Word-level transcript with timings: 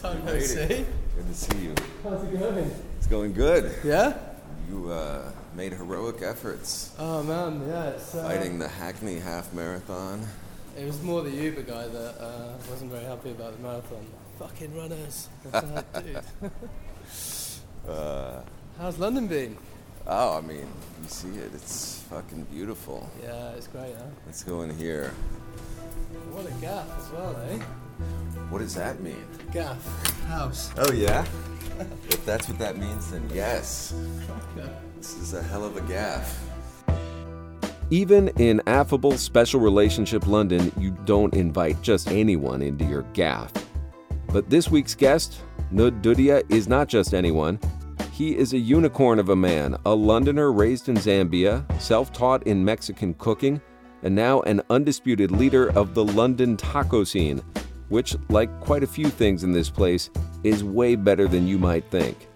Time 0.00 0.24
no 0.24 0.32
Lady. 0.32 0.44
see. 0.44 0.66
Good 0.66 1.26
to 1.28 1.34
see 1.34 1.58
you. 1.58 1.74
How's 2.02 2.22
it 2.22 2.38
going? 2.38 2.70
It's 2.98 3.06
going 3.06 3.32
good. 3.32 3.72
Yeah? 3.84 4.16
You 4.70 4.90
uh, 4.90 5.30
made 5.54 5.72
heroic 5.72 6.22
efforts 6.22 6.92
Oh 6.98 7.22
man, 7.22 7.62
yeah. 7.68 7.90
It's, 7.90 8.14
uh, 8.14 8.24
fighting 8.24 8.58
the 8.58 8.68
Hackney 8.68 9.18
Half 9.18 9.52
Marathon. 9.54 10.26
It 10.76 10.84
was 10.84 11.00
more 11.02 11.22
the 11.22 11.30
Uber 11.30 11.62
guy 11.62 11.86
that 11.88 12.20
uh, 12.20 12.52
wasn't 12.68 12.90
very 12.90 13.04
happy 13.04 13.30
about 13.30 13.56
the 13.56 13.62
marathon. 13.62 14.04
Fucking 14.38 14.76
runners. 14.76 15.28
It's 15.44 15.70
like, 15.70 16.04
dude. 16.04 16.50
Uh, 17.88 18.42
How's 18.78 18.98
London 18.98 19.26
been? 19.28 19.56
oh, 20.08 20.38
I 20.38 20.40
mean, 20.40 20.66
you 21.02 21.08
see 21.08 21.28
it. 21.28 21.50
It's 21.54 22.02
fucking 22.10 22.42
beautiful. 22.50 23.08
Yeah, 23.22 23.50
it's 23.50 23.68
great, 23.68 23.94
huh? 23.96 24.04
Let's 24.26 24.42
go 24.42 24.62
in 24.62 24.76
here. 24.76 25.14
What 26.32 26.46
a 26.46 26.50
gap 26.60 26.86
as 26.98 27.10
well, 27.10 27.36
eh? 27.48 27.58
What 28.50 28.60
does 28.60 28.74
that 28.74 29.00
mean? 29.00 29.24
Gaff. 29.52 30.24
House. 30.26 30.72
Oh, 30.78 30.92
yeah? 30.92 31.24
if 32.08 32.24
that's 32.24 32.48
what 32.48 32.58
that 32.58 32.78
means, 32.78 33.10
then 33.10 33.28
yes. 33.32 33.94
This 34.96 35.16
is 35.16 35.34
a 35.34 35.42
hell 35.42 35.64
of 35.64 35.76
a 35.76 35.80
gaff. 35.82 36.42
Even 37.90 38.28
in 38.38 38.60
affable 38.66 39.16
special 39.16 39.60
relationship 39.60 40.26
London, 40.26 40.72
you 40.78 40.90
don't 41.04 41.34
invite 41.34 41.80
just 41.82 42.10
anyone 42.10 42.62
into 42.62 42.84
your 42.84 43.02
gaff. 43.12 43.52
But 44.28 44.50
this 44.50 44.70
week's 44.70 44.94
guest, 44.94 45.40
Nud 45.72 46.02
Dudhia, 46.02 46.42
is 46.50 46.66
not 46.66 46.88
just 46.88 47.14
anyone. 47.14 47.60
He 48.12 48.36
is 48.36 48.54
a 48.54 48.58
unicorn 48.58 49.18
of 49.18 49.28
a 49.28 49.36
man, 49.36 49.76
a 49.84 49.94
Londoner 49.94 50.50
raised 50.50 50.88
in 50.88 50.96
Zambia, 50.96 51.64
self 51.80 52.12
taught 52.12 52.44
in 52.46 52.64
Mexican 52.64 53.14
cooking, 53.14 53.60
and 54.02 54.14
now 54.14 54.40
an 54.42 54.62
undisputed 54.70 55.30
leader 55.30 55.70
of 55.72 55.94
the 55.94 56.04
London 56.04 56.56
taco 56.56 57.04
scene, 57.04 57.42
which, 57.88 58.16
like 58.28 58.60
quite 58.60 58.82
a 58.82 58.86
few 58.86 59.08
things 59.08 59.44
in 59.44 59.52
this 59.52 59.70
place, 59.70 60.10
is 60.44 60.64
way 60.64 60.94
better 60.96 61.28
than 61.28 61.46
you 61.46 61.58
might 61.58 61.84
think. 61.90 62.28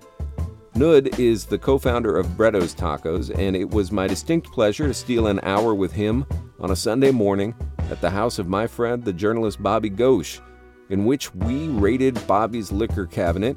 Nud 0.75 1.19
is 1.19 1.45
the 1.45 1.59
co 1.59 1.79
founder 1.79 2.17
of 2.17 2.27
Breddos 2.29 2.75
Tacos, 2.75 3.37
and 3.37 3.57
it 3.57 3.69
was 3.69 3.93
my 3.93 4.07
distinct 4.07 4.49
pleasure 4.53 4.87
to 4.87 4.95
steal 4.95 5.27
an 5.27 5.41
hour 5.43 5.75
with 5.75 5.93
him 5.93 6.25
on 6.61 6.71
a 6.71 6.77
Sunday 6.77 7.11
morning 7.11 7.55
at 7.91 8.01
the 8.01 8.11
house 8.11 8.39
of 8.39 8.49
my 8.49 8.67
friend, 8.67 9.05
the 9.05 9.13
journalist 9.13 9.63
Bobby 9.63 9.91
Ghosh, 9.91 10.41
in 10.89 11.05
which 11.05 11.35
we 11.35 11.69
raided 11.69 12.25
Bobby's 12.27 12.71
liquor 12.71 13.07
cabinet, 13.07 13.57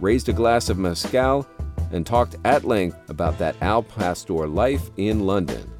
raised 0.00 0.28
a 0.28 0.32
glass 0.32 0.68
of 0.68 0.78
mezcal, 0.78 1.46
and 1.90 2.06
talked 2.06 2.36
at 2.44 2.64
length 2.64 3.10
about 3.10 3.38
that 3.38 3.56
Al 3.60 3.82
Pastor 3.82 4.46
life 4.46 4.90
in 4.96 5.26
London. 5.26 5.70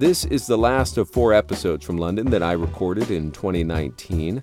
This 0.00 0.24
is 0.24 0.46
the 0.46 0.56
last 0.56 0.96
of 0.96 1.10
four 1.10 1.34
episodes 1.34 1.84
from 1.84 1.98
London 1.98 2.30
that 2.30 2.42
I 2.42 2.52
recorded 2.52 3.10
in 3.10 3.30
2019. 3.32 4.42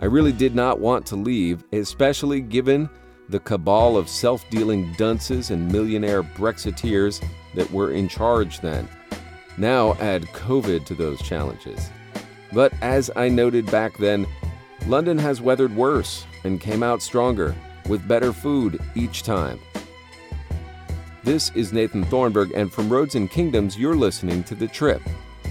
I 0.00 0.04
really 0.04 0.32
did 0.32 0.56
not 0.56 0.80
want 0.80 1.06
to 1.06 1.14
leave, 1.14 1.62
especially 1.70 2.40
given 2.40 2.90
the 3.28 3.38
cabal 3.38 3.96
of 3.96 4.08
self 4.08 4.44
dealing 4.50 4.92
dunces 4.94 5.52
and 5.52 5.70
millionaire 5.70 6.24
Brexiteers 6.24 7.24
that 7.54 7.70
were 7.70 7.92
in 7.92 8.08
charge 8.08 8.58
then. 8.58 8.88
Now 9.56 9.94
add 10.00 10.22
COVID 10.32 10.84
to 10.86 10.96
those 10.96 11.22
challenges. 11.22 11.90
But 12.52 12.72
as 12.82 13.08
I 13.14 13.28
noted 13.28 13.70
back 13.70 13.96
then, 13.98 14.26
London 14.88 15.16
has 15.18 15.40
weathered 15.40 15.76
worse 15.76 16.26
and 16.42 16.60
came 16.60 16.82
out 16.82 17.02
stronger, 17.02 17.54
with 17.88 18.08
better 18.08 18.32
food 18.32 18.80
each 18.96 19.22
time. 19.22 19.60
This 21.24 21.50
is 21.56 21.72
Nathan 21.72 22.04
Thornburgh, 22.04 22.52
and 22.52 22.72
from 22.72 22.88
Roads 22.88 23.16
and 23.16 23.28
Kingdoms, 23.28 23.76
you're 23.76 23.96
listening 23.96 24.44
to 24.44 24.54
The 24.54 24.68
Trip 24.68 25.02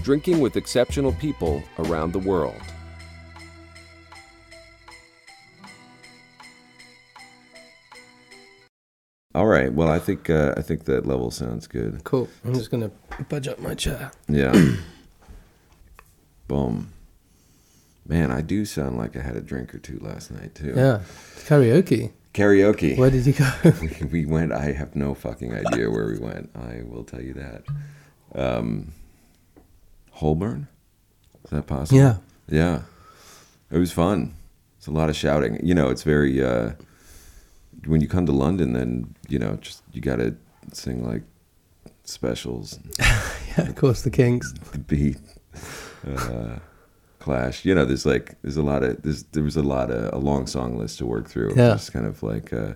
Drinking 0.02 0.40
with 0.40 0.56
Exceptional 0.56 1.12
People 1.12 1.62
Around 1.78 2.12
the 2.12 2.18
World. 2.18 2.60
All 9.34 9.46
right. 9.46 9.72
Well, 9.72 9.88
I 9.88 9.98
think 9.98 10.30
uh, 10.30 10.54
I 10.56 10.62
think 10.62 10.84
that 10.86 11.06
level 11.06 11.30
sounds 11.30 11.66
good. 11.66 12.02
Cool. 12.02 12.28
I'm 12.44 12.54
just 12.54 12.70
gonna 12.70 12.90
budge 13.28 13.46
up 13.46 13.58
my 13.60 13.74
chair. 13.74 14.10
Yeah. 14.26 14.52
Boom. 16.48 16.92
Man, 18.06 18.32
I 18.32 18.40
do 18.40 18.64
sound 18.64 18.96
like 18.96 19.16
I 19.16 19.20
had 19.20 19.36
a 19.36 19.42
drink 19.42 19.74
or 19.74 19.78
two 19.78 19.98
last 20.00 20.30
night 20.30 20.54
too. 20.54 20.72
Yeah. 20.74 21.02
Karaoke. 21.46 22.12
Karaoke. 22.34 22.96
Where 22.96 23.10
did 23.10 23.26
you 23.26 23.32
go? 23.32 23.50
we, 23.80 24.06
we 24.06 24.26
went. 24.26 24.52
I 24.52 24.72
have 24.72 24.94
no 24.94 25.14
fucking 25.14 25.52
idea 25.54 25.90
where 25.90 26.06
we 26.06 26.18
went. 26.18 26.50
I 26.54 26.82
will 26.84 27.04
tell 27.04 27.22
you 27.22 27.34
that. 27.34 27.64
Um, 28.34 28.92
Holborn. 30.12 30.68
Is 31.44 31.50
that 31.50 31.66
possible? 31.66 31.98
yeah. 31.98 32.16
Yeah. 32.48 32.82
It 33.70 33.78
was 33.78 33.92
fun. 33.92 34.34
It's 34.78 34.86
a 34.86 34.90
lot 34.90 35.08
of 35.10 35.16
shouting. 35.16 35.58
You 35.66 35.74
know, 35.74 35.88
it's 35.90 36.02
very. 36.02 36.42
Uh, 36.42 36.72
when 37.86 38.00
you 38.00 38.08
come 38.08 38.26
to 38.26 38.32
London, 38.32 38.72
then 38.72 39.14
you 39.28 39.38
know, 39.38 39.56
just 39.60 39.82
you 39.92 40.00
got 40.00 40.16
to 40.16 40.36
sing 40.72 41.06
like 41.06 41.22
specials, 42.04 42.78
Yeah, 42.98 43.68
of 43.68 43.76
course, 43.76 44.02
the 44.02 44.10
Kings. 44.10 44.52
the 44.72 44.78
beat, 44.78 45.18
uh, 46.06 46.58
Clash. 47.28 47.66
You 47.66 47.74
know, 47.74 47.84
there's 47.84 48.06
like 48.06 48.40
there's 48.40 48.56
a 48.56 48.62
lot 48.62 48.82
of 48.82 49.02
there's 49.02 49.24
there 49.34 49.42
was 49.42 49.56
a 49.56 49.62
lot 49.62 49.90
of 49.90 50.14
a 50.14 50.16
long 50.16 50.46
song 50.46 50.78
list 50.78 50.96
to 50.98 51.04
work 51.04 51.28
through. 51.28 51.50
Yeah. 51.50 51.72
Just 51.72 51.92
kind 51.92 52.06
of 52.06 52.22
like 52.22 52.54
uh, 52.54 52.72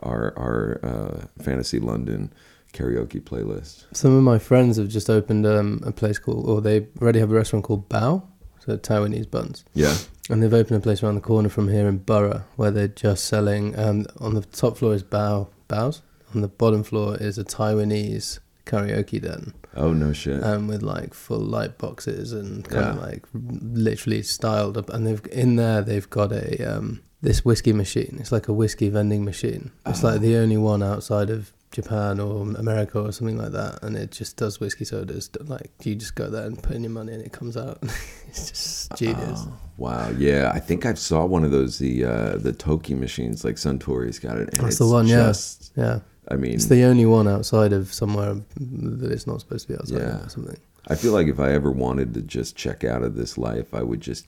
our 0.00 0.36
our 0.36 0.80
uh, 0.82 1.42
fantasy 1.42 1.78
London 1.78 2.32
karaoke 2.72 3.20
playlist. 3.20 3.84
Some 3.92 4.16
of 4.16 4.24
my 4.24 4.40
friends 4.40 4.76
have 4.76 4.88
just 4.88 5.08
opened 5.08 5.46
um, 5.46 5.80
a 5.86 5.92
place 5.92 6.18
called, 6.18 6.48
or 6.48 6.60
they 6.60 6.88
already 7.00 7.20
have 7.20 7.30
a 7.30 7.34
restaurant 7.34 7.64
called 7.64 7.88
Bao, 7.88 8.24
so 8.58 8.76
Taiwanese 8.76 9.30
buns. 9.30 9.64
Yeah. 9.72 9.96
And 10.28 10.42
they've 10.42 10.52
opened 10.52 10.78
a 10.78 10.80
place 10.80 11.00
around 11.02 11.14
the 11.14 11.20
corner 11.20 11.48
from 11.48 11.68
here 11.68 11.86
in 11.86 11.98
Borough 11.98 12.42
where 12.56 12.72
they're 12.72 12.88
just 12.88 13.26
selling. 13.26 13.78
Um, 13.78 14.06
on 14.18 14.34
the 14.34 14.40
top 14.40 14.78
floor 14.78 14.94
is 14.94 15.04
Bao 15.04 15.48
Bao's. 15.68 16.02
On 16.34 16.40
the 16.40 16.48
bottom 16.48 16.82
floor 16.82 17.16
is 17.18 17.38
a 17.38 17.44
Taiwanese 17.44 18.40
karaoke 18.64 19.20
den 19.20 19.52
Oh 19.74 19.92
no 19.92 20.12
shit. 20.12 20.42
um, 20.44 20.66
with 20.68 20.82
like 20.82 21.14
full 21.14 21.38
light 21.40 21.78
boxes 21.78 22.32
and 22.32 22.68
kind 22.68 22.90
of 22.90 23.02
like 23.02 23.24
literally 23.32 24.22
styled 24.22 24.76
up. 24.76 24.90
And 24.90 25.06
they've 25.06 25.22
in 25.32 25.56
there 25.56 25.80
they've 25.80 26.08
got 26.10 26.30
a 26.32 26.62
um, 26.64 27.00
this 27.22 27.44
whiskey 27.44 27.72
machine. 27.72 28.18
It's 28.20 28.32
like 28.32 28.48
a 28.48 28.52
whiskey 28.52 28.88
vending 28.90 29.24
machine. 29.24 29.70
It's 29.86 30.02
like 30.02 30.20
the 30.20 30.36
only 30.36 30.58
one 30.58 30.82
outside 30.82 31.30
of 31.30 31.52
Japan 31.70 32.20
or 32.20 32.42
America 32.42 33.00
or 33.00 33.12
something 33.12 33.38
like 33.38 33.52
that, 33.52 33.82
and 33.82 33.96
it 33.96 34.10
just 34.10 34.36
does 34.36 34.60
whiskey 34.60 34.84
sodas. 34.84 35.30
Like 35.40 35.70
you 35.84 35.94
just 35.94 36.14
go 36.16 36.28
there 36.28 36.44
and 36.44 36.62
put 36.62 36.76
in 36.76 36.82
your 36.84 36.92
money 36.92 37.14
and 37.14 37.22
it 37.24 37.32
comes 37.32 37.56
out. 37.56 37.78
it's 38.28 38.50
just 38.50 38.96
genius. 38.96 39.40
Oh, 39.46 39.56
wow. 39.78 40.10
Yeah, 40.10 40.52
I 40.54 40.60
think 40.60 40.84
I 40.84 40.92
saw 40.94 41.24
one 41.24 41.44
of 41.44 41.50
those 41.50 41.78
the 41.78 42.04
uh, 42.04 42.36
the 42.36 42.52
Toki 42.52 42.94
machines. 42.94 43.42
Like 43.42 43.54
Suntory's 43.56 44.18
got 44.18 44.36
it. 44.36 44.50
And 44.52 44.66
That's 44.66 44.78
the 44.78 44.86
one, 44.86 45.06
yeah. 45.06 45.32
Yeah. 45.76 46.00
I 46.28 46.36
mean, 46.36 46.54
It's 46.54 46.66
the 46.66 46.84
only 46.84 47.04
one 47.06 47.26
outside 47.28 47.72
of 47.72 47.92
somewhere 47.92 48.36
that 48.58 49.10
it's 49.10 49.26
not 49.26 49.40
supposed 49.40 49.66
to 49.66 49.72
be 49.74 49.78
outside 49.78 49.98
Yeah. 49.98 50.18
of 50.20 50.26
or 50.26 50.28
something. 50.30 50.56
I 50.88 50.94
feel 50.96 51.12
like 51.12 51.28
if 51.28 51.38
I 51.38 51.52
ever 51.52 51.70
wanted 51.70 52.12
to 52.14 52.22
just 52.22 52.56
check 52.56 52.82
out 52.84 53.02
of 53.02 53.14
this 53.14 53.38
life, 53.38 53.72
I 53.72 53.82
would 53.82 54.00
just 54.00 54.26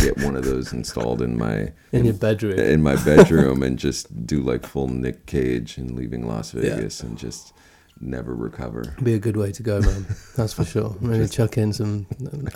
get 0.00 0.16
one 0.22 0.36
of 0.36 0.44
those 0.44 0.72
installed 0.72 1.20
in 1.20 1.36
my 1.38 1.72
In 1.92 2.04
your 2.06 2.14
bedroom. 2.14 2.58
in 2.58 2.82
my 2.82 2.96
bedroom 3.04 3.62
and 3.62 3.78
just 3.78 4.26
do 4.26 4.40
like 4.40 4.66
full 4.66 4.88
Nick 4.88 5.26
Cage 5.26 5.76
and 5.78 5.94
leaving 5.94 6.26
Las 6.26 6.52
Vegas 6.52 7.02
and 7.02 7.18
just 7.18 7.52
never 8.00 8.34
recover. 8.34 8.94
Be 9.02 9.14
a 9.14 9.18
good 9.18 9.36
way 9.36 9.52
to 9.52 9.62
go, 9.62 9.80
man. 9.80 10.06
That's 10.36 10.52
for 10.54 10.64
sure. 10.64 10.96
Maybe 11.00 11.28
chuck 11.28 11.56
in 11.58 11.72
some 11.74 12.06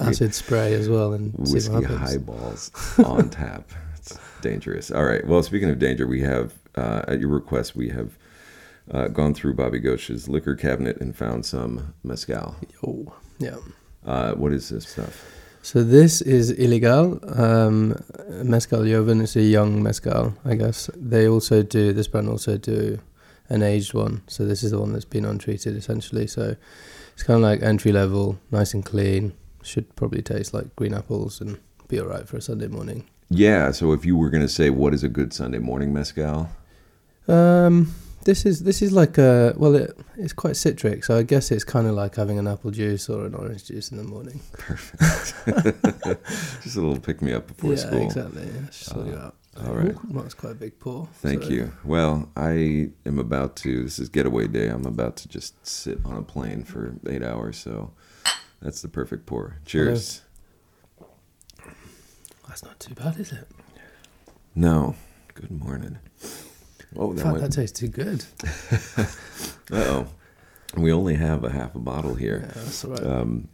acid 0.01 0.35
spray 0.35 0.73
as 0.75 0.89
well 0.89 1.13
and 1.13 1.35
see 1.47 1.55
Whiskey 1.55 1.75
what 1.75 1.85
happens. 1.85 2.11
highballs 2.11 2.71
on 3.05 3.29
tap. 3.31 3.71
It's 3.97 4.19
dangerous. 4.41 4.91
All 4.91 5.05
right. 5.05 5.27
Well, 5.27 5.43
speaking 5.43 5.69
of 5.71 5.79
danger, 5.79 6.07
we 6.07 6.21
have 6.23 6.55
uh, 6.75 7.03
at 7.07 7.21
your 7.21 7.29
request 7.31 7.77
we 7.77 7.91
have 7.91 8.17
uh, 8.91 9.09
gone 9.09 9.35
through 9.35 9.55
Bobby 9.55 9.81
Ghosh's 9.81 10.29
liquor 10.29 10.55
cabinet 10.55 10.99
and 11.01 11.17
found 11.17 11.45
some 11.45 11.95
mezcal. 12.03 12.57
Oh, 12.87 13.15
yeah. 13.39 13.57
Uh, 14.05 14.35
what 14.35 14.53
is 14.53 14.69
this 14.69 14.89
stuff? 14.89 15.25
So 15.63 15.83
this 15.83 16.23
is 16.23 16.53
Ilegal. 16.53 17.39
Um, 17.39 17.97
mezcal 18.45 18.85
Joven 18.85 19.21
is 19.21 19.35
a 19.35 19.43
young 19.43 19.83
mezcal, 19.83 20.35
I 20.45 20.55
guess. 20.55 20.89
They 20.95 21.29
also 21.29 21.63
do 21.65 21.93
this 21.93 22.07
brand 22.07 22.29
also 22.29 22.57
do 22.57 23.01
an 23.49 23.63
aged 23.63 23.93
one. 23.93 24.23
So 24.29 24.45
this 24.45 24.63
is 24.63 24.71
the 24.71 24.79
one 24.79 24.93
that's 24.93 25.05
been 25.05 25.25
untreated 25.25 25.77
essentially. 25.77 26.29
So 26.29 26.55
it's 27.13 27.25
kind 27.25 27.39
of 27.39 27.43
like 27.43 27.63
entry 27.63 27.91
level, 27.91 28.39
nice 28.53 28.75
and 28.75 28.85
clean. 28.85 29.33
Should 29.65 29.97
probably 29.97 30.23
taste 30.23 30.55
like 30.55 30.77
green 30.77 30.95
apples 30.95 31.41
and 31.41 31.59
be 31.89 32.01
alright 32.01 32.29
for 32.29 32.37
a 32.37 32.41
Sunday 32.41 32.69
morning. 32.69 33.09
Yeah. 33.29 33.73
So 33.73 33.93
if 33.93 34.05
you 34.07 34.17
were 34.17 34.31
going 34.31 34.45
to 34.47 34.49
say 34.49 34.71
what 34.71 34.95
is 34.95 35.03
a 35.03 35.09
good 35.09 35.33
Sunday 35.33 35.59
morning 35.59 35.93
mezcal, 35.93 36.49
Um, 37.27 37.93
this 38.27 38.45
is 38.45 38.65
this 38.65 38.83
is 38.83 38.93
like 38.93 39.19
a 39.19 39.55
well, 39.57 39.75
it, 39.77 39.97
it's 40.17 40.33
quite 40.33 40.57
citric, 40.57 41.05
so 41.05 41.17
I 41.17 41.23
guess 41.23 41.51
it's 41.51 41.65
kind 41.65 41.87
of 41.87 41.95
like 41.95 42.17
having 42.17 42.39
an 42.39 42.47
apple 42.49 42.73
juice 42.73 43.09
or 43.09 43.27
an 43.27 43.35
orange 43.35 43.67
juice 43.67 43.91
in 43.93 43.97
the 43.97 44.03
morning. 44.03 44.41
Perfect. 44.53 46.23
just 46.63 46.77
a 46.77 46.81
little 46.81 46.99
pick 46.99 47.23
me 47.23 47.33
up 47.33 47.47
before 47.47 47.71
yeah, 47.71 47.77
school. 47.77 48.03
exactly. 48.03 48.43
Yeah, 48.43 48.67
just 48.67 48.85
sort 48.85 49.07
uh, 49.07 49.11
you 49.11 49.17
out. 49.17 49.37
all 49.65 49.75
right. 49.75 49.95
Ooh, 49.95 50.21
that's 50.21 50.35
quite 50.35 50.53
a 50.53 50.57
big 50.57 50.79
pour. 50.81 51.09
Thank 51.15 51.45
so- 51.45 51.51
you. 51.51 51.73
Well, 51.85 52.29
I 52.37 52.91
am 53.07 53.19
about 53.19 53.55
to. 53.59 53.85
This 53.85 54.01
is 54.01 54.09
getaway 54.09 54.49
day. 54.49 54.69
I'm 54.69 54.87
about 54.87 55.17
to 55.19 55.29
just 55.29 55.65
sit 55.65 55.99
on 56.05 56.17
a 56.17 56.23
plane 56.23 56.65
for 56.65 56.97
eight 57.09 57.23
hours. 57.23 57.57
So 57.57 57.93
that's 58.61 58.83
the 58.83 58.89
perfect 58.89 59.27
pour. 59.27 59.59
Cheers. 59.65 60.23
That's 62.49 62.65
not 62.65 62.81
too 62.81 62.95
bad, 62.95 63.21
is 63.21 63.33
it? 63.33 63.47
No, 64.55 64.95
Good 65.37 65.51
morning. 65.51 65.99
Oh, 66.99 67.13
that 67.13 67.23
Fuck, 67.23 67.33
went. 67.33 67.45
that 67.45 67.53
tastes 67.53 67.79
too 67.79 67.89
good. 67.89 68.25
Uh 69.71 69.77
oh. 69.77 70.07
We 70.77 70.93
only 70.93 71.15
have 71.17 71.43
a 71.43 71.51
half 71.51 71.75
a 71.75 71.79
bottle 71.79 72.13
Yeah, 72.13 72.19
here. 72.19 72.51
that's 72.55 72.85
all 72.85 72.93
right. 72.93 73.03
Um, 73.05 73.49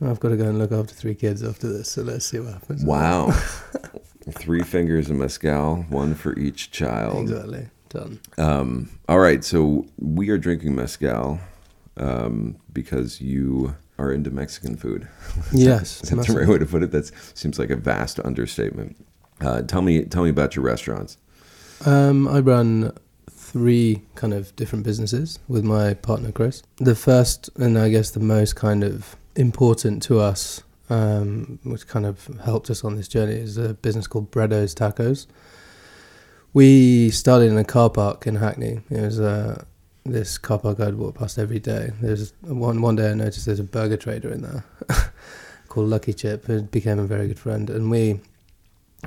I've 0.00 0.18
got 0.20 0.30
to 0.30 0.36
go 0.36 0.44
and 0.44 0.58
look 0.58 0.72
after 0.72 0.94
three 0.94 1.14
kids 1.14 1.42
after 1.42 1.70
this, 1.70 1.90
so 1.90 2.02
let's 2.02 2.24
see 2.24 2.38
what 2.38 2.54
happens. 2.54 2.82
wow. 2.84 3.30
Three 4.32 4.62
fingers 4.62 5.10
of 5.10 5.16
mezcal, 5.16 5.82
one 5.90 6.14
for 6.14 6.38
each 6.38 6.70
child. 6.70 7.18
Exactly. 7.22 7.68
Done. 7.90 8.20
Um, 8.38 8.90
all 9.08 9.18
right, 9.18 9.42
so 9.44 9.86
we 9.98 10.30
are 10.30 10.38
drinking 10.38 10.74
mezcal 10.76 11.40
um, 11.98 12.56
because 12.72 13.20
you 13.20 13.74
are 13.98 14.12
into 14.12 14.30
Mexican 14.30 14.76
food. 14.76 15.06
Yes. 15.52 16.02
Is 16.02 16.10
that 16.10 16.26
the 16.26 16.32
right 16.32 16.48
way 16.48 16.58
to 16.58 16.66
put 16.66 16.82
it? 16.82 16.92
That 16.92 17.10
seems 17.34 17.58
like 17.58 17.68
a 17.70 17.76
vast 17.76 18.18
understatement. 18.20 18.96
Uh, 19.42 19.62
tell 19.62 19.82
me, 19.82 20.04
tell 20.04 20.22
me 20.22 20.30
about 20.30 20.54
your 20.56 20.64
restaurants. 20.64 21.18
Um, 21.86 22.28
I 22.28 22.40
run 22.40 22.92
three 23.30 24.02
kind 24.14 24.32
of 24.32 24.54
different 24.56 24.84
businesses 24.84 25.38
with 25.48 25.64
my 25.64 25.94
partner 25.94 26.30
Chris. 26.30 26.62
The 26.76 26.94
first, 26.94 27.50
and 27.56 27.78
I 27.78 27.88
guess 27.88 28.10
the 28.10 28.20
most 28.20 28.54
kind 28.54 28.84
of 28.84 29.16
important 29.34 30.02
to 30.04 30.20
us, 30.20 30.62
um, 30.88 31.58
which 31.64 31.86
kind 31.86 32.06
of 32.06 32.28
helped 32.44 32.70
us 32.70 32.84
on 32.84 32.96
this 32.96 33.08
journey, 33.08 33.34
is 33.34 33.56
a 33.56 33.74
business 33.74 34.06
called 34.06 34.30
Breddos 34.30 34.74
Tacos. 34.74 35.26
We 36.52 37.10
started 37.10 37.50
in 37.50 37.58
a 37.58 37.64
car 37.64 37.90
park 37.90 38.26
in 38.26 38.36
Hackney. 38.36 38.80
It 38.90 39.00
was 39.00 39.20
uh, 39.20 39.64
this 40.04 40.38
car 40.38 40.58
park 40.58 40.80
I'd 40.80 40.94
walk 40.94 41.16
past 41.16 41.38
every 41.38 41.60
day. 41.60 41.92
There's 42.00 42.32
one 42.40 42.82
one 42.82 42.96
day 42.96 43.10
I 43.10 43.14
noticed 43.14 43.46
there's 43.46 43.60
a 43.60 43.64
burger 43.64 43.96
trader 43.96 44.32
in 44.32 44.42
there 44.42 44.64
called 45.68 45.88
Lucky 45.88 46.12
Chip, 46.12 46.46
who 46.46 46.62
became 46.62 46.98
a 46.98 47.06
very 47.06 47.28
good 47.28 47.38
friend, 47.38 47.70
and 47.70 47.90
we 47.90 48.20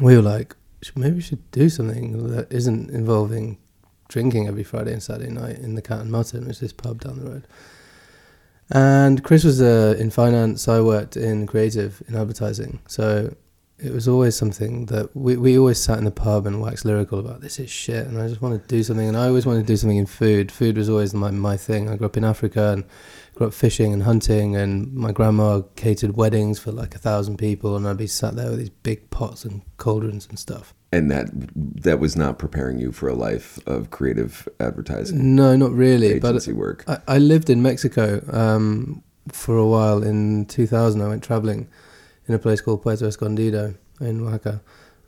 we 0.01 0.15
were 0.15 0.21
like, 0.21 0.55
"Sh- 0.55 0.62
maybe 0.95 1.15
we 1.15 1.21
should 1.21 1.49
do 1.51 1.69
something 1.69 2.27
that 2.35 2.51
isn't 2.51 2.89
involving 2.89 3.57
drinking 4.07 4.47
every 4.47 4.63
Friday 4.63 4.93
and 4.93 5.01
Saturday 5.01 5.31
night 5.31 5.57
in 5.59 5.75
the 5.75 5.81
Cat 5.81 6.01
and 6.01 6.11
Mutton, 6.11 6.41
which 6.41 6.57
is 6.57 6.59
this 6.59 6.73
pub 6.73 7.01
down 7.01 7.19
the 7.19 7.29
road. 7.29 7.47
And 8.69 9.23
Chris 9.23 9.43
was 9.43 9.61
uh, 9.61 9.95
in 9.99 10.09
finance. 10.09 10.67
I 10.67 10.81
worked 10.81 11.17
in 11.17 11.47
creative 11.47 12.01
in 12.07 12.15
advertising, 12.15 12.79
so 12.87 13.35
it 13.77 13.91
was 13.91 14.07
always 14.07 14.35
something 14.35 14.85
that 14.87 15.15
we 15.15 15.35
we 15.35 15.57
always 15.57 15.81
sat 15.81 15.97
in 15.97 16.05
the 16.05 16.11
pub 16.11 16.47
and 16.47 16.61
waxed 16.61 16.85
lyrical 16.85 17.19
about. 17.19 17.41
This 17.41 17.59
is 17.59 17.69
shit, 17.69 18.07
and 18.07 18.21
I 18.21 18.27
just 18.27 18.41
wanted 18.41 18.61
to 18.61 18.67
do 18.67 18.81
something. 18.83 19.07
And 19.07 19.17
I 19.17 19.27
always 19.27 19.45
wanted 19.45 19.61
to 19.61 19.67
do 19.67 19.77
something 19.77 19.97
in 19.97 20.05
food. 20.05 20.51
Food 20.51 20.77
was 20.77 20.89
always 20.89 21.13
my 21.13 21.31
my 21.31 21.57
thing. 21.57 21.89
I 21.89 21.97
grew 21.97 22.07
up 22.07 22.17
in 22.17 22.23
Africa 22.23 22.71
and 22.71 22.83
grew 23.33 23.47
up 23.47 23.53
fishing 23.53 23.93
and 23.93 24.03
hunting, 24.03 24.55
and 24.55 24.93
my 24.93 25.11
grandma 25.11 25.61
catered 25.75 26.15
weddings 26.15 26.59
for 26.59 26.71
like 26.71 26.95
a 26.95 26.99
thousand 26.99 27.37
people, 27.37 27.75
and 27.75 27.87
I'd 27.87 27.97
be 27.97 28.07
sat 28.07 28.35
there 28.35 28.49
with 28.49 28.59
these 28.59 28.69
big 28.69 29.09
pots 29.09 29.43
and 29.43 29.61
cauldrons 29.77 30.27
and 30.27 30.37
stuff. 30.37 30.73
And 30.91 31.09
that 31.09 31.29
that 31.33 31.99
was 31.99 32.15
not 32.15 32.37
preparing 32.37 32.77
you 32.77 32.91
for 32.91 33.09
a 33.09 33.15
life 33.15 33.59
of 33.65 33.89
creative 33.89 34.47
advertising 34.59 35.35
No, 35.35 35.55
not 35.55 35.71
really. 35.71 36.19
But 36.19 36.29
agency 36.29 36.53
work. 36.53 36.83
I, 36.87 36.99
I 37.07 37.17
lived 37.17 37.49
in 37.49 37.61
Mexico 37.61 38.23
um, 38.31 39.03
for 39.29 39.57
a 39.57 39.65
while. 39.65 40.03
In 40.03 40.45
2000, 40.45 41.01
I 41.01 41.07
went 41.07 41.23
traveling 41.23 41.67
in 42.27 42.35
a 42.35 42.39
place 42.39 42.61
called 42.61 42.83
Puerto 42.83 43.07
Escondido 43.07 43.73
in 43.99 44.21
Oaxaca 44.21 44.61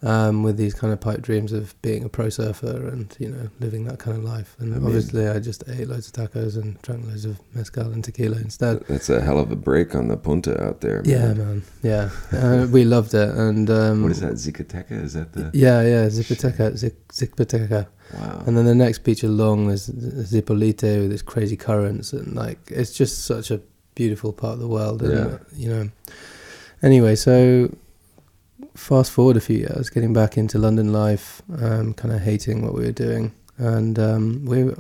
um, 0.06 0.44
with 0.44 0.56
these 0.56 0.74
kind 0.74 0.94
of 0.94 1.02
pipe 1.02 1.22
dreams 1.22 1.52
of 1.52 1.76
being 1.82 2.04
a 2.06 2.10
pro 2.10 2.30
surfer 2.30 2.88
and, 2.88 3.14
you 3.20 3.28
know, 3.28 3.50
living 3.60 3.84
that 3.86 4.00
kind 4.00 4.16
of 4.16 4.24
life. 4.24 4.56
And 4.60 4.74
I 4.74 4.78
mean- 4.78 4.86
obviously, 4.86 5.28
I 5.28 5.40
just 5.40 5.64
ate 5.68 5.88
loads 5.90 6.08
of 6.08 6.14
tacos 6.14 6.56
and 6.56 6.82
drank 6.84 7.06
loads 7.08 7.26
of 7.26 7.40
mezcal 7.54 7.92
and 7.92 8.04
tequila 8.04 8.38
instead. 8.38 8.82
That's 8.88 9.10
a 9.10 9.20
hell 9.20 9.40
of 9.40 9.52
a 9.52 9.56
break 9.56 9.96
on 9.96 10.08
the 10.08 10.16
punta 10.18 10.64
out 10.64 10.82
there. 10.82 11.02
Yeah, 11.04 11.34
man. 11.34 11.38
man. 11.38 11.64
Yeah. 11.82 12.10
Uh, 12.32 12.68
we 12.72 12.86
loved 12.86 13.14
it. 13.14 13.30
And 13.36 13.70
um, 13.70 14.04
What 14.04 14.12
is 14.12 14.22
that? 14.22 14.34
Zicatela? 14.34 15.04
Is 15.04 15.14
that 15.14 15.34
the? 15.34 15.50
Yeah, 15.54 15.82
yeah. 15.82 16.06
Zipateca. 16.08 16.78
Zik- 16.78 17.08
Zipateca. 17.10 17.88
Wow. 18.14 18.44
And 18.46 18.56
then 18.56 18.66
the 18.66 18.76
next 18.76 19.00
beach 19.00 19.24
along 19.24 19.72
is 19.72 19.90
Zipolite 19.90 21.02
with 21.02 21.12
its 21.12 21.24
crazy 21.24 21.58
currents 21.58 22.14
and 22.14 22.36
like 22.36 22.60
it's 22.70 22.94
just 22.94 23.26
such 23.26 23.50
a 23.50 23.60
beautiful 23.96 24.32
part 24.32 24.54
of 24.54 24.60
the 24.60 24.68
world. 24.68 25.02
Yeah. 25.02 25.10
uh, 25.10 25.38
You 25.56 25.70
know. 25.70 25.90
Anyway, 26.84 27.16
so 27.16 27.74
fast 28.76 29.12
forward 29.12 29.38
a 29.38 29.42
few 29.42 29.58
years, 29.58 29.90
getting 29.90 30.14
back 30.14 30.38
into 30.38 30.58
London 30.58 30.92
life, 30.92 31.42
um, 31.62 31.94
kind 31.94 32.14
of 32.14 32.22
hating 32.22 32.62
what 32.62 32.74
we 32.74 32.86
were 32.86 32.92
doing, 32.92 33.34
and 33.58 34.00
um, 34.00 34.46
we. 34.46 34.72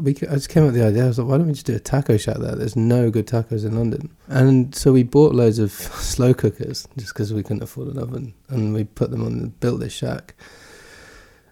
We, 0.00 0.10
I 0.28 0.34
just 0.34 0.48
came 0.48 0.64
up 0.64 0.72
with 0.72 0.74
the 0.74 0.84
idea. 0.84 1.04
I 1.04 1.06
was 1.06 1.20
like, 1.20 1.28
"Why 1.28 1.38
don't 1.38 1.46
we 1.46 1.52
just 1.52 1.66
do 1.66 1.76
a 1.76 1.78
taco 1.78 2.16
shack 2.16 2.38
there? 2.38 2.56
There's 2.56 2.74
no 2.74 3.10
good 3.10 3.28
tacos 3.28 3.64
in 3.64 3.76
London." 3.76 4.10
And 4.26 4.74
so 4.74 4.92
we 4.92 5.04
bought 5.04 5.36
loads 5.36 5.60
of 5.60 5.70
slow 6.10 6.34
cookers 6.34 6.88
just 6.96 7.14
because 7.14 7.32
we 7.32 7.44
couldn't 7.44 7.62
afford 7.62 7.94
an 7.94 7.98
oven, 7.98 8.34
and 8.48 8.74
we 8.74 8.82
put 8.82 9.12
them 9.12 9.24
on, 9.24 9.50
built 9.60 9.78
this 9.78 9.92
shack, 9.92 10.34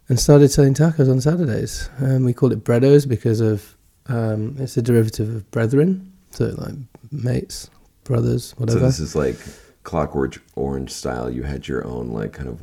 and 0.09 0.19
started 0.19 0.49
selling 0.49 0.75
tacos 0.75 1.09
on 1.09 1.21
Saturdays. 1.21 1.89
Um, 2.01 2.25
we 2.25 2.33
called 2.33 2.53
it 2.53 2.65
Breddos 2.65 3.09
because 3.09 3.41
of 3.41 3.77
um, 4.07 4.57
it's 4.59 4.77
a 4.77 4.83
derivative 4.83 5.29
of 5.29 5.49
brethren, 5.53 6.13
so 6.31 6.47
like 6.59 6.75
mates, 7.13 7.71
brothers, 8.03 8.53
whatever. 8.57 8.81
So 8.81 8.85
whatever. 8.85 8.87
this 8.87 8.99
is 8.99 9.15
like 9.15 9.37
Clockwork 9.85 10.43
Orange 10.57 10.91
style. 10.91 11.31
You 11.31 11.43
had 11.43 11.67
your 11.69 11.87
own 11.87 12.09
like 12.11 12.33
kind 12.33 12.49
of 12.49 12.63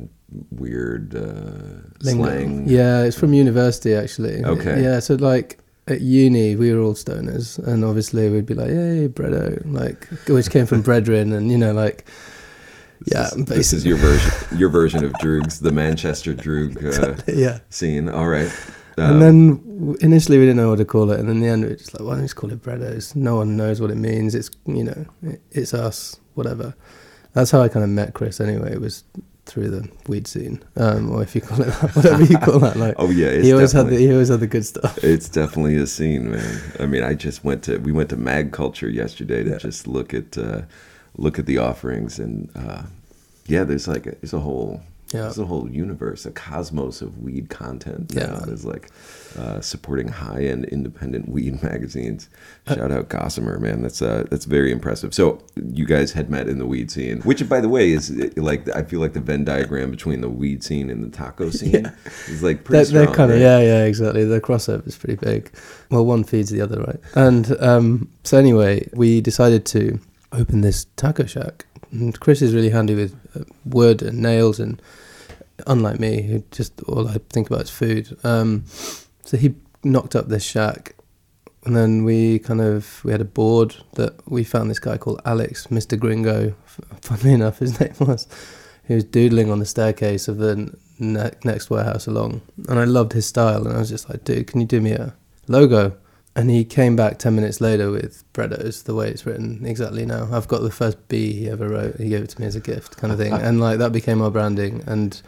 weird 0.50 1.14
uh, 1.14 1.82
slang. 2.02 2.68
Yeah, 2.68 3.02
it's 3.02 3.18
from 3.18 3.34
university 3.34 3.94
actually. 3.94 4.44
Okay. 4.44 4.82
Yeah, 4.82 5.00
so 5.00 5.14
like 5.16 5.58
at 5.86 6.00
uni 6.00 6.56
we 6.56 6.72
were 6.72 6.80
all 6.80 6.94
stoners, 6.94 7.58
and 7.66 7.84
obviously 7.84 8.28
we'd 8.30 8.46
be 8.46 8.54
like, 8.54 8.68
"Hey, 8.70 9.08
Breddo," 9.08 9.62
like 9.66 10.06
which 10.28 10.50
came 10.50 10.66
from 10.66 10.82
brethren, 10.82 11.32
and 11.32 11.50
you 11.50 11.58
know, 11.58 11.72
like 11.72 12.06
This 13.00 13.12
yeah, 13.14 13.26
is, 13.26 13.44
this 13.46 13.72
is 13.72 13.84
your 13.84 13.96
version. 13.96 14.58
Your 14.58 14.68
version 14.68 15.04
of 15.04 15.12
Droogs, 15.14 15.60
the 15.60 15.72
Manchester 15.72 16.34
Droog 16.34 16.76
uh, 16.84 17.22
yeah. 17.26 17.58
scene. 17.70 18.08
All 18.08 18.28
right. 18.28 18.50
and 18.96 19.14
Um, 19.14 19.20
then 19.20 19.96
initially 20.00 20.38
we 20.38 20.44
didn't 20.44 20.58
know 20.58 20.68
what 20.70 20.78
to 20.78 20.84
call 20.84 21.10
it, 21.10 21.18
and 21.20 21.28
in 21.30 21.40
the 21.40 21.48
end 21.48 21.62
we 21.64 21.70
were 21.70 21.76
just 21.76 21.94
like, 21.94 22.02
why 22.02 22.10
don't 22.12 22.20
we 22.20 22.24
just 22.24 22.36
call 22.36 22.52
it 22.52 22.62
Breddos? 22.62 23.16
No 23.16 23.36
one 23.36 23.56
knows 23.56 23.80
what 23.80 23.90
it 23.90 23.96
means. 23.96 24.34
It's 24.34 24.50
you 24.66 24.84
know, 24.84 25.06
it, 25.22 25.40
it's 25.50 25.72
us, 25.74 26.20
whatever. 26.34 26.74
That's 27.32 27.50
how 27.50 27.60
I 27.62 27.68
kind 27.68 27.84
of 27.84 27.90
met 27.90 28.14
Chris. 28.14 28.40
Anyway, 28.40 28.72
it 28.72 28.80
was 28.80 29.04
through 29.46 29.68
the 29.70 29.88
weed 30.06 30.26
scene, 30.28 30.62
um, 30.76 31.10
or 31.10 31.22
if 31.22 31.34
you 31.34 31.40
call 31.40 31.60
it 31.60 31.66
that, 31.66 31.96
whatever 31.96 32.22
you 32.24 32.38
call 32.38 32.58
that. 32.60 32.76
Like 32.76 32.94
oh 32.98 33.10
yeah, 33.10 33.26
it's 33.28 33.46
he 33.46 33.52
always 33.52 33.72
had 33.72 33.88
the 33.88 33.96
he 33.96 34.12
always 34.12 34.28
had 34.28 34.40
the 34.40 34.46
good 34.46 34.64
stuff. 34.64 34.98
It's 35.02 35.28
definitely 35.28 35.76
a 35.76 35.86
scene, 35.86 36.30
man. 36.30 36.60
I 36.78 36.86
mean, 36.86 37.02
I 37.02 37.14
just 37.14 37.42
went 37.44 37.62
to 37.64 37.78
we 37.78 37.92
went 37.92 38.10
to 38.10 38.16
Mag 38.16 38.52
Culture 38.52 38.88
yesterday 38.88 39.42
to 39.44 39.50
Yeah. 39.50 39.58
just 39.58 39.86
look 39.86 40.14
at 40.14 40.36
uh, 40.38 40.62
look 41.16 41.38
at 41.38 41.46
the 41.46 41.58
offerings, 41.58 42.18
and 42.18 42.48
uh, 42.54 42.82
yeah, 43.46 43.64
there's 43.64 43.88
like 43.88 44.06
a, 44.06 44.12
there's 44.20 44.32
a 44.34 44.40
whole 44.40 44.82
Yeah. 45.12 45.22
there's 45.22 45.38
a 45.38 45.44
whole 45.46 45.68
universe, 45.68 46.24
a 46.24 46.30
cosmos 46.30 47.02
of 47.02 47.18
weed 47.18 47.50
content. 47.50 48.12
Yeah, 48.14 48.26
now. 48.26 48.32
man. 48.34 48.42
there's 48.46 48.64
like 48.64 48.90
uh, 49.36 49.60
supporting 49.60 50.06
high 50.08 50.44
end 50.44 50.66
independent 50.66 51.28
weed 51.34 51.62
magazines. 51.62 52.28
Shout 52.68 52.92
out 52.92 53.08
Gossamer, 53.08 53.58
man. 53.58 53.82
That's 53.82 54.00
uh, 54.02 54.26
that's 54.30 54.44
very 54.44 54.70
impressive. 54.70 55.12
So 55.12 55.42
you 55.56 55.84
guys 55.84 56.12
had 56.12 56.30
met 56.30 56.48
in 56.48 56.58
the 56.58 56.66
weed 56.66 56.90
scene, 56.92 57.22
which 57.22 57.46
by 57.48 57.60
the 57.60 57.68
way 57.68 57.90
is 57.90 58.10
like 58.36 58.68
I 58.74 58.82
feel 58.84 59.00
like 59.00 59.14
the 59.14 59.20
Venn 59.20 59.44
diagram 59.44 59.90
between 59.90 60.20
the 60.20 60.28
weed 60.28 60.62
scene 60.62 60.90
and 60.90 61.02
the 61.02 61.16
taco 61.16 61.50
scene 61.60 61.92
is 62.28 62.42
like 62.42 62.62
pretty 62.62 62.76
They're, 62.76 62.84
strong. 62.84 63.06
they're 63.06 63.14
kind 63.14 63.30
of 63.32 63.36
right? 63.38 63.42
yeah, 63.42 63.58
yeah, 63.60 63.84
exactly. 63.84 64.24
The 64.24 64.40
crossover 64.40 64.86
is 64.86 64.96
pretty 64.96 65.16
big. 65.16 65.50
Well, 65.90 66.06
one 66.06 66.22
feeds 66.22 66.50
the 66.50 66.60
other, 66.60 66.80
right? 66.82 67.00
And 67.16 67.56
um, 67.60 68.08
so 68.22 68.38
anyway, 68.38 68.88
we 68.94 69.20
decided 69.20 69.66
to 69.66 69.98
open 70.32 70.60
this 70.60 70.84
taco 70.96 71.26
shack. 71.26 71.66
And 71.92 72.18
Chris 72.20 72.40
is 72.40 72.54
really 72.54 72.70
handy 72.70 72.94
with 72.94 73.16
uh, 73.34 73.42
wood 73.64 74.00
and 74.02 74.22
nails, 74.22 74.60
and 74.60 74.80
unlike 75.66 76.00
me, 76.00 76.22
who 76.22 76.44
just 76.50 76.80
all 76.82 77.08
I 77.08 77.18
think 77.30 77.48
about 77.48 77.62
is 77.62 77.70
food. 77.70 78.16
Um, 78.24 78.64
so 79.24 79.36
he 79.36 79.54
knocked 79.84 80.14
up 80.14 80.28
this 80.28 80.44
shack, 80.44 80.94
and 81.64 81.76
then 81.76 82.04
we 82.04 82.38
kind 82.38 82.60
of 82.60 83.04
we 83.04 83.12
had 83.12 83.20
a 83.20 83.26
board 83.26 83.76
that 83.94 84.14
we 84.28 84.44
found 84.44 84.70
this 84.70 84.78
guy 84.78 84.96
called 84.96 85.20
Alex, 85.24 85.66
Mr. 85.68 85.98
Gringo. 85.98 86.54
Funnily 87.02 87.34
enough, 87.34 87.58
his 87.58 87.78
name 87.80 87.94
was. 88.00 88.26
He 88.88 88.94
was 88.96 89.04
doodling 89.04 89.52
on 89.52 89.60
the 89.60 89.66
staircase 89.66 90.26
of 90.26 90.38
the 90.38 90.76
ne- 90.98 91.30
next 91.44 91.70
warehouse 91.70 92.08
along, 92.08 92.42
and 92.68 92.76
I 92.76 92.84
loved 92.84 93.12
his 93.12 93.24
style. 93.24 93.64
And 93.64 93.76
I 93.76 93.78
was 93.78 93.88
just 93.88 94.10
like, 94.10 94.24
"Dude, 94.24 94.48
can 94.48 94.60
you 94.60 94.66
do 94.66 94.80
me 94.80 94.92
a 94.92 95.14
logo?" 95.46 95.96
And 96.34 96.50
he 96.50 96.64
came 96.64 96.96
back 96.96 97.18
ten 97.18 97.36
minutes 97.36 97.60
later 97.60 97.90
with 97.90 98.24
Breddos, 98.32 98.82
the 98.84 98.94
way 98.94 99.08
it's 99.08 99.26
written 99.26 99.64
exactly 99.64 100.06
now. 100.06 100.28
I've 100.32 100.48
got 100.48 100.62
the 100.62 100.70
first 100.70 101.08
B 101.08 101.32
he 101.32 101.48
ever 101.48 101.68
wrote. 101.68 101.96
He 101.96 102.08
gave 102.08 102.22
it 102.22 102.30
to 102.30 102.40
me 102.40 102.46
as 102.46 102.56
a 102.56 102.60
gift, 102.60 102.96
kind 102.96 103.12
of 103.12 103.18
thing. 103.18 103.32
and 103.46 103.60
like 103.60 103.78
that 103.78 103.92
became 103.92 104.20
our 104.22 104.30
branding, 104.30 104.82
and 104.86 105.20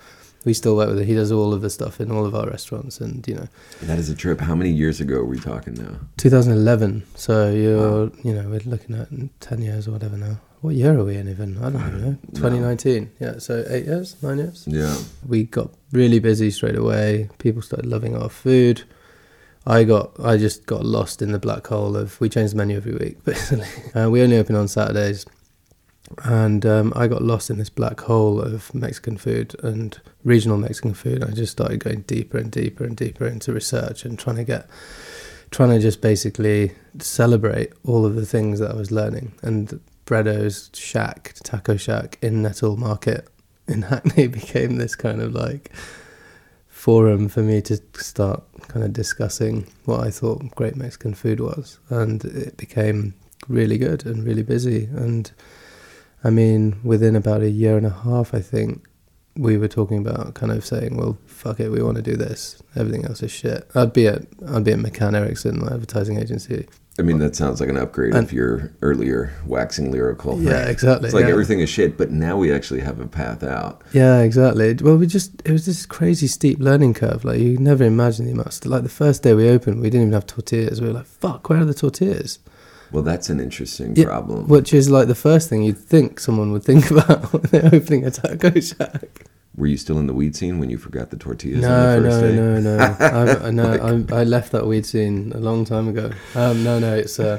we 0.45 0.55
still 0.55 0.77
work 0.77 0.89
with 0.89 0.99
it. 1.01 1.07
He 1.07 1.15
does 1.15 1.31
all 1.33 1.53
of 1.55 1.61
the 1.63 1.71
stuff 1.71 2.01
in 2.01 2.11
all 2.11 2.25
of 2.27 2.35
our 2.35 2.47
restaurants, 2.49 3.01
and 3.01 3.27
you 3.29 3.35
know, 3.35 3.49
That 3.83 3.99
is 3.99 4.09
a 4.11 4.15
trip. 4.15 4.41
How 4.41 4.55
many 4.55 4.71
years 4.71 5.01
ago 5.01 5.17
are 5.17 5.25
we 5.25 5.39
talking 5.39 5.75
now? 5.75 5.97
2011. 6.17 7.05
So 7.15 7.51
you're, 7.53 8.07
Wow. 8.07 8.11
you 8.23 8.35
know, 8.35 8.49
we're 8.49 8.61
looking 8.65 8.97
at 8.97 9.09
10 9.41 9.63
years 9.63 9.87
or 9.89 9.93
whatever 9.93 10.17
now. 10.17 10.39
What 10.61 10.75
year 10.77 10.97
are 10.99 11.05
we 11.05 11.17
in 11.17 11.29
even? 11.29 11.59
I 11.59 11.71
don't 11.71 12.01
know. 12.01 12.11
No. 12.11 12.17
2019. 12.35 13.11
Yeah, 13.19 13.39
so 13.39 13.65
eight 13.69 13.85
years, 13.87 14.17
nine 14.23 14.39
years. 14.39 14.65
Yeah. 14.69 14.97
We 15.27 15.45
got 15.45 15.71
really 15.91 16.21
busy 16.21 16.51
straight 16.53 16.77
away. 16.77 17.29
People 17.39 17.63
started 17.63 17.87
loving 17.87 18.17
our 18.17 18.29
food. 18.29 18.83
I 19.67 19.83
got, 19.85 20.13
I 20.25 20.37
just 20.39 20.67
got 20.67 20.85
lost 20.85 21.21
in 21.23 21.33
the 21.33 21.39
black 21.41 21.67
hole 21.67 21.97
of. 21.97 22.21
We 22.21 22.29
change 22.29 22.51
the 22.53 22.57
menu 22.57 22.77
every 22.77 22.95
week, 22.95 23.25
basically. 23.25 23.67
Uh, 23.95 24.09
we 24.11 24.23
only 24.23 24.37
open 24.39 24.55
on 24.57 24.69
Saturdays, 24.69 25.27
and 26.25 26.65
um, 26.67 26.93
I 26.95 27.09
got 27.09 27.23
lost 27.23 27.51
in 27.51 27.59
this 27.59 27.71
black 27.71 28.01
hole 28.01 28.41
of 28.41 28.75
Mexican 28.75 29.17
food 29.17 29.57
and 29.63 30.01
regional 30.25 30.59
Mexican 30.59 30.95
food. 30.95 31.25
I 31.25 31.31
just 31.31 31.53
started 31.53 31.81
going 31.81 32.03
deeper 32.03 32.39
and 32.39 32.51
deeper 32.51 32.85
and 32.85 32.97
deeper 32.97 33.27
into 33.27 33.53
research 33.53 34.05
and 34.05 34.19
trying 34.19 34.37
to 34.37 34.45
get, 34.45 34.69
trying 35.51 35.71
to 35.71 35.79
just 35.79 36.01
basically 36.01 36.73
celebrate 36.99 37.73
all 37.85 38.05
of 38.05 38.15
the 38.15 38.27
things 38.27 38.59
that 38.61 38.71
I 38.71 38.75
was 38.75 38.91
learning. 38.91 39.33
And 39.43 39.81
Breddo's 40.05 40.71
Shack, 40.75 41.35
Taco 41.43 41.77
Shack 41.77 42.19
in 42.23 42.43
Netil 42.43 42.77
Market 42.77 43.29
in 43.69 43.83
Hackney 43.83 44.27
became 44.29 44.77
this 44.77 44.95
kind 44.95 45.21
of 45.21 45.35
like 45.35 45.71
forum 46.69 47.29
for 47.29 47.43
me 47.43 47.63
to 47.63 47.81
start 47.95 48.43
kind 48.69 48.85
of 48.85 48.93
discussing 48.93 49.67
what 49.85 50.01
I 50.01 50.11
thought 50.11 50.55
great 50.57 50.77
Mexican 50.77 51.15
food 51.15 51.41
was, 51.41 51.79
and 51.89 52.25
it 52.25 52.57
became 52.57 53.15
really 53.49 53.79
good 53.79 54.05
and 54.05 54.25
really 54.25 54.43
busy. 54.43 54.85
And 54.87 55.31
I 56.25 56.31
mean, 56.31 56.79
within 56.85 57.17
about 57.17 57.43
a 57.43 57.51
year 57.51 57.77
and 57.77 57.87
a 57.87 57.91
half, 57.91 58.33
I 58.35 58.41
think 58.41 58.87
we 59.37 59.57
were 59.57 59.69
talking 59.69 59.99
about 59.99 60.35
kind 60.35 60.53
of 60.53 60.65
saying, 60.65 60.97
"Well, 60.97 61.19
fuck 61.27 61.59
it, 61.61 61.71
we 61.71 61.83
want 61.83 61.97
to 61.97 62.03
do 62.03 62.17
this. 62.17 62.63
Everything 62.77 63.05
else 63.05 63.23
is 63.23 63.31
shit." 63.33 63.69
I'd 63.75 63.93
be 63.93 64.07
at 64.07 64.23
I'd 64.49 64.65
be 64.65 64.73
at 64.73 64.79
McCann 64.79 65.15
Erickson, 65.15 65.61
my 65.61 65.73
advertising 65.73 66.19
agency. 66.19 66.67
I 66.99 67.03
mean, 67.03 67.21
that 67.21 67.35
sounds 67.35 67.59
like 67.59 67.71
an 67.71 67.79
upgrade 67.79 68.15
And- 68.15 68.23
of 68.25 68.35
your 68.35 68.71
earlier 68.83 69.33
waxing 69.47 69.91
lyrical. 69.91 70.39
Yeah, 70.43 70.67
exactly. 70.67 71.07
It's 71.07 71.15
like 71.15 71.25
yeah. 71.25 71.31
everything 71.31 71.61
is 71.61 71.71
shit, 71.71 71.97
but 71.97 72.11
now 72.11 72.37
we 72.37 72.53
actually 72.53 72.81
have 72.81 73.01
a 73.01 73.07
path 73.07 73.43
out. 73.43 73.81
Yeah, 73.95 74.21
exactly. 74.21 74.75
Well, 74.75 74.99
we 74.99 75.07
just 75.07 75.41
it 75.47 75.53
was 75.53 75.65
this 75.65 75.87
crazy 75.87 76.27
steep 76.27 76.59
learning 76.61 76.93
curve. 76.95 77.25
Like 77.25 77.41
you 77.41 77.57
never 77.57 77.85
imagine 77.85 78.27
the 78.27 78.33
amount. 78.33 78.65
Like 78.67 78.83
the 78.83 78.91
first 78.91 79.23
day 79.23 79.33
we 79.33 79.49
opened, 79.49 79.81
we 79.81 79.89
didn't 79.89 80.03
even 80.09 80.13
have 80.13 80.27
tortillas. 80.27 80.81
We 80.83 80.89
were 80.89 80.95
like, 80.95 81.07
"Fuck, 81.07 81.49
where 81.49 81.61
are 81.61 81.65
the 81.65 81.75
tortillas?" 81.75 82.39
Well, 82.93 83.03
that's 83.03 83.31
an 83.31 83.41
interesting 83.41 83.97
Yeah, 83.97 84.05
problem. 84.07 84.47
Which 84.49 84.73
is 84.75 84.91
like 84.91 85.09
the 85.09 85.15
first 85.15 85.49
thing 85.49 85.63
you'd 85.63 85.79
think 85.79 86.21
someone 86.21 86.53
would 86.53 86.65
think 86.65 86.91
about 86.91 87.33
when 87.33 87.43
they're 87.51 87.71
opening 87.75 88.05
a 88.05 88.11
taco 88.11 88.59
shack. 88.61 89.27
Were 89.57 89.67
you 89.67 89.77
still 89.77 89.99
in 89.99 90.07
the 90.07 90.15
weed 90.15 90.35
scene 90.35 90.59
when 90.61 90.71
you 90.71 90.79
forgot 90.79 91.11
the 91.11 91.17
tortillas? 91.17 91.65
on 91.65 91.71
No, 91.71 92.01
the 92.01 92.09
first 92.11 92.21
no, 92.23 92.29
day? 92.29 92.37
no, 92.37 92.77
no, 92.79 92.97
I, 93.47 93.51
no. 93.51 94.07
I, 94.11 94.21
I 94.21 94.25
left 94.25 94.53
that 94.53 94.67
weed 94.67 94.87
scene 94.87 95.33
a 95.35 95.39
long 95.41 95.65
time 95.65 95.89
ago. 95.89 96.11
Um, 96.35 96.65
no, 96.65 96.79
no, 96.79 96.97
it's 96.97 97.21
uh, 97.21 97.39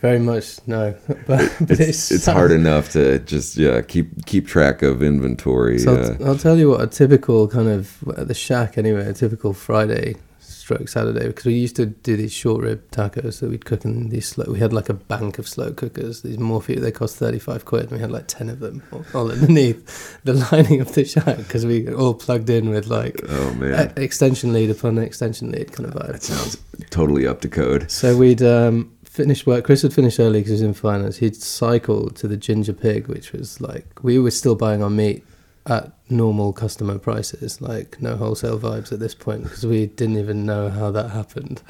very 0.00 0.18
much 0.18 0.66
no. 0.66 0.94
But, 1.26 1.54
but 1.60 1.78
It's, 1.78 2.10
it's 2.10 2.26
hard 2.26 2.52
enough 2.52 2.90
to 2.92 3.18
just 3.20 3.56
yeah 3.56 3.82
keep 3.82 4.24
keep 4.24 4.46
track 4.46 4.82
of 4.82 5.02
inventory. 5.02 5.78
So 5.78 5.94
uh, 5.94 6.16
I'll, 6.20 6.28
I'll 6.30 6.38
tell 6.38 6.56
you 6.56 6.70
what 6.70 6.80
a 6.80 6.86
typical 6.86 7.48
kind 7.48 7.68
of 7.68 8.02
at 8.16 8.28
the 8.28 8.34
shack 8.34 8.78
anyway, 8.78 9.06
a 9.06 9.12
typical 9.12 9.52
Friday 9.52 10.16
stroke 10.62 10.88
Saturday 10.88 11.26
because 11.26 11.44
we 11.44 11.54
used 11.54 11.74
to 11.76 11.86
do 11.86 12.16
these 12.16 12.32
short 12.32 12.62
rib 12.62 12.88
tacos 12.92 13.40
that 13.40 13.50
we'd 13.50 13.64
cook 13.64 13.84
in 13.84 14.08
these 14.10 14.28
slow. 14.28 14.44
We 14.48 14.60
had 14.60 14.72
like 14.72 14.88
a 14.88 14.94
bank 14.94 15.38
of 15.38 15.48
slow 15.48 15.72
cookers. 15.72 16.22
These 16.22 16.38
Morphe 16.38 16.80
they 16.80 16.92
cost 16.92 17.16
thirty 17.16 17.38
five 17.40 17.64
quid. 17.64 17.82
and 17.84 17.92
We 17.92 17.98
had 17.98 18.12
like 18.12 18.28
ten 18.28 18.48
of 18.48 18.60
them 18.60 18.82
all, 19.12 19.30
underneath 19.30 20.18
the 20.24 20.34
lining 20.52 20.80
of 20.80 20.94
the 20.94 21.04
shack 21.04 21.36
because 21.38 21.66
we 21.66 21.92
all 21.92 22.14
plugged 22.14 22.48
in 22.48 22.70
with 22.70 22.86
like 22.86 23.20
oh 23.28 23.54
man, 23.54 23.92
e- 23.98 24.02
extension 24.02 24.52
lead 24.52 24.70
upon 24.70 24.98
extension 24.98 25.50
lead 25.50 25.72
kind 25.72 25.88
of 25.88 25.94
vibe. 25.94 26.12
that 26.12 26.22
sounds 26.22 26.56
totally 26.90 27.26
up 27.26 27.40
to 27.40 27.48
code. 27.48 27.90
So 27.90 28.16
we'd 28.16 28.42
um, 28.42 28.92
finish 29.04 29.44
work. 29.44 29.64
Chris 29.64 29.82
would 29.82 29.92
finish 29.92 30.18
early 30.20 30.40
because 30.40 30.50
he 30.50 30.54
was 30.54 30.62
in 30.62 30.74
finance. 30.74 31.16
He'd 31.16 31.36
cycle 31.36 32.08
to 32.10 32.28
the 32.28 32.36
Ginger 32.36 32.72
Pig, 32.72 33.08
which 33.08 33.32
was 33.32 33.60
like 33.60 33.86
we 34.02 34.18
were 34.18 34.30
still 34.30 34.54
buying 34.54 34.82
our 34.82 34.90
meat 34.90 35.24
at 35.66 35.92
normal 36.10 36.52
customer 36.52 36.98
prices, 36.98 37.60
like 37.60 38.00
no 38.00 38.16
wholesale 38.16 38.58
vibes 38.58 38.92
at 38.92 38.98
this 38.98 39.14
point 39.14 39.44
because 39.44 39.64
we 39.64 39.86
didn't 39.86 40.18
even 40.18 40.44
know 40.44 40.68
how 40.68 40.90
that 40.90 41.10
happened. 41.10 41.62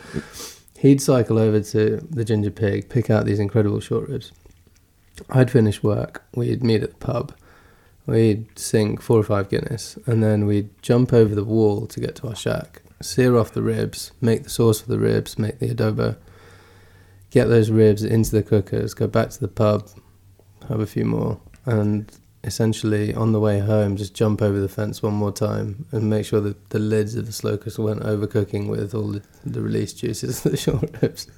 He'd 0.79 1.01
cycle 1.01 1.39
over 1.39 1.61
to 1.61 2.07
the 2.11 2.25
Ginger 2.25 2.51
Pig, 2.51 2.89
pick 2.89 3.11
out 3.11 3.25
these 3.25 3.39
incredible 3.39 3.81
short 3.81 4.09
ribs. 4.09 4.33
I'd 5.31 5.51
finish 5.51 5.83
work. 5.83 6.25
We'd 6.35 6.65
meet 6.65 6.83
at 6.83 6.91
the 6.91 6.97
pub. 6.97 7.35
We'd 8.07 8.59
sing 8.59 8.97
four 8.97 9.19
or 9.19 9.23
five 9.23 9.49
Guinness, 9.49 9.97
and 10.07 10.23
then 10.23 10.47
we'd 10.47 10.71
jump 10.83 11.13
over 11.13 11.35
the 11.35 11.45
wall 11.45 11.87
to 11.87 12.01
get 12.01 12.17
to 12.17 12.29
our 12.29 12.35
shack. 12.35 12.83
Sear 13.01 13.37
off 13.37 13.53
the 13.53 13.63
ribs, 13.63 14.11
make 14.21 14.43
the 14.45 14.51
sauce 14.51 14.81
for 14.81 14.89
the 14.89 14.99
ribs, 14.99 15.39
make 15.39 15.61
the 15.61 15.69
adobo, 15.73 16.17
get 17.31 17.47
those 17.47 17.71
ribs 17.71 18.03
into 18.03 18.31
the 18.33 18.43
cookers, 18.43 18.95
go 18.95 19.07
back 19.07 19.31
to 19.31 19.41
the 19.41 19.49
pub, 19.49 19.89
have 20.69 20.81
a 20.81 20.87
few 20.87 21.05
more, 21.05 21.41
and 21.65 22.11
essentially 22.45 23.15
on 23.15 23.33
the 23.33 23.41
way 23.41 23.61
home 23.61 23.97
just 23.97 24.15
jump 24.15 24.43
over 24.43 24.59
the 24.59 24.69
fence 24.69 25.03
one 25.03 25.15
more 25.15 25.33
time 25.33 25.87
and 25.93 26.11
make 26.11 26.27
sure 26.27 26.41
that 26.41 26.71
the 26.71 26.79
lids 26.79 27.15
of 27.15 27.27
the 27.27 27.33
slow 27.33 27.57
cooker 27.57 27.83
weren't 27.83 28.03
overcooking 28.03 28.69
with 28.69 28.95
all 28.95 29.09
the, 29.13 29.23
the 29.45 29.61
released 29.61 29.99
juices 29.99 30.45
of 30.45 30.51
the 30.53 30.57
short 30.57 30.91
ribs. 31.01 31.29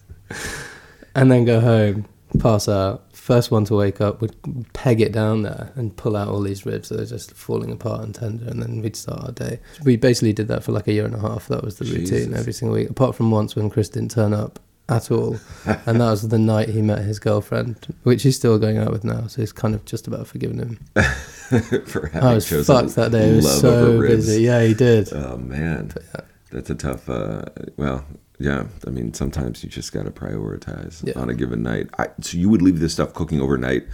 and 1.14 1.30
then 1.30 1.44
go 1.44 1.60
home, 1.60 2.06
pass 2.38 2.68
out. 2.68 3.04
First 3.12 3.50
one 3.50 3.64
to 3.66 3.74
wake 3.74 4.00
up 4.00 4.20
would 4.20 4.34
peg 4.72 5.00
it 5.00 5.12
down 5.12 5.42
there 5.42 5.72
and 5.76 5.96
pull 5.96 6.16
out 6.16 6.28
all 6.28 6.40
these 6.40 6.66
ribs 6.66 6.88
that 6.88 7.00
are 7.00 7.06
just 7.06 7.32
falling 7.32 7.70
apart 7.70 8.02
and 8.02 8.14
tender, 8.14 8.46
and 8.46 8.62
then 8.62 8.82
we'd 8.82 8.96
start 8.96 9.24
our 9.24 9.32
day. 9.32 9.60
We 9.84 9.96
basically 9.96 10.32
did 10.32 10.48
that 10.48 10.62
for 10.62 10.72
like 10.72 10.88
a 10.88 10.92
year 10.92 11.06
and 11.06 11.14
a 11.14 11.20
half. 11.20 11.48
That 11.48 11.64
was 11.64 11.78
the 11.78 11.86
routine 11.86 12.34
every 12.34 12.52
single 12.52 12.76
week, 12.76 12.90
apart 12.90 13.14
from 13.14 13.30
once 13.30 13.56
when 13.56 13.70
Chris 13.70 13.88
didn't 13.88 14.10
turn 14.10 14.34
up 14.34 14.58
at 14.88 15.10
all. 15.10 15.38
and 15.86 16.00
that 16.00 16.10
was 16.10 16.28
the 16.28 16.38
night 16.38 16.68
he 16.68 16.82
met 16.82 17.00
his 17.00 17.18
girlfriend, 17.18 17.94
which 18.02 18.22
he's 18.22 18.36
still 18.36 18.58
going 18.58 18.78
out 18.78 18.90
with 18.90 19.04
now. 19.04 19.26
So 19.26 19.40
he's 19.42 19.52
kind 19.52 19.74
of 19.74 19.84
just 19.84 20.06
about 20.06 20.26
forgiven 20.26 20.58
him. 20.58 20.78
for 21.86 22.08
having 22.08 22.28
I 22.28 22.34
was 22.34 22.48
chosen 22.48 22.64
fucked 22.74 22.96
that 22.96 23.12
day. 23.12 23.30
It 23.30 23.36
was 23.36 23.60
so 23.60 24.00
busy. 24.00 24.42
Yeah, 24.42 24.62
he 24.62 24.74
did. 24.74 25.12
Oh 25.12 25.36
man, 25.36 25.92
yeah. 26.14 26.20
that's 26.50 26.70
a 26.70 26.74
tough. 26.74 27.08
Uh, 27.08 27.42
well, 27.76 28.04
yeah. 28.38 28.66
I 28.86 28.90
mean, 28.90 29.14
sometimes 29.14 29.62
you 29.62 29.70
just 29.70 29.92
got 29.92 30.04
to 30.04 30.10
prioritize 30.10 31.06
Yeah. 31.06 31.20
on 31.20 31.30
a 31.30 31.34
given 31.34 31.62
night. 31.62 31.88
I, 31.98 32.08
so 32.20 32.36
you 32.36 32.48
would 32.50 32.62
leave 32.62 32.80
this 32.80 32.92
stuff 32.92 33.14
cooking 33.14 33.40
overnight, 33.40 33.84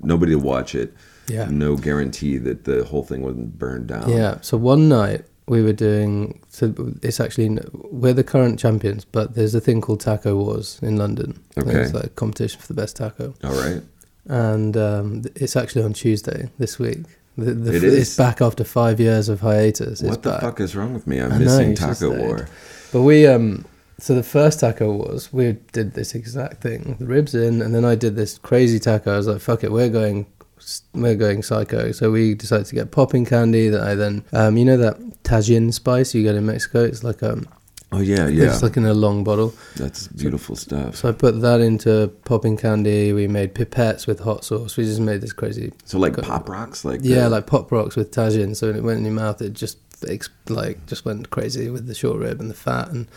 nobody 0.00 0.32
to 0.32 0.38
watch 0.38 0.74
it. 0.74 0.94
Yeah. 1.28 1.46
No 1.48 1.76
guarantee 1.76 2.38
that 2.38 2.64
the 2.64 2.84
whole 2.84 3.04
thing 3.04 3.22
wasn't 3.22 3.56
burned 3.56 3.86
down. 3.86 4.08
Yeah. 4.10 4.40
So 4.40 4.56
one 4.56 4.88
night 4.88 5.26
we 5.50 5.62
were 5.62 5.72
doing. 5.72 6.38
So 6.48 6.72
it's 7.02 7.18
actually 7.18 7.58
we're 7.72 8.12
the 8.12 8.22
current 8.24 8.60
champions, 8.60 9.04
but 9.04 9.34
there's 9.34 9.54
a 9.54 9.60
thing 9.60 9.80
called 9.80 10.00
Taco 10.00 10.36
Wars 10.36 10.78
in 10.80 10.96
London. 10.96 11.42
Okay. 11.58 11.80
It's 11.80 11.92
like 11.92 12.04
a 12.04 12.08
competition 12.10 12.60
for 12.60 12.68
the 12.68 12.74
best 12.80 12.94
taco, 12.96 13.34
All 13.42 13.52
right. 13.54 13.82
and 14.26 14.76
um, 14.76 15.24
it's 15.34 15.56
actually 15.56 15.82
on 15.82 15.92
Tuesday 15.92 16.50
this 16.58 16.78
week. 16.78 17.00
The, 17.36 17.52
the, 17.52 17.74
It 17.74 17.84
It's 17.84 18.16
back 18.16 18.40
after 18.40 18.62
five 18.62 19.00
years 19.00 19.28
of 19.28 19.40
hiatus. 19.40 20.00
It's 20.00 20.08
what 20.08 20.22
the 20.22 20.30
back. 20.30 20.40
fuck 20.40 20.60
is 20.60 20.76
wrong 20.76 20.94
with 20.94 21.06
me? 21.08 21.20
I'm 21.20 21.32
I 21.32 21.38
know, 21.38 21.44
missing 21.44 21.74
should 21.74 21.84
Taco. 21.98 22.16
War. 22.16 22.48
But 22.92 23.02
we 23.02 23.26
um 23.26 23.64
so 23.98 24.14
the 24.14 24.22
first 24.22 24.60
taco 24.60 24.92
was 24.92 25.32
we 25.32 25.56
did 25.72 25.94
this 25.94 26.14
exact 26.14 26.60
thing. 26.62 26.96
The 27.00 27.06
ribs 27.06 27.34
in 27.34 27.60
and 27.60 27.74
then 27.74 27.84
I 27.84 27.96
did 27.96 28.14
this 28.14 28.38
crazy 28.38 28.78
taco. 28.78 29.14
I 29.14 29.16
was 29.16 29.26
like, 29.26 29.40
fuck 29.40 29.64
it, 29.64 29.72
we're 29.72 29.88
going 29.88 30.26
we're 30.94 31.14
going 31.16 31.42
psycho. 31.42 31.92
So 31.92 32.10
we 32.10 32.34
decided 32.34 32.66
to 32.66 32.74
get 32.74 32.90
popping 32.90 33.24
candy 33.24 33.68
that 33.68 33.82
I 33.82 33.94
then 33.94 34.24
um 34.32 34.56
you 34.56 34.64
know 34.64 34.76
that 34.76 34.98
Tajin 35.24 35.72
spice 35.72 36.14
you 36.14 36.22
get 36.22 36.34
in 36.34 36.46
Mexico? 36.46 36.82
It's 36.84 37.04
like 37.04 37.22
um 37.22 37.46
Oh 37.92 38.00
yeah, 38.00 38.28
yeah. 38.28 38.44
it's 38.52 38.62
like 38.62 38.76
in 38.76 38.84
a 38.86 38.94
long 38.94 39.24
bottle. 39.24 39.52
That's 39.74 40.06
beautiful 40.06 40.54
stuff. 40.54 40.94
So 40.94 41.08
I 41.08 41.12
put 41.12 41.40
that 41.40 41.60
into 41.60 42.06
popping 42.24 42.56
candy. 42.56 43.12
We 43.12 43.26
made 43.26 43.52
pipettes 43.52 44.06
with 44.06 44.20
hot 44.20 44.44
sauce. 44.44 44.76
We 44.76 44.84
just 44.84 45.00
made 45.00 45.20
this 45.22 45.32
crazy 45.32 45.72
So 45.86 45.98
like 45.98 46.12
Got- 46.14 46.24
pop 46.26 46.48
rocks, 46.48 46.84
like 46.84 47.00
yeah, 47.02 47.22
the- 47.24 47.30
like 47.30 47.46
pop 47.48 47.72
rocks 47.72 47.96
with 47.96 48.12
Tajin. 48.12 48.54
So 48.54 48.68
when 48.68 48.76
it 48.76 48.82
went 48.84 48.98
in 48.98 49.04
your 49.06 49.14
mouth, 49.14 49.42
it 49.42 49.54
just 49.54 49.78
like 50.48 50.86
just 50.86 51.04
went 51.04 51.30
crazy 51.30 51.68
with 51.68 51.86
the 51.88 51.94
short 51.94 52.18
rib 52.20 52.40
and 52.40 52.48
the 52.48 52.54
fat. 52.54 52.90
And 52.90 53.08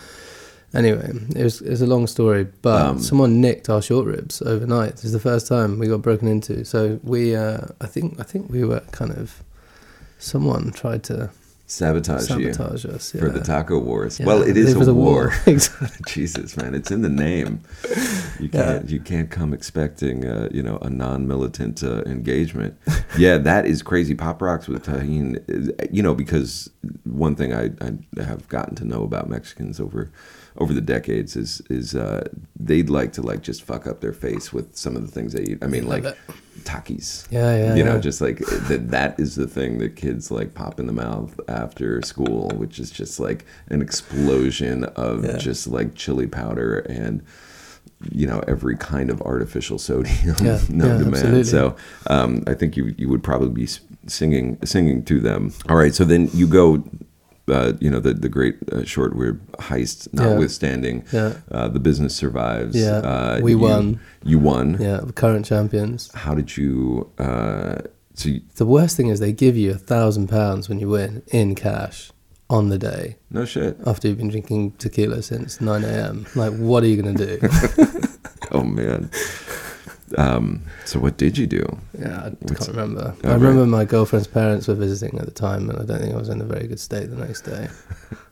anyway, 0.74 1.12
it 1.36 1.44
was 1.44 1.62
it 1.62 1.70
was 1.70 1.82
a 1.82 1.88
long 1.88 2.08
story. 2.08 2.48
But 2.62 2.82
Um, 2.82 3.00
someone 3.00 3.42
nicked 3.42 3.70
our 3.70 3.82
short 3.82 4.06
ribs 4.06 4.42
overnight. 4.42 4.96
This 4.96 5.06
is 5.06 5.12
the 5.14 5.20
first 5.20 5.48
time 5.48 5.80
we 5.80 5.88
got 5.88 6.02
broken 6.02 6.28
into. 6.28 6.66
So 6.66 7.00
we, 7.04 7.36
uh, 7.36 7.62
I 7.82 7.88
think, 7.88 8.20
I 8.20 8.24
think 8.24 8.50
we 8.50 8.64
were 8.64 8.82
kind 8.92 9.12
of 9.12 9.44
someone 10.20 10.72
tried 10.72 11.04
to 11.04 11.30
sabotage, 11.66 12.30
you 12.30 12.54
sabotage 12.54 12.86
us 12.86 13.12
for 13.12 13.30
the 13.30 13.40
taco 13.42 13.80
wars. 13.80 14.20
Yeah, 14.20 14.26
Well, 14.28 14.44
it 14.44 14.58
is 14.58 14.76
was 14.76 14.88
a 14.88 14.94
war. 14.94 15.34
Exactly. 15.46 15.90
Jesus, 16.08 16.56
man, 16.58 16.76
it's 16.76 16.92
in 16.92 17.02
the 17.02 17.10
name. 17.10 17.62
You 18.40 18.50
can't 18.50 18.90
you 18.90 19.00
can't 19.00 19.30
come 19.32 19.54
expecting 19.54 20.26
uh, 20.26 20.50
you 20.52 20.62
know 20.62 20.78
a 20.82 20.90
non-militant 20.90 21.84
uh, 21.84 22.02
engagement. 22.04 22.78
Yeah, 23.18 23.38
that 23.40 23.66
is 23.66 23.82
crazy. 23.82 24.16
Pop 24.16 24.42
rocks 24.42 24.68
with 24.68 24.86
Tajin, 24.86 25.40
you 25.92 26.04
know, 26.04 26.14
because 26.14 26.70
one 27.04 27.36
thing 27.36 27.54
I, 27.54 27.72
I 27.82 28.24
have 28.24 28.48
gotten 28.50 28.76
to 28.76 28.86
know 28.86 29.04
about 29.04 29.30
Mexicans 29.30 29.80
over 29.80 30.12
over 30.58 30.74
the 30.74 30.82
decades 30.82 31.36
is 31.36 31.62
is 31.70 31.96
uh, 31.96 32.28
they'd 32.60 32.90
like 32.90 33.14
to 33.14 33.22
like 33.22 33.42
just 33.42 33.64
fuck 33.64 33.88
up 33.88 34.02
their 34.02 34.14
face 34.14 34.54
with 34.54 34.76
some 34.76 34.96
of 34.96 35.02
the 35.02 35.12
things 35.12 35.34
they 35.34 35.44
eat. 35.44 35.58
I 35.64 35.68
mean, 35.68 35.88
like 35.88 36.04
takis. 36.64 37.28
Yeah, 37.32 37.56
yeah. 37.58 37.76
you 37.76 37.84
know, 37.84 37.96
yeah. 37.96 38.00
just 38.00 38.22
like 38.22 38.38
that. 38.38 38.90
That 38.92 39.20
is 39.20 39.36
the 39.36 39.48
thing 39.48 39.80
that 39.80 39.96
kids 39.96 40.30
like 40.32 40.54
pop 40.54 40.80
in 40.80 40.86
the 40.88 40.94
mouth 40.94 41.40
after 41.48 42.02
school, 42.04 42.50
which 42.56 42.80
is 42.80 42.92
just 42.92 43.20
like 43.20 43.46
an 43.70 43.82
explosion 43.82 44.84
of 44.96 45.26
Yeah. 45.26 45.38
just 45.38 45.68
like 45.68 45.96
chili 45.96 46.28
powder 46.28 46.80
and 46.80 47.24
you 48.12 48.28
know 48.28 48.44
every 48.48 48.76
kind 48.76 49.10
of 49.10 49.22
artificial 49.22 49.80
sodium 49.80 50.36
Yeah, 50.42 50.60
known 50.70 51.00
to 51.00 51.06
man. 51.06 51.14
absolutely. 51.14 51.44
So 51.46 51.76
um, 52.08 52.44
I 52.48 52.54
think 52.54 52.78
you 52.78 52.94
you 52.98 53.10
would 53.10 53.24
probably 53.24 53.50
be 53.50 53.68
singing 54.08 54.58
singing 54.64 55.04
to 55.06 55.20
them. 55.20 55.52
All 55.70 55.78
right, 55.78 55.96
so 55.96 56.04
then 56.06 56.30
you 56.34 56.46
go 56.48 56.84
uh, 57.48 57.74
you 57.80 57.90
know, 57.90 58.00
the 58.00 58.14
the 58.14 58.30
great 58.30 58.56
uh, 58.72 58.84
short 58.86 59.14
rib 59.14 59.40
heist, 59.58 60.08
notwithstanding, 60.14 61.04
Yeah. 61.12 61.34
uh, 61.52 61.68
the 61.68 61.80
business 61.80 62.16
survives. 62.16 62.76
Yeah. 62.76 62.98
uh, 62.98 63.40
We 63.44 63.52
you- 63.52 63.60
won. 63.60 64.00
You 64.24 64.40
won. 64.40 64.78
Yeah, 64.80 65.02
current 65.16 65.46
champions. 65.46 66.10
How 66.14 66.34
did 66.36 66.56
you? 66.58 67.10
Uh, 67.20 67.76
so 68.16 68.30
you, 68.30 68.42
The 68.56 68.66
worst 68.66 68.96
thing 68.98 69.10
is 69.10 69.20
they 69.20 69.34
give 69.34 69.58
you 69.58 69.72
a 69.72 69.78
thousand 69.78 70.28
pounds 70.30 70.70
when 70.70 70.80
you 70.80 70.88
win 70.90 71.22
in 71.32 71.56
cash 71.56 72.12
on 72.50 72.70
the 72.70 72.78
day 72.78 73.16
no 73.32 73.46
shit. 73.46 73.78
after 73.88 74.08
you've 74.08 74.18
been 74.20 74.30
drinking 74.30 74.72
tequila 74.78 75.22
since 75.24 75.60
9 75.60 75.84
a.m. 75.84 76.26
Like, 76.36 76.54
what 76.54 76.84
are 76.84 76.88
you 76.88 77.02
going 77.02 77.16
to 77.18 77.26
do? 77.26 77.40
Oh 78.52 78.62
man. 78.64 79.10
Um, 80.18 80.62
so 80.86 81.00
what 81.00 81.18
did 81.18 81.38
you 81.38 81.48
do? 81.48 81.66
yeah, 81.98 82.26
I 82.26 82.30
What's- 82.40 82.66
can't 82.66 82.70
remember. 82.78 83.16
Oh, 83.24 83.30
I 83.30 83.34
remember 83.34 83.62
right. 83.62 83.70
my 83.70 83.86
girlfriend's 83.86 84.28
parents 84.28 84.68
were 84.68 84.76
visiting 84.76 85.18
at 85.20 85.26
the 85.26 85.32
time, 85.32 85.70
and 85.70 85.80
I 85.80 85.84
don't 85.86 86.00
think 86.00 86.14
I 86.14 86.18
was 86.18 86.30
in 86.30 86.40
a 86.42 86.46
very 86.46 86.68
good 86.68 86.80
state 86.80 87.10
the 87.10 87.16
next 87.18 87.42
day. 87.42 87.68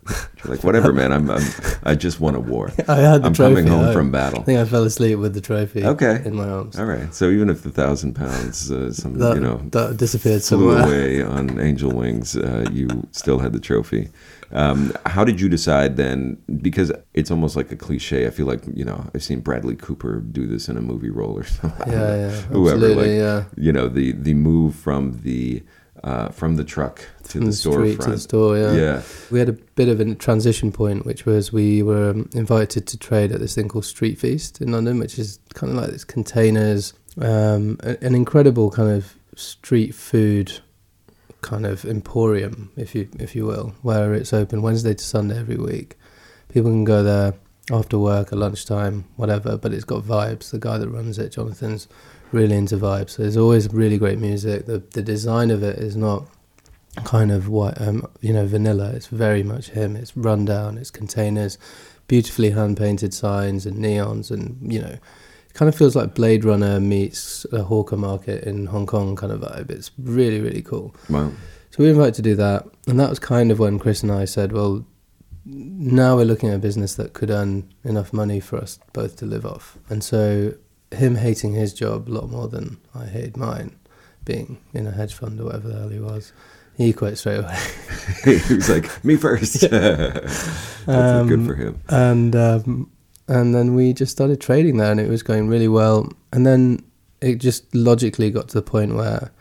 Like 0.43 0.63
whatever, 0.63 0.91
man. 0.91 1.11
I'm, 1.13 1.29
I'm 1.29 1.43
I 1.83 1.93
just 1.93 2.19
won 2.19 2.33
a 2.33 2.39
war. 2.39 2.71
I 2.87 2.95
had 2.95 3.21
the 3.21 3.27
I'm 3.27 3.33
trophy. 3.33 3.53
coming 3.57 3.67
home 3.67 3.85
I, 3.89 3.93
from 3.93 4.09
battle. 4.09 4.39
I 4.41 4.43
think 4.43 4.59
I 4.59 4.65
fell 4.65 4.83
asleep 4.85 5.19
with 5.19 5.35
the 5.35 5.41
trophy 5.41 5.85
Okay. 5.85 6.19
in 6.25 6.33
my 6.35 6.49
arms. 6.49 6.79
All 6.79 6.85
right. 6.85 7.13
So 7.13 7.29
even 7.29 7.47
if 7.47 7.61
the 7.61 7.69
thousand 7.69 8.15
pounds, 8.15 8.71
uh, 8.71 8.91
some 8.91 9.19
That, 9.19 9.35
you 9.35 9.41
know, 9.41 9.57
that 9.71 9.97
disappeared 9.97 10.41
flew 10.41 10.57
somewhere. 10.73 10.83
away 10.83 11.21
on 11.21 11.59
angel 11.59 11.91
wings, 11.91 12.35
uh, 12.35 12.65
you 12.71 12.87
still 13.11 13.37
had 13.37 13.53
the 13.53 13.59
trophy. 13.59 14.09
Um, 14.51 14.91
how 15.05 15.23
did 15.23 15.39
you 15.39 15.47
decide 15.47 15.95
then? 15.95 16.37
Because 16.61 16.91
it's 17.13 17.29
almost 17.29 17.55
like 17.55 17.71
a 17.71 17.75
cliche. 17.77 18.25
I 18.25 18.31
feel 18.31 18.47
like 18.47 18.63
you 18.73 18.83
know 18.83 19.09
I've 19.13 19.21
seen 19.23 19.41
Bradley 19.41 19.75
Cooper 19.75 20.21
do 20.21 20.47
this 20.47 20.67
in 20.69 20.75
a 20.75 20.81
movie 20.81 21.11
role 21.11 21.37
or 21.37 21.43
something. 21.59 21.81
I 21.83 21.85
don't 21.85 21.95
know. 21.99 22.15
Yeah, 22.15 22.29
yeah, 22.31 22.41
Whoever, 22.49 22.75
absolutely, 22.87 23.19
like, 23.21 23.45
yeah. 23.55 23.63
You 23.63 23.71
know 23.73 23.87
the 23.87 24.11
the 24.13 24.33
move 24.33 24.75
from 24.75 25.21
the 25.21 25.61
uh, 26.03 26.29
from 26.29 26.55
the 26.55 26.63
truck 26.63 27.05
to 27.29 27.39
the, 27.39 27.45
the 27.45 27.53
street 27.53 27.99
to 28.01 28.11
the 28.11 28.19
store, 28.19 28.57
yeah. 28.57 28.73
yeah. 28.73 29.01
We 29.29 29.39
had 29.39 29.49
a 29.49 29.53
bit 29.53 29.87
of 29.87 29.99
a 29.99 30.15
transition 30.15 30.71
point, 30.71 31.05
which 31.05 31.25
was 31.25 31.53
we 31.53 31.83
were 31.83 32.11
um, 32.11 32.29
invited 32.33 32.87
to 32.87 32.97
trade 32.97 33.31
at 33.31 33.39
this 33.39 33.55
thing 33.55 33.67
called 33.67 33.85
Street 33.85 34.17
Feast 34.17 34.61
in 34.61 34.71
London, 34.71 34.99
which 34.99 35.19
is 35.19 35.39
kind 35.53 35.71
of 35.71 35.77
like 35.77 35.91
this 35.91 36.03
containers, 36.03 36.93
um, 37.19 37.77
an 37.83 38.15
incredible 38.15 38.71
kind 38.71 38.89
of 38.89 39.15
street 39.35 39.93
food 39.93 40.59
kind 41.41 41.65
of 41.65 41.85
emporium, 41.85 42.71
if 42.77 42.93
you 42.95 43.07
if 43.19 43.35
you 43.35 43.45
will, 43.45 43.73
where 43.81 44.13
it's 44.13 44.33
open 44.33 44.61
Wednesday 44.61 44.93
to 44.93 45.03
Sunday 45.03 45.39
every 45.39 45.57
week. 45.57 45.97
People 46.49 46.71
can 46.71 46.83
go 46.83 47.03
there 47.03 47.33
after 47.71 47.97
work, 47.97 48.31
at 48.31 48.37
lunchtime, 48.37 49.05
whatever. 49.15 49.57
But 49.57 49.73
it's 49.73 49.83
got 49.83 50.03
vibes. 50.03 50.51
The 50.51 50.59
guy 50.59 50.77
that 50.77 50.89
runs 50.89 51.17
it, 51.19 51.33
Jonathan's, 51.33 51.87
really 52.31 52.55
into 52.55 52.77
vibes. 52.77 53.11
So 53.11 53.23
there's 53.23 53.37
always 53.37 53.71
really 53.73 53.97
great 53.97 54.19
music. 54.19 54.65
The 54.65 54.79
the 54.79 55.01
design 55.01 55.51
of 55.51 55.63
it 55.63 55.77
is 55.77 55.95
not 55.95 56.27
kind 57.03 57.31
of 57.31 57.47
what 57.47 57.79
um, 57.81 58.07
you 58.21 58.33
know 58.33 58.45
vanilla. 58.45 58.91
It's 58.91 59.07
very 59.07 59.43
much 59.43 59.69
him. 59.69 59.95
It's 59.95 60.15
rundown. 60.15 60.77
It's 60.77 60.91
containers, 60.91 61.57
beautifully 62.07 62.51
hand 62.51 62.77
painted 62.77 63.13
signs 63.13 63.65
and 63.65 63.77
neons, 63.77 64.31
and 64.31 64.71
you 64.71 64.81
know, 64.81 64.97
it 65.49 65.53
kind 65.53 65.69
of 65.69 65.75
feels 65.75 65.95
like 65.95 66.15
Blade 66.15 66.43
Runner 66.43 66.79
meets 66.79 67.45
a 67.51 67.63
hawker 67.63 67.97
market 67.97 68.43
in 68.43 68.67
Hong 68.67 68.85
Kong 68.85 69.15
kind 69.15 69.31
of 69.31 69.41
vibe. 69.41 69.71
It's 69.71 69.91
really 69.97 70.41
really 70.41 70.61
cool. 70.61 70.95
Wow. 71.09 71.31
So 71.71 71.77
we 71.79 71.85
were 71.85 71.91
invited 71.91 72.15
to 72.15 72.21
do 72.21 72.35
that, 72.35 72.67
and 72.87 72.99
that 72.99 73.09
was 73.09 73.19
kind 73.19 73.51
of 73.51 73.59
when 73.59 73.79
Chris 73.79 74.03
and 74.03 74.11
I 74.11 74.25
said, 74.25 74.51
well. 74.51 74.85
Now 75.43 76.17
we're 76.17 76.25
looking 76.25 76.49
at 76.49 76.55
a 76.55 76.59
business 76.59 76.93
that 76.95 77.13
could 77.13 77.31
earn 77.31 77.73
enough 77.83 78.13
money 78.13 78.39
for 78.39 78.59
us 78.59 78.77
both 78.93 79.15
to 79.17 79.25
live 79.25 79.43
off. 79.43 79.75
And 79.89 80.03
so, 80.03 80.53
him 80.91 81.15
hating 81.15 81.53
his 81.53 81.73
job 81.73 82.07
a 82.07 82.11
lot 82.11 82.29
more 82.29 82.47
than 82.47 82.77
I 82.93 83.05
hated 83.05 83.37
mine, 83.37 83.75
being 84.25 84.57
in 84.73 84.87
a 84.87 84.91
hedge 84.91 85.13
fund 85.13 85.39
or 85.39 85.45
whatever 85.45 85.69
the 85.69 85.79
hell 85.79 85.89
he 85.89 85.99
was, 85.99 86.33
he 86.75 86.93
quit 86.93 87.17
straight 87.17 87.39
away. 87.39 87.57
he 88.23 88.55
was 88.55 88.69
like, 88.69 89.03
me 89.03 89.15
first. 89.15 89.61
That's 89.71 90.47
good 90.85 91.39
Um, 91.39 91.45
for 91.47 91.55
him. 91.55 91.79
and 91.89 92.35
um, 92.35 92.91
and 93.27 93.55
then 93.55 93.75
we 93.75 93.93
just 93.93 94.11
started 94.11 94.41
trading 94.41 94.77
there, 94.77 94.91
and 94.91 94.99
it 94.99 95.09
was 95.09 95.23
going 95.23 95.47
really 95.47 95.67
well. 95.67 96.09
And 96.33 96.45
then 96.45 96.83
it 97.21 97.35
just 97.35 97.73
logically 97.75 98.31
got 98.31 98.47
to 98.49 98.53
the 98.55 98.61
point 98.61 98.95
where 98.95 99.31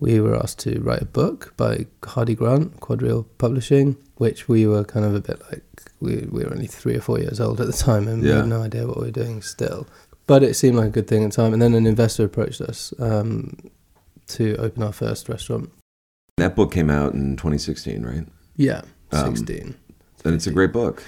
we 0.00 0.20
were 0.20 0.36
asked 0.36 0.58
to 0.60 0.80
write 0.80 1.02
a 1.02 1.06
book 1.06 1.54
by 1.56 1.86
Hardie 2.02 2.36
Grant, 2.36 2.80
Quadrille 2.80 3.26
Publishing, 3.38 3.96
which 4.16 4.48
we 4.48 4.66
were 4.66 4.84
kind 4.84 5.04
of 5.06 5.14
a 5.14 5.20
bit 5.20 5.40
like 5.50 5.62
we 6.00 6.26
we 6.30 6.44
were 6.44 6.52
only 6.52 6.66
three 6.66 6.96
or 6.96 7.00
four 7.00 7.18
years 7.18 7.40
old 7.40 7.60
at 7.60 7.66
the 7.66 7.72
time, 7.72 8.06
and 8.08 8.22
we 8.22 8.28
Yeah. 8.28 8.36
had 8.38 8.46
no 8.48 8.62
idea 8.62 8.86
what 8.86 8.98
we 8.98 9.04
were 9.06 9.10
doing 9.24 9.42
still. 9.42 9.86
But 10.28 10.44
it 10.44 10.54
seemed 10.54 10.76
like 10.76 10.86
a 10.86 10.90
good 10.90 11.08
thing 11.08 11.24
at 11.24 11.30
the 11.32 11.36
time. 11.36 11.52
And 11.52 11.60
then 11.60 11.74
an 11.74 11.86
investor 11.86 12.24
approached 12.24 12.60
us 12.60 12.94
um, 13.00 13.56
to 14.28 14.54
open 14.58 14.82
our 14.84 14.92
first 14.92 15.28
restaurant. 15.28 15.70
That 16.36 16.54
book 16.54 16.70
came 16.72 16.90
out 16.90 17.14
in 17.14 17.36
2016, 17.36 18.04
right? 18.04 18.26
Yeah, 18.56 18.82
Um, 19.10 19.34
sixteen. 19.34 19.74
And 20.24 20.34
it's 20.34 20.46
a 20.46 20.52
great 20.52 20.72
book. 20.72 21.02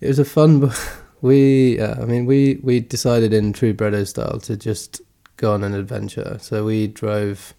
It 0.00 0.08
was 0.08 0.18
a 0.18 0.24
fun 0.24 0.58
book. 0.60 0.74
We, 1.22 1.78
yeah, 1.78 1.98
I 2.02 2.04
mean, 2.04 2.26
we 2.26 2.58
we 2.64 2.80
decided 2.80 3.32
in 3.32 3.52
true 3.52 3.72
Breddo 3.72 4.04
style 4.08 4.40
to 4.40 4.56
just 4.56 5.00
go 5.36 5.52
on 5.54 5.62
an 5.62 5.72
adventure. 5.72 6.36
So 6.40 6.64
we 6.64 6.88
drove. 6.88 7.54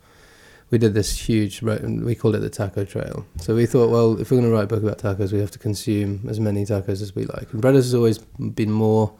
We 0.69 0.77
did 0.77 0.93
this 0.95 1.17
huge. 1.17 1.61
We 1.61 2.13
called 2.13 2.35
it 2.35 2.39
the 2.39 2.49
Taco 2.49 2.83
Trail. 2.83 3.25
So 3.39 3.55
we 3.55 3.65
thought, 3.65 3.89
well, 3.89 4.19
if 4.19 4.29
we're 4.31 4.41
going 4.41 4.49
to 4.49 4.53
write 4.53 4.65
a 4.65 4.67
book 4.67 4.83
about 4.83 4.97
tacos, 4.97 5.31
we 5.31 5.39
have 5.39 5.51
to 5.51 5.59
consume 5.59 6.25
as 6.27 6.41
many 6.41 6.65
tacos 6.65 7.01
as 7.01 7.15
we 7.15 7.23
like. 7.23 7.53
And 7.53 7.63
Breddos 7.63 7.87
has 7.87 7.95
always 7.95 8.17
been 8.17 8.69
more. 8.71 9.13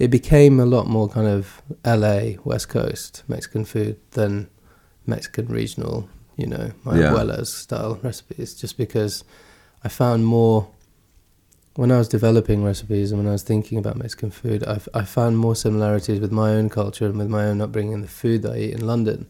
It 0.00 0.10
became 0.10 0.58
a 0.58 0.64
lot 0.66 0.86
more 0.88 1.08
kind 1.08 1.26
of 1.28 1.60
L.A. 1.84 2.38
West 2.44 2.68
Coast 2.70 3.22
Mexican 3.28 3.64
food 3.66 3.96
than 4.12 4.48
Mexican 5.06 5.46
regional. 5.46 6.08
You 6.36 6.46
know, 6.46 6.70
my 6.84 6.98
Yeah. 6.98 7.10
abuela's 7.12 7.52
style 7.52 7.98
recipes, 8.02 8.54
just 8.54 8.78
because 8.78 9.24
I 9.84 9.88
found 9.88 10.24
more 10.24 10.68
when 11.74 11.92
I 11.92 11.98
was 11.98 12.08
developing 12.08 12.64
recipes 12.64 13.12
and 13.12 13.20
when 13.20 13.28
I 13.28 13.32
was 13.32 13.42
thinking 13.42 13.78
about 13.78 13.96
Mexican 13.96 14.30
food, 14.30 14.64
I, 14.66 14.80
I 14.94 15.04
found 15.04 15.38
more 15.38 15.54
similarities 15.54 16.18
with 16.18 16.32
my 16.32 16.50
own 16.50 16.68
culture 16.68 17.06
and 17.06 17.16
with 17.18 17.28
my 17.28 17.44
own 17.44 17.60
upbringing 17.60 17.94
and 17.94 18.02
the 18.04 18.08
food 18.08 18.42
that 18.42 18.52
I 18.54 18.58
eat 18.58 18.74
in 18.74 18.86
London, 18.86 19.26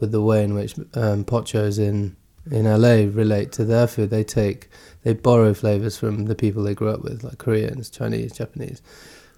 with 0.00 0.10
the 0.12 0.22
way 0.22 0.42
in 0.44 0.54
which 0.54 0.76
um, 0.94 1.24
pochos 1.24 1.78
in 1.78 2.16
in 2.50 2.64
LA 2.66 2.96
relate 3.22 3.50
to 3.52 3.64
their 3.64 3.86
food. 3.88 4.10
They 4.10 4.22
take 4.24 4.68
they 5.02 5.12
borrow 5.14 5.54
flavors 5.54 5.96
from 5.98 6.26
the 6.26 6.34
people 6.36 6.62
they 6.62 6.74
grew 6.74 6.90
up 6.90 7.02
with, 7.02 7.24
like 7.24 7.38
Koreans, 7.38 7.90
Chinese, 7.90 8.32
Japanese. 8.32 8.80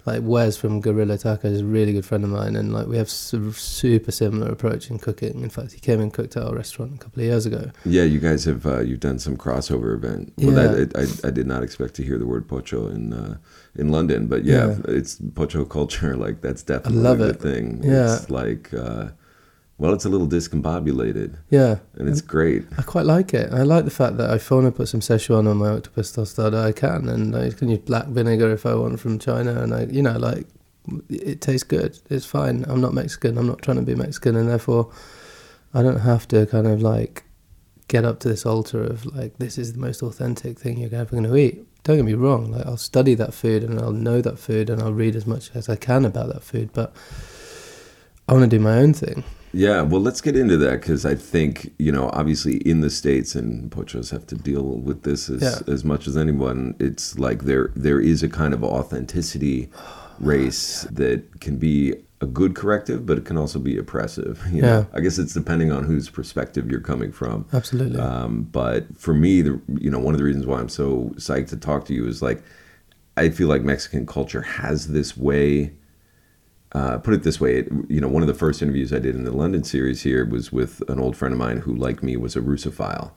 Like 0.07 0.21
Wes 0.23 0.55
from 0.55 0.79
Guerrilla 0.79 1.17
Taco 1.17 1.49
is 1.49 1.59
a 1.59 1.65
really 1.65 1.91
good 1.91 2.05
friend 2.05 2.23
of 2.23 2.29
mine, 2.29 2.55
and 2.55 2.71
like 2.71 2.87
we 2.87 2.95
have 2.95 3.09
su- 3.09 3.51
super 3.51 4.09
similar 4.09 4.49
approach 4.49 4.89
in 4.89 4.99
cooking. 4.99 5.41
In 5.43 5.49
fact, 5.49 5.73
he 5.73 5.79
came 5.81 5.99
and 5.99 6.13
cooked 6.13 6.37
at 6.37 6.43
our 6.43 6.55
restaurant 6.55 6.93
a 6.95 6.97
couple 6.97 7.19
of 7.21 7.25
years 7.25 7.45
ago. 7.45 7.71
Yeah, 7.83 8.03
you 8.03 8.21
guys 8.21 8.45
have 8.45 8.65
uh, 8.65 8.79
you've 8.79 9.01
done 9.01 9.19
some 9.19 9.35
crossover 9.35 9.93
event. 9.93 10.31
Well, 10.37 10.55
Yeah. 10.55 10.85
that, 10.85 11.21
I, 11.23 11.27
I 11.27 11.31
did 11.31 11.45
not 11.45 11.61
expect 11.61 11.93
to 11.95 12.03
hear 12.03 12.17
the 12.17 12.25
word 12.25 12.47
pocho 12.47 12.87
in 12.87 13.11
uh, 13.11 13.35
in 13.75 13.89
London, 13.89 14.27
but 14.27 14.45
yeah, 14.45 14.67
Yeah. 14.67 14.75
it's 14.87 15.17
pocho 15.35 15.65
culture. 15.65 16.15
Like 16.25 16.39
that's 16.41 16.63
definitely 16.63 17.01
love 17.01 17.17
the 17.19 17.29
it. 17.31 17.41
thing. 17.41 17.81
Yeah. 17.83 18.15
it's 18.15 18.29
like 18.29 18.73
uh, 18.73 19.09
well, 19.77 19.93
it's 19.93 20.05
a 20.05 20.09
little 20.09 20.27
discombobulated, 20.27 21.37
Yeah, 21.49 21.77
and 21.95 22.09
it's 22.09 22.21
great. 22.21 22.63
I 22.77 22.81
quite 22.81 23.05
like 23.05 23.33
it. 23.33 23.53
I 23.53 23.61
like 23.61 23.85
the 23.85 23.91
fact 23.91 24.17
that 24.17 24.33
if 24.33 24.51
I 24.51 24.55
want 24.55 24.67
to 24.67 24.71
put 24.71 24.87
some 24.87 25.01
Szechuan 25.01 25.49
on 25.49 25.57
my 25.57 25.69
octopus 25.69 26.15
tostada, 26.15 26.63
I 26.63 26.71
can, 26.71 27.07
and 27.07 27.35
I 27.35 27.51
can 27.51 27.69
use 27.69 27.79
black 27.79 28.07
vinegar 28.07 28.51
if 28.51 28.65
I 28.65 28.73
want 28.75 28.99
from 28.99 29.19
China, 29.19 29.61
and 29.61 29.73
I, 29.73 29.83
you 29.83 30.01
know, 30.01 30.17
like 30.17 30.47
it 31.09 31.41
tastes 31.41 31.63
good. 31.63 31.99
It's 32.09 32.25
fine. 32.25 32.65
I'm 32.67 32.81
not 32.81 32.93
Mexican. 32.93 33.37
I'm 33.37 33.47
not 33.47 33.61
trying 33.61 33.77
to 33.77 33.83
be 33.83 33.93
Mexican, 33.93 34.35
and 34.35 34.49
therefore, 34.49 34.91
I 35.73 35.83
don't 35.83 35.99
have 35.99 36.27
to 36.29 36.45
kind 36.47 36.65
of 36.65 36.81
like 36.81 37.23
get 37.87 38.03
up 38.03 38.19
to 38.19 38.29
this 38.29 38.45
altar 38.45 38.83
of 38.83 39.05
like 39.05 39.37
this 39.37 39.57
is 39.57 39.73
the 39.73 39.79
most 39.79 40.01
authentic 40.01 40.59
thing 40.59 40.79
you're 40.79 40.93
ever 40.93 41.11
going 41.11 41.23
to 41.23 41.35
eat. 41.35 41.65
Don't 41.83 41.97
get 41.97 42.05
me 42.05 42.15
wrong. 42.15 42.51
Like 42.51 42.65
I'll 42.65 42.77
study 42.77 43.13
that 43.15 43.33
food 43.33 43.63
and 43.63 43.79
I'll 43.79 43.93
know 43.93 44.21
that 44.21 44.39
food 44.39 44.69
and 44.69 44.81
I'll 44.81 44.93
read 44.93 45.15
as 45.15 45.25
much 45.25 45.51
as 45.53 45.69
I 45.69 45.75
can 45.75 46.03
about 46.03 46.33
that 46.33 46.43
food, 46.43 46.71
but 46.73 46.93
I 48.27 48.33
want 48.33 48.49
to 48.49 48.57
do 48.57 48.61
my 48.61 48.77
own 48.77 48.93
thing. 48.93 49.23
Yeah, 49.57 49.81
well, 49.81 50.01
let's 50.01 50.21
get 50.21 50.35
into 50.37 50.55
that 50.57 50.81
because 50.81 51.03
I 51.05 51.15
think 51.15 51.73
you 51.79 51.91
know, 51.91 52.09
obviously, 52.13 52.57
in 52.57 52.81
the 52.81 52.89
states, 52.91 53.33
and 53.35 53.71
pochos 53.71 54.11
have 54.11 54.27
to 54.27 54.35
deal 54.35 54.63
with 54.63 55.01
this 55.03 55.29
as 55.29 55.41
Yeah. 55.41 55.73
as 55.73 55.83
much 55.83 56.07
as 56.07 56.15
anyone. 56.15 56.75
It's 56.79 57.17
like 57.17 57.43
there 57.45 57.71
there 57.75 57.99
is 57.99 58.21
a 58.23 58.29
kind 58.29 58.53
of 58.53 58.63
authenticity 58.63 59.69
race 60.19 60.85
that 60.91 61.39
can 61.41 61.57
be 61.57 61.93
a 62.21 62.25
good 62.25 62.55
corrective, 62.55 63.05
but 63.05 63.17
it 63.17 63.25
can 63.25 63.37
also 63.37 63.59
be 63.59 63.77
oppressive. 63.77 64.43
You 64.51 64.61
know? 64.61 64.67
Yeah. 64.67 64.85
I 64.97 64.99
guess 65.01 65.17
it's 65.17 65.33
depending 65.33 65.71
on 65.71 65.83
whose 65.85 66.09
perspective 66.09 66.69
you're 66.69 66.79
coming 66.91 67.11
from. 67.11 67.45
Absolutely. 67.53 67.99
Um, 67.99 68.43
but 68.51 68.85
for 68.97 69.13
me, 69.13 69.41
the 69.41 69.59
you 69.79 69.89
know 69.89 69.99
one 69.99 70.13
of 70.13 70.19
the 70.19 70.23
reasons 70.23 70.45
why 70.45 70.59
I'm 70.59 70.69
so 70.69 71.11
psyched 71.15 71.49
to 71.49 71.57
talk 71.57 71.85
to 71.85 71.93
you 71.95 72.07
is 72.07 72.21
like 72.21 72.43
I 73.17 73.29
feel 73.29 73.47
like 73.47 73.63
Mexican 73.63 74.05
culture 74.05 74.43
has 74.43 74.87
this 74.89 75.17
way. 75.17 75.73
Uh, 76.73 76.97
put 76.97 77.13
it 77.13 77.23
this 77.23 77.39
way, 77.39 77.59
it, 77.59 77.71
you 77.87 78.01
know, 78.01 78.09
one 78.09 78.21
of 78.21 78.27
the 78.27 78.33
first 78.33 78.61
interviews 78.61 78.91
I 78.91 78.99
did 78.99 79.15
in 79.15 79.23
the 79.23 79.31
London 79.31 79.63
series 79.63 80.01
here 80.01 80.25
was 80.25 80.51
with 80.51 80.81
an 80.89 80.99
old 80.99 81.15
friend 81.15 81.31
of 81.33 81.39
mine 81.39 81.57
who, 81.59 81.73
like 81.73 82.03
me, 82.03 82.17
was 82.17 82.35
a 82.35 82.41
Russophile. 82.41 83.11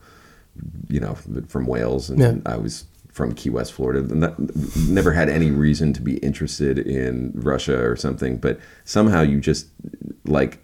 You 0.89 0.99
know, 0.99 1.15
from 1.47 1.65
Wales, 1.65 2.09
and 2.09 2.19
Yeah. 2.19 2.35
I 2.45 2.57
was 2.57 2.83
from 3.13 3.33
Key 3.33 3.49
West, 3.49 3.71
Florida. 3.73 3.99
And 3.99 4.51
never 4.89 5.13
had 5.13 5.29
any 5.29 5.49
reason 5.49 5.93
to 5.93 6.01
be 6.01 6.17
interested 6.17 6.77
in 6.77 7.31
Russia 7.35 7.81
or 7.85 7.95
something, 7.95 8.37
but 8.37 8.59
somehow 8.83 9.21
you 9.21 9.39
just 9.39 9.67
like 10.25 10.59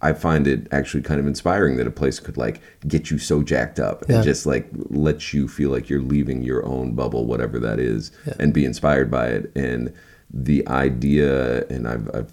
I 0.00 0.12
find 0.12 0.46
it 0.46 0.68
actually 0.70 1.02
kind 1.02 1.18
of 1.18 1.26
inspiring 1.26 1.76
that 1.78 1.86
a 1.86 1.90
place 1.90 2.20
could 2.20 2.36
like 2.36 2.60
get 2.86 3.10
you 3.10 3.18
so 3.18 3.42
jacked 3.42 3.80
up 3.80 4.08
and 4.08 4.22
just 4.22 4.44
like 4.46 4.68
let 4.90 5.32
you 5.32 5.48
feel 5.48 5.70
like 5.70 5.88
you're 5.88 6.02
leaving 6.02 6.42
your 6.42 6.64
own 6.64 6.92
bubble, 6.94 7.24
whatever 7.26 7.58
that 7.58 7.80
is, 7.80 8.12
Yeah. 8.26 8.34
and 8.38 8.52
be 8.52 8.64
inspired 8.64 9.10
by 9.10 9.28
it. 9.28 9.50
And 9.56 9.92
the 10.36 10.66
idea, 10.68 11.64
and 11.68 11.86
I've, 11.86 12.10
I've 12.12 12.32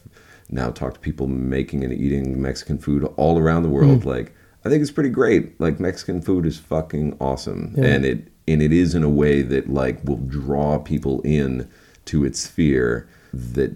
now 0.50 0.72
talked 0.72 0.96
to 0.96 1.00
people 1.00 1.28
making 1.28 1.84
and 1.84 1.94
eating 1.94 2.42
Mexican 2.42 2.78
food 2.80 3.04
all 3.16 3.38
around 3.38 3.62
the 3.64 3.70
Mm. 3.70 3.74
world. 3.74 4.06
Like, 4.06 4.34
I 4.66 4.70
think 4.70 4.82
it's 4.82 4.92
pretty 4.92 5.10
great. 5.10 5.60
Like, 5.62 5.80
Mexican 5.80 6.20
food 6.22 6.46
is 6.46 6.58
fucking 6.58 7.16
awesome, 7.22 7.74
Yeah. 7.78 7.86
and 7.86 8.06
it 8.06 8.28
and 8.48 8.62
it 8.62 8.74
is 8.74 8.96
in 8.96 9.04
a 9.04 9.10
way 9.10 9.44
that 9.44 9.70
like 9.70 10.04
will 10.04 10.18
draw 10.18 10.80
people 10.80 11.22
in 11.22 11.68
to 12.06 12.26
its 12.26 12.40
sphere 12.40 13.08
that 13.32 13.72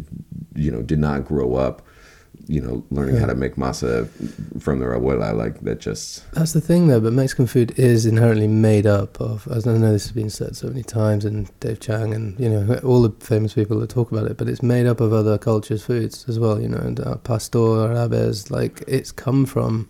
you 0.56 0.72
know 0.72 0.82
did 0.82 0.98
not 1.00 1.24
grow 1.24 1.54
up 1.56 1.84
you 2.48 2.62
know 2.62 2.84
learning 2.92 3.18
how 3.18 3.26
to 3.26 3.36
make 3.36 3.56
masa 3.56 4.08
from 4.62 4.80
their 4.80 4.92
abuela 4.92 5.36
like 5.36 5.62
that 5.62 5.80
just 5.80 6.30
That's 6.34 6.54
the 6.54 6.62
thing, 6.62 6.88
though. 6.88 7.00
But 7.00 7.14
Mexican 7.14 7.48
food 7.48 7.78
is 7.78 8.06
inherently 8.06 8.48
made 8.48 8.86
up 8.86 9.20
of. 9.20 9.48
As 9.48 9.68
I 9.68 9.78
know 9.78 9.92
this 9.92 10.04
has 10.04 10.12
been 10.12 10.30
said 10.30 10.56
so 10.56 10.68
many 10.68 10.84
times, 10.84 11.26
and 11.26 11.52
Dave 11.60 11.80
Chang, 11.80 12.14
and 12.14 12.40
you 12.40 12.50
know 12.50 12.80
all 12.84 13.02
the 13.02 13.26
famous 13.26 13.54
people 13.54 13.80
that 13.80 13.90
talk 13.90 14.12
about 14.12 14.30
it. 14.30 14.38
But 14.38 14.50
it's 14.50 14.64
made 14.64 14.86
up 14.86 15.00
of 15.00 15.14
other 15.14 15.38
cultures' 15.38 15.86
foods 15.86 16.26
as 16.28 16.40
well. 16.40 16.62
You 16.62 16.70
know, 16.70 16.78
and 16.78 17.00
uh, 17.00 17.16
pastor, 17.18 17.60
arabes, 17.60 18.52
like 18.52 18.84
it's 18.88 19.12
come 19.12 19.46
from 19.46 19.90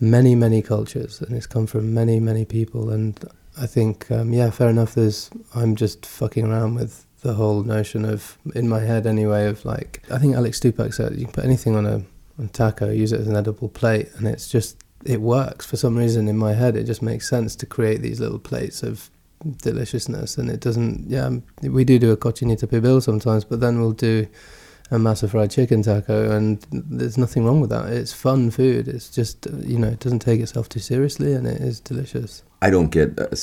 many, 0.00 0.34
many 0.34 0.62
cultures, 0.62 1.20
and 1.20 1.36
it's 1.36 1.46
come 1.46 1.66
from 1.66 1.94
many, 1.94 2.20
many 2.20 2.44
people. 2.44 2.90
And 2.90 3.22
I 3.60 3.66
think, 3.66 4.10
um, 4.10 4.32
yeah, 4.32 4.50
fair 4.50 4.68
enough. 4.68 4.94
There's, 4.94 5.30
I'm 5.54 5.76
just 5.76 6.04
fucking 6.06 6.44
around 6.44 6.74
with 6.74 7.06
the 7.24 7.34
whole 7.34 7.62
notion 7.62 8.04
of, 8.04 8.38
in 8.54 8.68
my 8.68 8.80
head 8.80 9.06
anyway, 9.06 9.46
of 9.46 9.64
like, 9.64 10.02
I 10.12 10.18
think 10.18 10.36
Alex 10.36 10.60
Stupak 10.60 10.92
said 10.92 11.12
you 11.16 11.24
can 11.24 11.32
put 11.32 11.44
anything 11.44 11.74
on 11.74 11.86
a, 11.86 12.02
on 12.38 12.48
taco, 12.52 12.90
use 12.90 13.12
it 13.12 13.20
as 13.20 13.26
an 13.26 13.34
edible 13.34 13.70
plate, 13.70 14.10
and 14.16 14.28
it's 14.28 14.46
just, 14.46 14.76
it 15.06 15.22
works 15.22 15.64
for 15.64 15.76
some 15.76 15.96
reason 15.96 16.28
in 16.28 16.36
my 16.36 16.52
head. 16.52 16.76
It 16.76 16.84
just 16.84 17.00
makes 17.00 17.28
sense 17.28 17.56
to 17.56 17.66
create 17.66 18.02
these 18.02 18.20
little 18.20 18.38
plates 18.38 18.82
of 18.82 19.10
deliciousness, 19.62 20.36
and 20.36 20.50
it 20.50 20.60
doesn't. 20.60 21.08
Yeah, 21.08 21.30
we 21.62 21.84
do 21.84 21.98
do 21.98 22.12
a 22.12 22.16
cochinita 22.16 22.66
pibil 22.66 23.02
sometimes, 23.02 23.44
but 23.44 23.60
then 23.60 23.80
we'll 23.80 23.92
do 23.92 24.26
a 24.90 24.98
massive 24.98 25.30
fried 25.30 25.50
chicken 25.50 25.82
taco, 25.82 26.30
and 26.36 26.64
there's 26.70 27.16
nothing 27.18 27.44
wrong 27.44 27.60
with 27.60 27.70
that. 27.70 27.86
It's 27.92 28.12
fun 28.12 28.50
food. 28.50 28.86
It's 28.88 29.08
just 29.10 29.46
you 29.62 29.78
know, 29.78 29.88
it 29.88 30.00
doesn't 30.00 30.20
take 30.20 30.40
itself 30.40 30.68
too 30.68 30.80
seriously, 30.80 31.32
and 31.32 31.46
it 31.46 31.60
is 31.60 31.80
delicious. 31.80 32.42
i 32.66 32.70
don't 32.70 32.90
get 32.98 33.08
a 33.20 33.36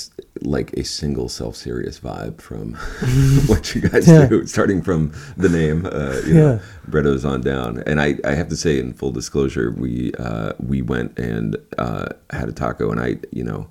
like 0.56 0.69
a 0.82 0.84
single 0.84 1.30
self-serious 1.30 1.99
vibe 1.99 2.41
from 2.41 2.73
what 3.51 3.75
you 3.75 3.82
guys 3.89 4.08
Yeah. 4.08 4.27
do 4.27 4.47
starting 4.47 4.82
from 4.82 5.12
the 5.38 5.49
name 5.49 5.80
uh 5.86 6.19
you 6.27 6.34
know 6.34 6.60
Breddos 6.89 7.23
on 7.32 7.41
down 7.41 7.84
and 7.89 7.97
i 8.01 8.10
i 8.32 8.34
have 8.39 8.49
to 8.49 8.58
say 8.65 8.73
in 8.80 8.93
full 8.93 9.12
disclosure 9.12 9.67
we 9.86 9.93
uh 10.27 10.54
we 10.71 10.82
went 10.93 11.19
and 11.19 11.56
uh 11.77 12.08
had 12.39 12.49
a 12.49 12.56
taco 12.63 12.86
and 12.93 12.99
i 13.08 13.10
you 13.32 13.43
know 13.49 13.62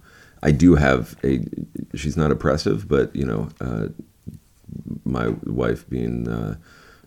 i 0.48 0.50
do 0.64 0.76
have 0.86 1.02
a 1.24 1.32
she's 2.00 2.16
not 2.22 2.30
oppressive 2.30 2.86
but 2.94 3.06
you 3.20 3.26
know 3.32 3.42
uh 3.60 3.86
my 5.04 5.28
wife 5.62 5.82
being 5.88 6.28
uh, 6.28 6.54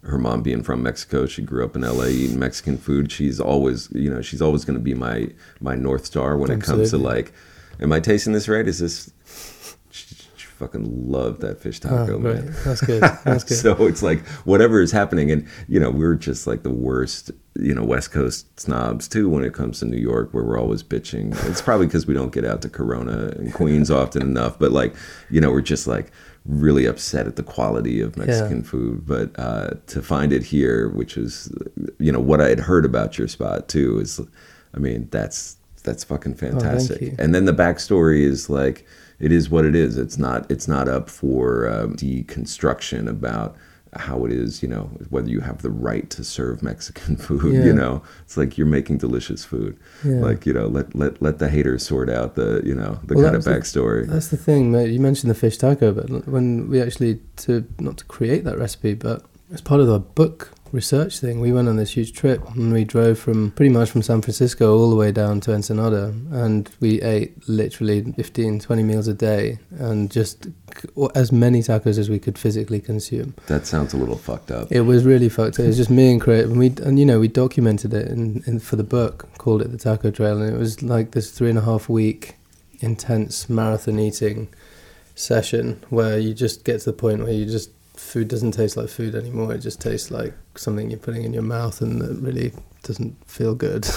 her 0.03 0.17
mom 0.17 0.41
being 0.41 0.63
from 0.63 0.83
Mexico, 0.83 1.25
she 1.25 1.41
grew 1.41 1.63
up 1.63 1.75
in 1.75 1.81
LA 1.81 2.05
eating 2.05 2.39
Mexican 2.39 2.77
food. 2.77 3.11
She's 3.11 3.39
always, 3.39 3.89
you 3.91 4.09
know, 4.09 4.21
she's 4.21 4.41
always 4.41 4.65
going 4.65 4.77
to 4.77 4.83
be 4.83 4.93
my 4.93 5.29
my 5.61 5.75
north 5.75 6.05
star 6.05 6.37
when 6.37 6.51
it 6.51 6.61
comes 6.61 6.89
to 6.91 6.97
like, 6.97 7.33
am 7.79 7.91
I 7.91 7.99
tasting 7.99 8.33
this 8.33 8.47
right? 8.47 8.67
Is 8.67 8.79
this? 8.79 9.11
She, 9.91 10.15
she 10.35 10.47
fucking 10.47 11.09
loved 11.11 11.41
that 11.41 11.59
fish 11.61 11.79
oh, 11.85 11.89
taco, 11.89 12.15
Oh, 12.15 12.19
man. 12.19 12.53
That's 12.65 12.81
good. 12.81 13.01
That's 13.23 13.43
good. 13.43 13.57
so 13.57 13.85
it's 13.87 14.03
like 14.03 14.25
whatever 14.45 14.81
is 14.81 14.91
happening, 14.91 15.31
and 15.31 15.47
you 15.67 15.79
know, 15.79 15.89
we're 15.91 16.15
just 16.15 16.47
like 16.47 16.63
the 16.63 16.69
worst, 16.69 17.31
you 17.55 17.73
know, 17.73 17.83
West 17.83 18.11
Coast 18.11 18.59
snobs 18.59 19.07
too 19.07 19.29
when 19.29 19.43
it 19.43 19.53
comes 19.53 19.79
to 19.79 19.85
New 19.85 19.97
York, 19.97 20.33
where 20.33 20.43
we're 20.43 20.59
always 20.59 20.81
bitching. 20.81 21.33
It's 21.49 21.61
probably 21.61 21.85
because 21.85 22.07
we 22.07 22.13
don't 22.13 22.33
get 22.33 22.45
out 22.45 22.61
to 22.63 22.69
Corona 22.69 23.27
and 23.35 23.53
Queens 23.53 23.91
often 23.91 24.21
enough, 24.21 24.57
but 24.57 24.71
like, 24.71 24.95
you 25.29 25.39
know, 25.39 25.51
we're 25.51 25.61
just 25.61 25.85
like 25.85 26.11
really 26.45 26.85
upset 26.85 27.27
at 27.27 27.35
the 27.35 27.43
quality 27.43 28.01
of 28.01 28.17
Mexican 28.17 28.63
food. 28.63 29.05
But 29.05 29.37
uh, 29.37 29.75
to 29.87 30.01
find 30.01 30.33
it 30.33 30.43
here, 30.43 30.89
which 30.89 31.15
is, 31.15 31.51
you 31.99 32.11
know, 32.11 32.19
what 32.19 32.41
I 32.41 32.49
had 32.49 32.59
heard 32.59 32.85
about 32.85 33.17
your 33.17 33.27
spot 33.27 33.69
too, 33.69 33.99
is, 33.99 34.19
I 34.73 34.79
mean, 34.79 35.07
that's 35.11 35.57
that's 35.83 36.03
fucking 36.03 36.35
fantastic. 36.35 37.01
you. 37.01 37.15
and 37.19 37.35
then 37.35 37.45
the 37.45 37.53
backstory 37.53 38.21
is 38.21 38.49
like, 38.49 38.85
it 39.19 39.31
is 39.31 39.49
what 39.49 39.65
it 39.65 39.75
is. 39.75 39.97
It's 39.97 40.17
not 40.17 40.49
it's 40.49 40.67
not 40.67 40.89
up 40.89 41.09
for 41.09 41.69
um, 41.69 41.95
deconstruction 41.95 43.07
about 43.07 43.55
how 43.95 44.25
it 44.25 44.31
is, 44.31 44.61
you 44.63 44.69
know, 44.69 44.89
whether 45.09 45.29
you 45.29 45.39
have 45.41 45.61
the 45.61 45.69
right 45.69 46.09
to 46.11 46.23
serve 46.23 46.61
Mexican 46.63 47.15
food, 47.27 47.53
Yeah. 47.53 47.65
you 47.65 47.73
know. 47.73 48.01
It's 48.23 48.37
like 48.37 48.57
you're 48.57 48.67
making 48.67 48.97
delicious 48.97 49.43
food. 49.45 49.77
Yeah. 50.03 50.15
Like, 50.21 50.45
you 50.45 50.53
know, 50.53 50.67
let 50.67 50.95
let 50.95 51.21
let 51.21 51.39
the 51.39 51.49
haters 51.49 51.85
sort 51.85 52.09
out 52.09 52.35
the, 52.35 52.61
you 52.65 52.75
know, 52.75 52.99
the 53.03 53.15
Well, 53.15 53.25
kind 53.25 53.35
of 53.35 53.43
backstory. 53.43 54.07
That's 54.07 54.27
the 54.29 54.37
thing. 54.37 54.71
mate. 54.71 54.89
You 54.91 54.99
mentioned 54.99 55.29
the 55.29 55.35
fish 55.35 55.57
taco, 55.57 55.91
but 55.91 56.27
when 56.27 56.69
we 56.69 56.81
actually 56.81 57.19
to 57.37 57.65
not 57.79 57.97
to 57.97 58.05
create 58.05 58.43
that 58.45 58.57
recipe, 58.57 58.93
but 58.93 59.23
as 59.53 59.61
part 59.61 59.81
of 59.81 59.87
the 59.87 59.99
book 59.99 60.51
research 60.73 61.19
thing, 61.19 61.39
we 61.39 61.53
went 61.53 61.69
on 61.69 61.77
this 61.77 61.91
huge 61.91 62.13
trip 62.13 62.43
and 62.55 62.73
we 62.73 62.83
drove 62.83 63.19
from 63.19 63.51
pretty 63.51 63.69
much 63.69 63.91
from 63.91 64.01
San 64.01 64.21
Francisco 64.21 64.75
all 64.75 64.89
the 64.89 64.95
way 64.95 65.11
down 65.11 65.39
to 65.41 65.53
Ensenada, 65.53 66.13
and 66.31 66.69
we 66.79 67.01
ate 67.01 67.47
literally 67.47 68.01
15, 68.01 68.59
20 68.59 68.83
meals 68.83 69.07
a 69.07 69.13
day, 69.13 69.59
and 69.77 70.11
just 70.11 70.47
as 71.13 71.31
many 71.31 71.59
tacos 71.59 71.99
as 71.99 72.09
we 72.09 72.17
could 72.17 72.37
physically 72.37 72.81
consume. 72.81 73.35
That 73.45 73.67
sounds 73.67 73.93
a 73.93 73.97
little 73.97 74.17
fucked 74.17 74.49
up. 74.49 74.71
It 74.71 74.81
was 74.81 75.05
really 75.05 75.29
fucked. 75.29 75.59
Up. 75.59 75.65
It 75.65 75.67
was 75.67 75.77
just 75.77 75.91
me 75.91 76.11
and 76.11 76.19
Craig, 76.19 76.45
and 76.45 76.57
we 76.57 76.73
and 76.83 76.99
you 76.99 77.05
know 77.05 77.19
we 77.19 77.27
documented 77.27 77.93
it 77.93 78.07
in, 78.07 78.43
in 78.47 78.59
for 78.59 78.75
the 78.75 78.83
book, 78.83 79.29
called 79.37 79.61
it 79.61 79.71
the 79.71 79.77
Taco 79.77 80.09
Trail, 80.09 80.41
and 80.41 80.53
it 80.53 80.57
was 80.57 80.81
like 80.81 81.11
this 81.11 81.31
three 81.31 81.49
and 81.49 81.59
a 81.59 81.61
half 81.63 81.87
week 81.87 82.35
intense 82.79 83.47
marathon 83.47 83.97
eating 83.99 84.49
session 85.15 85.81
where 85.89 86.17
you 86.17 86.33
just 86.33 86.65
get 86.65 86.79
to 86.79 86.85
the 86.85 86.93
point 86.93 87.19
where 87.19 87.31
you 87.31 87.45
just 87.45 87.69
food 88.03 88.27
doesn't 88.27 88.51
taste 88.51 88.77
like 88.77 88.89
food 88.89 89.15
anymore. 89.15 89.53
It 89.53 89.59
just 89.59 89.81
tastes 89.81 90.11
like 90.11 90.33
something 90.55 90.89
you're 90.89 90.99
putting 90.99 91.23
in 91.23 91.33
your 91.33 91.43
mouth, 91.43 91.81
and 91.81 92.01
that 92.01 92.19
really 92.21 92.53
doesn't 92.83 93.15
feel 93.29 93.55
good. 93.55 93.87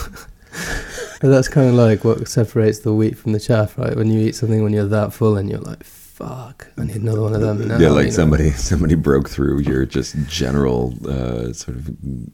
that's 1.21 1.49
kind 1.49 1.69
of 1.69 1.75
like 1.75 2.05
what 2.05 2.27
separates 2.29 2.81
the 2.81 2.95
wheat 2.95 3.19
from 3.19 3.33
the 3.33 3.41
chaff, 3.41 3.77
right? 3.79 3.97
When 3.97 4.11
you 4.11 4.21
eat 4.21 4.35
something 4.35 4.63
when 4.63 4.73
you're 4.73 4.87
that 4.87 5.13
full 5.13 5.37
and 5.37 5.51
you're 5.51 5.61
like, 5.61 5.85
"Fuck, 6.17 6.69
I 6.79 6.85
need 6.85 6.97
another 6.97 7.21
one 7.21 7.35
of 7.35 7.43
them 7.43 7.69
now." 7.69 7.77
yeah, 7.77 7.91
like 7.91 8.05
you 8.07 8.11
know? 8.11 8.17
somebody 8.17 8.51
somebody 8.71 8.95
broke 8.95 9.29
through 9.29 9.61
your 9.61 9.85
just 9.85 10.17
general 10.27 10.95
uh, 11.07 11.53
sort 11.53 11.77
of 11.77 11.91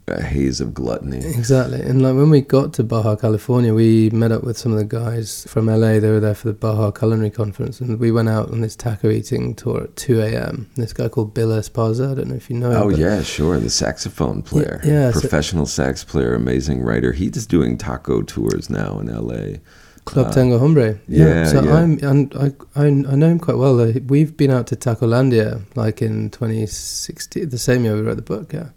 uh, 0.07 0.21
haze 0.21 0.61
of 0.61 0.73
gluttony. 0.73 1.19
Exactly. 1.19 1.81
And 1.81 2.01
like 2.01 2.15
when 2.15 2.31
we 2.31 2.43
got 2.43 2.75
to 2.75 2.85
Baja 2.85 3.17
California, 3.17 3.75
we 3.75 4.09
met 4.11 4.31
up 4.31 4.45
with 4.45 4.57
some 4.57 4.71
of 4.71 4.79
the 4.79 4.85
guys 4.85 5.45
from 5.49 5.67
LA. 5.67 5.99
They 5.99 6.11
were 6.11 6.21
there 6.21 6.37
for 6.37 6.47
the 6.47 6.55
Baja 6.55 6.93
Culinary 6.93 7.31
Conference, 7.31 7.81
and 7.81 7.99
we 7.99 8.13
went 8.13 8.29
out 8.29 8.53
on 8.53 8.61
this 8.61 8.77
taco 8.77 9.11
eating 9.11 9.57
tour 9.57 9.83
at 9.83 9.97
2 9.97 10.21
a.m. 10.21 10.71
This 10.77 10.93
guy 10.93 11.09
called 11.09 11.35
Bill 11.35 11.49
Esparza. 11.49 12.13
I 12.13 12.15
don't 12.15 12.29
know 12.29 12.37
if 12.37 12.49
you 12.49 12.59
know 12.59 12.71
him. 12.71 12.83
Oh 12.85 12.89
yeah, 12.89 13.21
sure. 13.25 13.59
The 13.59 13.69
saxophone 13.69 14.43
player, 14.43 14.81
yeah, 14.85 15.11
so- 15.11 15.19
professional 15.21 15.67
sax 15.67 16.05
player, 16.05 16.37
amazing 16.37 16.83
writer. 16.83 17.11
He's 17.11 17.49
doing 17.49 17.79
taco 17.79 18.23
tours 18.23 18.71
now 18.71 19.01
in 19.01 19.09
L.A. 19.09 19.61
Club 20.05 20.27
Uh, 20.27 20.33
Tengo 20.33 20.59
Hambre. 20.59 20.99
yeah, 21.09 21.45
So 21.47 21.63
yeah. 21.63 21.75
I'm, 21.75 21.99
and 22.03 22.35
I, 22.35 22.53
I, 22.81 22.87
I 22.87 22.91
know 23.17 23.29
him 23.29 23.39
quite 23.39 23.57
well. 23.57 23.77
We've 24.07 24.37
been 24.37 24.51
out 24.51 24.67
to 24.69 24.77
Tacolandia 24.77 25.63
like 25.77 26.03
in 26.03 26.31
2016, 26.31 27.49
the 27.49 27.59
same 27.59 27.85
year 27.85 27.95
we 27.95 28.03
wrote 28.03 28.17
the 28.17 28.23
book. 28.23 28.53
Yeah. 28.53 28.71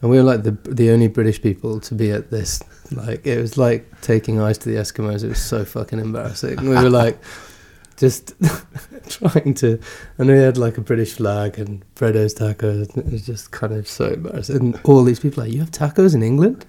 And 0.00 0.10
we 0.10 0.16
were 0.18 0.22
like 0.22 0.44
the 0.44 0.52
the 0.70 0.90
only 0.90 1.08
British 1.08 1.42
people 1.42 1.80
to 1.80 1.94
be 1.94 2.10
at 2.12 2.30
this. 2.30 2.62
Like 2.92 3.26
it 3.26 3.40
was 3.40 3.58
like 3.58 4.00
taking 4.00 4.40
eyes 4.40 4.56
to 4.58 4.68
the 4.68 4.76
Eskimos. 4.76 5.24
It 5.24 5.28
was 5.28 5.42
so 5.42 5.64
fucking 5.64 5.98
embarrassing. 5.98 6.56
We 6.62 6.68
were 6.76 6.88
like 6.88 7.18
just 7.96 8.34
trying 9.08 9.54
to, 9.54 9.80
and 10.18 10.28
we 10.28 10.38
had 10.38 10.56
like 10.56 10.78
a 10.78 10.82
British 10.82 11.14
flag 11.14 11.58
and 11.58 11.82
Breddos 11.96 12.34
tacos. 12.38 12.96
It 12.96 13.10
was 13.10 13.26
just 13.26 13.50
kind 13.50 13.72
of 13.72 13.88
so 13.88 14.10
embarrassing. 14.10 14.56
And 14.56 14.80
all 14.84 15.02
these 15.02 15.18
people 15.18 15.42
like, 15.42 15.52
you 15.52 15.58
have 15.60 15.72
tacos 15.72 16.14
in 16.14 16.22
England? 16.22 16.64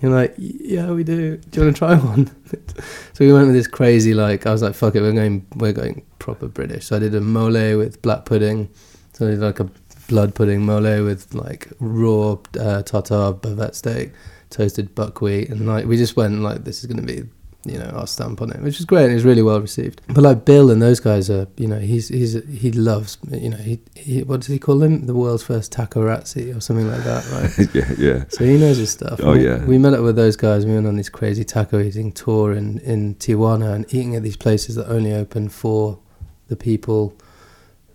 You're 0.00 0.12
like, 0.12 0.34
yeah, 0.36 0.92
we 0.92 1.02
do. 1.02 1.36
Do 1.36 1.60
you 1.60 1.66
want 1.66 1.76
to 1.76 1.78
try 1.78 1.96
one? 1.96 2.26
so 3.12 3.24
we 3.24 3.32
went 3.32 3.46
with 3.46 3.56
this 3.56 3.66
crazy 3.66 4.14
like. 4.14 4.46
I 4.46 4.52
was 4.52 4.62
like, 4.62 4.74
fuck 4.74 4.94
it, 4.94 5.00
we're 5.00 5.12
going, 5.12 5.46
we're 5.56 5.72
going 5.72 6.04
proper 6.18 6.46
British. 6.46 6.86
So 6.86 6.96
I 6.96 6.98
did 7.00 7.14
a 7.14 7.20
mole 7.20 7.76
with 7.76 8.00
black 8.02 8.24
pudding. 8.24 8.68
So 9.12 9.26
I 9.26 9.30
did 9.30 9.40
like 9.40 9.58
a 9.58 9.68
blood 10.08 10.34
pudding 10.34 10.64
mole 10.64 11.04
with 11.04 11.34
like 11.34 11.68
raw 11.80 12.36
uh, 12.58 12.82
tartar 12.82 13.32
bavette 13.32 13.74
steak, 13.74 14.12
toasted 14.50 14.94
buckwheat, 14.94 15.50
and 15.50 15.66
like 15.66 15.86
we 15.86 15.96
just 15.96 16.16
went 16.16 16.40
like 16.42 16.64
this 16.64 16.80
is 16.80 16.86
going 16.86 17.04
to 17.04 17.06
be 17.06 17.28
you 17.64 17.76
know 17.78 17.86
our 17.96 18.06
stamp 18.06 18.40
on 18.40 18.50
it, 18.50 18.60
which 18.62 18.78
is 18.78 18.86
great. 18.86 19.04
and 19.04 19.12
It 19.12 19.16
was 19.16 19.24
really 19.24 19.42
well 19.42 19.60
received. 19.60 20.00
But 20.08 20.22
like 20.22 20.44
Bill 20.44 20.70
and 20.70 20.80
those 20.80 21.00
guys 21.00 21.28
are 21.28 21.46
you 21.56 21.66
know 21.66 21.78
he's 21.78 22.08
he's 22.08 22.34
he 22.48 22.70
loves 22.72 23.18
you 23.30 23.50
know 23.50 23.56
he, 23.56 23.80
he 23.94 24.22
what 24.22 24.40
does 24.40 24.46
he 24.48 24.58
call 24.58 24.82
him 24.82 25.06
the 25.06 25.14
world's 25.14 25.42
first 25.42 25.72
tacorazzi 25.72 26.56
or 26.56 26.60
something 26.60 26.88
like 26.90 27.02
that 27.04 27.26
right. 27.32 27.68
yeah, 27.74 27.92
yeah. 27.98 28.24
So 28.28 28.44
he 28.44 28.56
knows 28.58 28.76
his 28.78 28.90
stuff. 28.92 29.20
Oh, 29.22 29.32
we, 29.32 29.44
yeah. 29.44 29.64
We 29.64 29.76
met 29.76 29.94
up 29.94 30.02
with 30.02 30.16
those 30.16 30.36
guys. 30.36 30.64
We 30.64 30.72
went 30.74 30.86
on 30.86 30.96
this 30.96 31.08
crazy 31.08 31.44
taco 31.44 31.80
eating 31.80 32.12
tour 32.12 32.52
in, 32.52 32.78
in 32.80 33.16
Tijuana 33.16 33.74
and 33.74 33.84
eating 33.92 34.14
at 34.16 34.22
these 34.22 34.36
places 34.36 34.76
that 34.76 34.88
only 34.88 35.12
open 35.12 35.48
for 35.48 35.98
the 36.46 36.56
people 36.56 37.14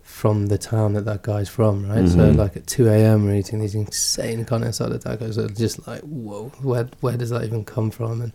from 0.02 0.46
the 0.46 0.58
town 0.58 0.92
that 0.92 1.04
that 1.06 1.22
guy's 1.22 1.48
from, 1.48 1.88
right? 1.88 2.08
So 2.08 2.18
Mhm. 2.18 2.36
like 2.36 2.56
at 2.56 2.66
two 2.68 2.86
a.m. 2.88 3.24
we're 3.24 3.34
eating 3.34 3.58
these 3.58 3.74
insane 3.74 4.44
carne 4.44 4.62
asada 4.62 5.02
tacos. 5.02 5.34
That 5.36 5.50
are 5.50 5.54
just 5.54 5.86
like 5.88 6.02
whoa, 6.02 6.50
where 6.62 6.88
where 7.00 7.16
does 7.16 7.30
that 7.30 7.42
even 7.44 7.64
come 7.64 7.90
from? 7.90 8.20
And 8.20 8.32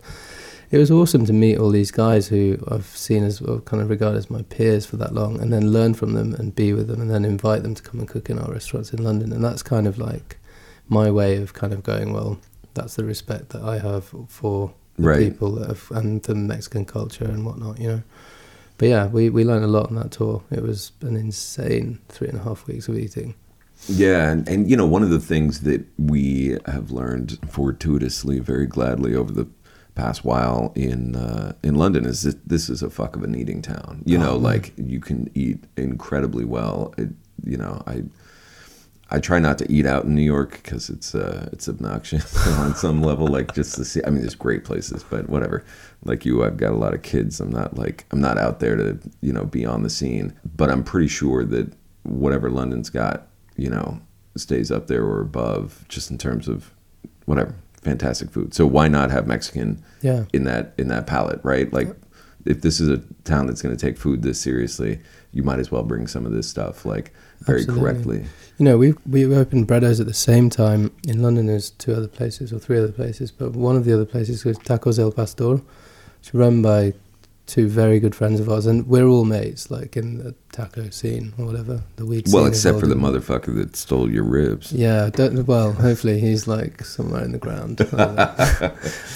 it 0.70 0.78
was 0.78 0.90
awesome 0.90 1.26
to 1.26 1.32
meet 1.32 1.58
all 1.58 1.70
these 1.70 1.90
guys 1.90 2.28
who 2.28 2.58
I've 2.68 2.86
seen 2.86 3.24
as 3.24 3.42
well, 3.42 3.60
kind 3.60 3.82
of 3.82 3.90
regard 3.90 4.16
as 4.16 4.30
my 4.30 4.42
peers 4.42 4.86
for 4.86 4.96
that 4.98 5.14
long, 5.14 5.40
and 5.40 5.52
then 5.52 5.72
learn 5.72 5.94
from 5.94 6.12
them 6.12 6.34
and 6.34 6.54
be 6.54 6.72
with 6.72 6.88
them, 6.88 7.00
and 7.00 7.10
then 7.10 7.24
invite 7.24 7.62
them 7.62 7.74
to 7.74 7.82
come 7.82 8.00
and 8.00 8.08
cook 8.08 8.30
in 8.30 8.38
our 8.38 8.52
restaurants 8.52 8.92
in 8.92 9.02
London. 9.02 9.32
And 9.32 9.44
that's 9.44 9.62
kind 9.62 9.86
of 9.86 9.98
like 9.98 10.38
my 10.88 11.10
way 11.10 11.36
of 11.36 11.54
kind 11.54 11.72
of 11.72 11.82
going. 11.82 12.12
Well, 12.12 12.38
that's 12.74 12.94
the 12.94 13.04
respect 13.04 13.50
that 13.50 13.62
I 13.62 13.78
have 13.78 14.12
for 14.28 14.72
the 14.96 15.02
Right. 15.02 15.32
people 15.32 15.52
that 15.52 15.68
have, 15.68 15.90
and 15.92 16.22
the 16.22 16.34
Mexican 16.34 16.84
culture 16.84 17.24
and 17.24 17.44
whatnot, 17.44 17.80
you 17.80 17.88
know. 17.88 18.02
But 18.78 18.88
yeah, 18.88 19.06
we, 19.08 19.28
we 19.28 19.44
learned 19.44 19.64
a 19.64 19.68
lot 19.68 19.88
on 19.88 19.96
that 19.96 20.10
tour. 20.12 20.42
It 20.50 20.62
was 20.62 20.92
an 21.02 21.16
insane 21.16 21.98
three 22.08 22.28
and 22.28 22.38
a 22.38 22.42
half 22.42 22.66
weeks 22.66 22.88
of 22.88 22.96
eating. 22.96 23.34
Yeah, 23.88 24.30
and, 24.30 24.48
and 24.48 24.70
you 24.70 24.76
know, 24.76 24.86
one 24.86 25.02
of 25.02 25.10
the 25.10 25.20
things 25.20 25.60
that 25.60 25.84
we 25.98 26.58
have 26.66 26.90
learned 26.90 27.38
fortuitously, 27.48 28.38
very 28.38 28.66
gladly 28.66 29.14
over 29.14 29.32
the 29.32 29.46
past 30.00 30.24
while 30.24 30.72
in 30.74 31.14
uh, 31.16 31.52
in 31.62 31.74
London 31.74 32.06
is 32.06 32.22
that 32.22 32.48
this 32.48 32.70
is 32.70 32.82
a 32.82 32.88
fuck 32.90 33.16
of 33.16 33.22
an 33.22 33.34
eating 33.34 33.60
town. 33.60 34.02
You 34.06 34.16
know, 34.18 34.30
Oh, 34.30 34.34
man. 34.34 34.42
like 34.52 34.72
you 34.76 35.00
can 35.00 35.28
eat 35.34 35.58
incredibly 35.76 36.44
well. 36.44 36.94
It, 36.96 37.10
you 37.44 37.56
know, 37.58 37.82
I 37.86 38.04
I 39.10 39.18
try 39.18 39.38
not 39.40 39.58
to 39.58 39.70
eat 39.70 39.86
out 39.86 40.04
in 40.04 40.14
New 40.14 40.22
York 40.36 40.52
because 40.62 40.88
it's 40.88 41.14
uh, 41.14 41.48
it's 41.52 41.68
obnoxious 41.68 42.46
on 42.62 42.74
some 42.76 43.02
level. 43.02 43.26
Like 43.26 43.52
just 43.54 43.74
to 43.76 43.84
see, 43.84 44.00
I 44.06 44.10
mean, 44.10 44.20
there's 44.22 44.34
great 44.36 44.64
places, 44.64 45.04
but 45.10 45.28
whatever. 45.28 45.64
Like 46.04 46.24
you, 46.24 46.44
I've 46.44 46.56
got 46.56 46.72
a 46.72 46.76
lot 46.76 46.94
of 46.94 47.02
kids. 47.02 47.40
I'm 47.40 47.50
not 47.50 47.76
like 47.76 48.06
I'm 48.10 48.20
not 48.22 48.38
out 48.38 48.60
there 48.60 48.76
to 48.76 48.98
you 49.20 49.32
know 49.34 49.44
be 49.44 49.66
on 49.66 49.82
the 49.82 49.90
scene. 49.90 50.32
But 50.56 50.70
I'm 50.70 50.82
pretty 50.84 51.08
sure 51.08 51.44
that 51.44 51.72
whatever 52.04 52.48
London's 52.50 52.88
got, 52.88 53.26
you 53.56 53.68
know, 53.68 54.00
stays 54.36 54.70
up 54.70 54.86
there 54.86 55.04
or 55.04 55.20
above, 55.20 55.84
just 55.88 56.10
in 56.10 56.16
terms 56.16 56.48
of 56.48 56.72
whatever 57.26 57.54
fantastic 57.82 58.30
food. 58.30 58.54
So 58.54 58.66
why 58.66 58.88
not 58.88 59.10
have 59.10 59.26
Mexican 59.26 59.82
Yeah. 60.02 60.24
in 60.32 60.44
that 60.44 60.74
in 60.78 60.88
that 60.88 61.06
palette, 61.06 61.40
right? 61.42 61.72
Like 61.72 61.88
if 62.46 62.62
this 62.62 62.80
is 62.80 62.88
a 62.88 62.98
town 63.24 63.46
that's 63.46 63.62
going 63.62 63.76
to 63.76 63.80
take 63.86 63.98
food 63.98 64.22
this 64.22 64.40
seriously, 64.40 64.98
you 65.32 65.42
might 65.42 65.58
as 65.58 65.70
well 65.70 65.82
bring 65.82 66.06
some 66.06 66.24
of 66.26 66.32
this 66.32 66.48
stuff 66.48 66.84
like 66.84 67.12
very 67.40 67.60
Absolutely. 67.60 67.82
correctly. 67.82 68.24
You 68.58 68.64
know, 68.64 68.76
we 68.78 68.94
we 69.08 69.24
opened 69.34 69.66
Breddos 69.68 70.00
at 70.00 70.06
the 70.06 70.14
same 70.14 70.50
time 70.50 70.90
in 71.06 71.22
London. 71.22 71.46
There's 71.46 71.70
two 71.70 71.94
other 71.94 72.08
places 72.08 72.52
or 72.52 72.58
three 72.58 72.78
other 72.78 72.92
places, 72.92 73.30
but 73.30 73.52
one 73.52 73.76
of 73.76 73.84
the 73.84 73.92
other 73.94 74.04
places 74.04 74.44
was 74.44 74.58
Tacos 74.58 74.98
El 74.98 75.12
Pastor. 75.12 75.60
It's 76.20 76.34
run 76.34 76.60
by 76.60 76.92
two 77.50 77.68
very 77.68 77.98
good 77.98 78.14
friends 78.14 78.38
of 78.38 78.48
ours, 78.48 78.64
and 78.64 78.86
we're 78.86 79.06
all 79.06 79.24
mates, 79.24 79.70
like 79.70 79.96
in 79.96 80.18
the 80.18 80.34
taco 80.52 80.88
scene 80.90 81.34
or 81.36 81.44
whatever 81.44 81.82
the 81.96 82.06
weed. 82.06 82.26
Well, 82.32 82.46
except 82.46 82.78
for 82.78 82.86
the 82.86 82.94
motherfucker 82.94 83.54
that 83.56 83.74
stole 83.76 84.10
your 84.10 84.22
ribs. 84.22 84.72
Yeah, 84.72 85.10
well, 85.18 85.72
hopefully 85.72 86.20
he's 86.20 86.46
like 86.46 86.84
somewhere 86.84 87.24
in 87.24 87.32
the 87.32 87.38
ground. 87.38 87.80
I 87.92 88.72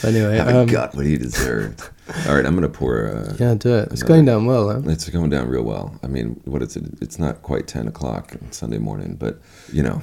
anyway, 0.07 0.37
Haven't 0.37 0.57
um, 0.57 0.67
got 0.67 0.95
what 0.95 1.07
he 1.07 1.17
deserved. 1.17 1.89
All 2.27 2.35
right, 2.35 2.45
I'm 2.45 2.55
gonna 2.55 2.69
pour. 2.69 3.07
Uh, 3.07 3.37
yeah, 3.39 3.55
do 3.55 3.75
it. 3.77 3.93
It's 3.93 4.03
going 4.03 4.25
down 4.25 4.47
well, 4.47 4.71
huh? 4.71 4.83
It's 4.91 5.09
going 5.09 5.31
down 5.31 5.49
real 5.49 5.63
well. 5.63 5.99
I 6.03 6.09
mean, 6.09 6.41
what 6.45 6.61
is 6.61 6.77
it? 6.77 6.85
It's 7.01 7.19
not 7.19 7.43
quite 7.43 7.69
ten 7.69 7.87
o'clock 7.87 8.37
on 8.43 8.51
Sunday 8.53 8.79
morning, 8.79 9.15
but 9.15 9.41
you 9.73 9.83
know, 9.83 10.03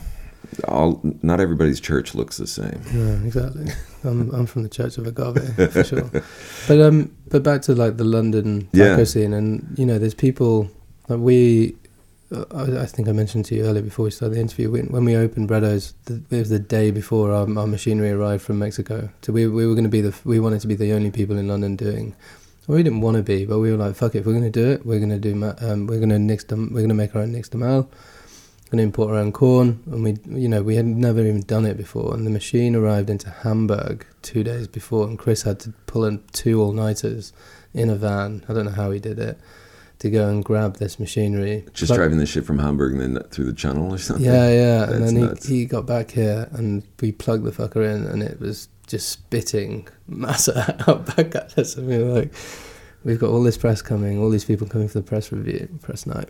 all 0.68 1.00
not 1.22 1.40
everybody's 1.40 1.80
church 1.80 2.14
looks 2.16 2.38
the 2.38 2.48
same. 2.48 2.82
Yeah, 2.94 3.26
exactly. 3.26 3.68
I'm 4.04 4.30
I'm 4.34 4.46
from 4.46 4.64
the 4.64 4.70
Church 4.70 4.98
of 4.98 5.06
Agave 5.08 5.72
for 5.72 5.84
sure. 5.84 6.10
But 6.68 6.80
um, 6.82 7.16
but 7.30 7.44
back 7.44 7.62
to 7.64 7.76
like 7.76 7.98
the 7.98 8.04
London 8.04 8.62
taco 8.74 8.98
Yeah. 8.98 9.04
scene, 9.04 9.34
and 9.34 9.76
you 9.78 9.86
know, 9.86 9.98
there's 10.00 10.14
people 10.16 10.70
like 11.08 11.20
we. 11.20 11.76
uh, 12.32 12.46
I, 12.54 12.84
I 12.84 12.86
think 12.86 13.08
I 13.08 13.12
mentioned 13.12 13.46
to 13.46 13.56
you 13.56 13.64
earlier 13.66 13.84
before 13.84 14.06
we 14.06 14.12
started 14.12 14.36
the 14.36 14.42
interview 14.42 14.72
when, 14.72 14.86
when 14.88 15.04
we 15.06 15.16
opened 15.16 15.50
Breddos. 15.50 15.94
The, 16.06 16.16
it 16.32 16.40
was 16.40 16.50
the 16.50 16.60
day 16.60 16.90
before 16.92 17.32
our, 17.32 17.46
our 17.58 17.68
machinery 17.68 18.10
arrived 18.12 18.42
from 18.44 18.58
Mexico. 18.60 19.10
So 19.22 19.34
we 19.34 19.48
we 19.48 19.66
were 19.68 19.74
going 19.74 19.84
to 19.84 19.90
be 19.90 20.02
the 20.02 20.14
we 20.24 20.40
wanted 20.40 20.62
to 20.62 20.68
be 20.68 20.76
the 20.76 20.94
only 20.94 21.12
people 21.12 21.38
in 21.38 21.48
London 21.48 21.76
doing. 21.76 22.16
We 22.68 22.84
didn't 22.84 23.02
want 23.02 23.18
to 23.18 23.24
be, 23.24 23.46
but 23.46 23.60
we 23.60 23.70
were 23.72 23.78
like, 23.78 23.96
"Fuck 23.96 24.16
it! 24.16 24.20
If 24.20 24.26
we're 24.26 24.32
going 24.40 24.50
to 24.52 24.60
do 24.64 24.72
it, 24.72 24.86
we're 24.86 25.00
going 25.00 25.10
to 25.10 25.20
do. 25.20 25.36
ma- 25.36 25.56
Um, 25.60 25.88
we're 25.88 25.98
going 25.98 26.10
to 26.10 26.20
nix 26.20 26.46
them. 26.46 26.70
We're 26.72 26.80
going 26.86 26.90
to 26.90 26.96
make 26.96 27.14
our 27.16 27.22
own 27.24 27.32
nix 27.34 27.54
mal 27.54 27.90
going 28.72 28.78
to 28.78 28.84
import 28.84 29.10
our 29.12 29.18
own 29.18 29.34
corn, 29.34 29.84
and 29.92 30.04
we, 30.04 30.18
you 30.40 30.48
know, 30.48 30.64
we 30.64 30.78
had 30.78 30.86
never 30.86 31.20
even 31.20 31.42
done 31.42 31.66
it 31.66 31.76
before. 31.76 32.14
And 32.14 32.26
the 32.26 32.30
machine 32.32 32.74
arrived 32.74 33.10
into 33.10 33.30
Hamburg 33.30 34.06
two 34.22 34.44
days 34.44 34.68
before, 34.68 35.06
and 35.08 35.20
Chris 35.20 35.42
had 35.44 35.60
to 35.62 35.74
pull 35.88 36.06
in 36.06 36.24
two 36.32 36.62
all-nighters 36.62 37.34
in 37.74 37.90
a 37.90 37.96
van. 37.96 38.44
I 38.48 38.54
don't 38.54 38.66
know 38.66 38.72
how 38.72 38.92
he 38.92 39.00
did 39.00 39.20
it 39.20 39.38
to 40.00 40.10
go 40.10 40.28
and 40.30 40.44
grab 40.44 40.78
this 40.78 41.00
machinery. 41.00 41.66
Just 41.74 41.90
But- 41.90 41.98
driving 41.98 42.18
the 42.18 42.26
shit 42.26 42.46
from 42.46 42.60
Hamburg 42.60 42.94
and 42.94 43.18
then 43.18 43.24
through 43.30 43.46
the 43.46 43.54
channel 43.54 43.94
or 43.94 43.98
something. 43.98 44.26
Yeah, 44.26 44.50
yeah. 44.52 44.90
and 44.90 45.06
then 45.06 45.20
nuts. 45.20 45.48
he, 45.48 45.60
he 45.60 45.66
got 45.66 45.86
back 45.86 46.12
here, 46.12 46.48
and 46.54 46.84
we 47.02 47.12
plugged 47.12 47.44
the 47.44 47.52
fucker 47.52 47.84
in, 47.86 48.06
and 48.06 48.24
it 48.24 48.40
was 48.40 48.70
just 48.88 49.10
spitting 49.10 49.88
masa 50.10 50.76
out 50.88 51.14
back 51.18 51.36
at 51.36 51.58
us. 51.58 51.76
And 51.76 51.88
we 51.88 51.98
were 51.98 52.14
like, 52.14 52.34
we've 53.04 53.20
got 53.20 53.32
all 53.32 53.44
this 53.44 53.58
press 53.58 53.82
coming, 53.82 54.18
all 54.18 54.30
these 54.30 54.46
people 54.46 54.66
coming 54.66 54.88
for 54.88 55.00
the 55.00 55.04
press 55.06 55.30
review, 55.32 55.68
press 55.82 56.06
night, 56.08 56.30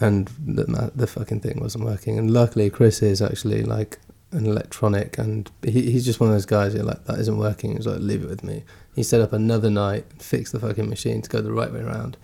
and 0.00 0.28
the 0.44 0.92
the 0.94 1.06
fucking 1.06 1.40
thing 1.40 1.60
wasn't 1.60 1.84
working. 1.84 2.18
And 2.18 2.30
luckily, 2.30 2.70
Chris 2.70 3.02
is 3.02 3.22
actually 3.22 3.62
like 3.62 3.98
an 4.32 4.46
electronic, 4.46 5.18
and 5.18 5.50
he, 5.62 5.90
he's 5.92 6.04
just 6.04 6.20
one 6.20 6.28
of 6.28 6.34
those 6.34 6.46
guys. 6.46 6.74
Like, 6.74 7.04
that 7.04 7.18
isn't 7.18 7.38
working. 7.38 7.76
He's 7.76 7.86
like, 7.86 8.00
leave 8.00 8.22
it 8.22 8.28
with 8.28 8.42
me. 8.42 8.64
He 8.94 9.02
set 9.02 9.20
up 9.20 9.32
another 9.32 9.70
night, 9.70 10.04
fixed 10.20 10.52
the 10.52 10.60
fucking 10.60 10.88
machine 10.88 11.22
to 11.22 11.30
go 11.30 11.40
the 11.40 11.52
right 11.52 11.72
way 11.72 11.80
around. 11.80 12.16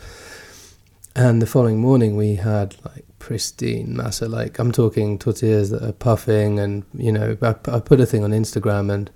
And 1.15 1.41
the 1.41 1.47
following 1.47 1.81
morning, 1.81 2.17
we 2.17 2.37
had 2.37 2.77
like 2.85 3.05
pristine 3.19 3.95
masa. 3.95 4.29
Like 4.29 4.59
I'm 4.59 4.73
talking 4.73 5.19
tortillas 5.19 5.71
that 5.71 5.83
are 5.83 5.93
puffing, 5.93 6.59
and 6.59 6.85
you 6.95 7.13
know, 7.13 7.37
I, 7.43 7.55
I 7.67 7.81
put 7.81 8.01
a 8.01 8.07
thing 8.07 8.25
on 8.25 8.31
Instagram, 8.31 8.93
and 8.93 9.11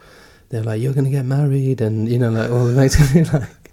they're 0.49 0.63
like, 0.63 0.81
"You're 0.81 0.95
gonna 0.95 1.11
get 1.11 1.25
married," 1.25 1.81
and 1.81 2.09
you 2.09 2.19
know, 2.19 2.31
like 2.31 2.51
all 2.51 2.67
the 2.67 2.75
mates 2.75 2.99
like, 3.33 3.71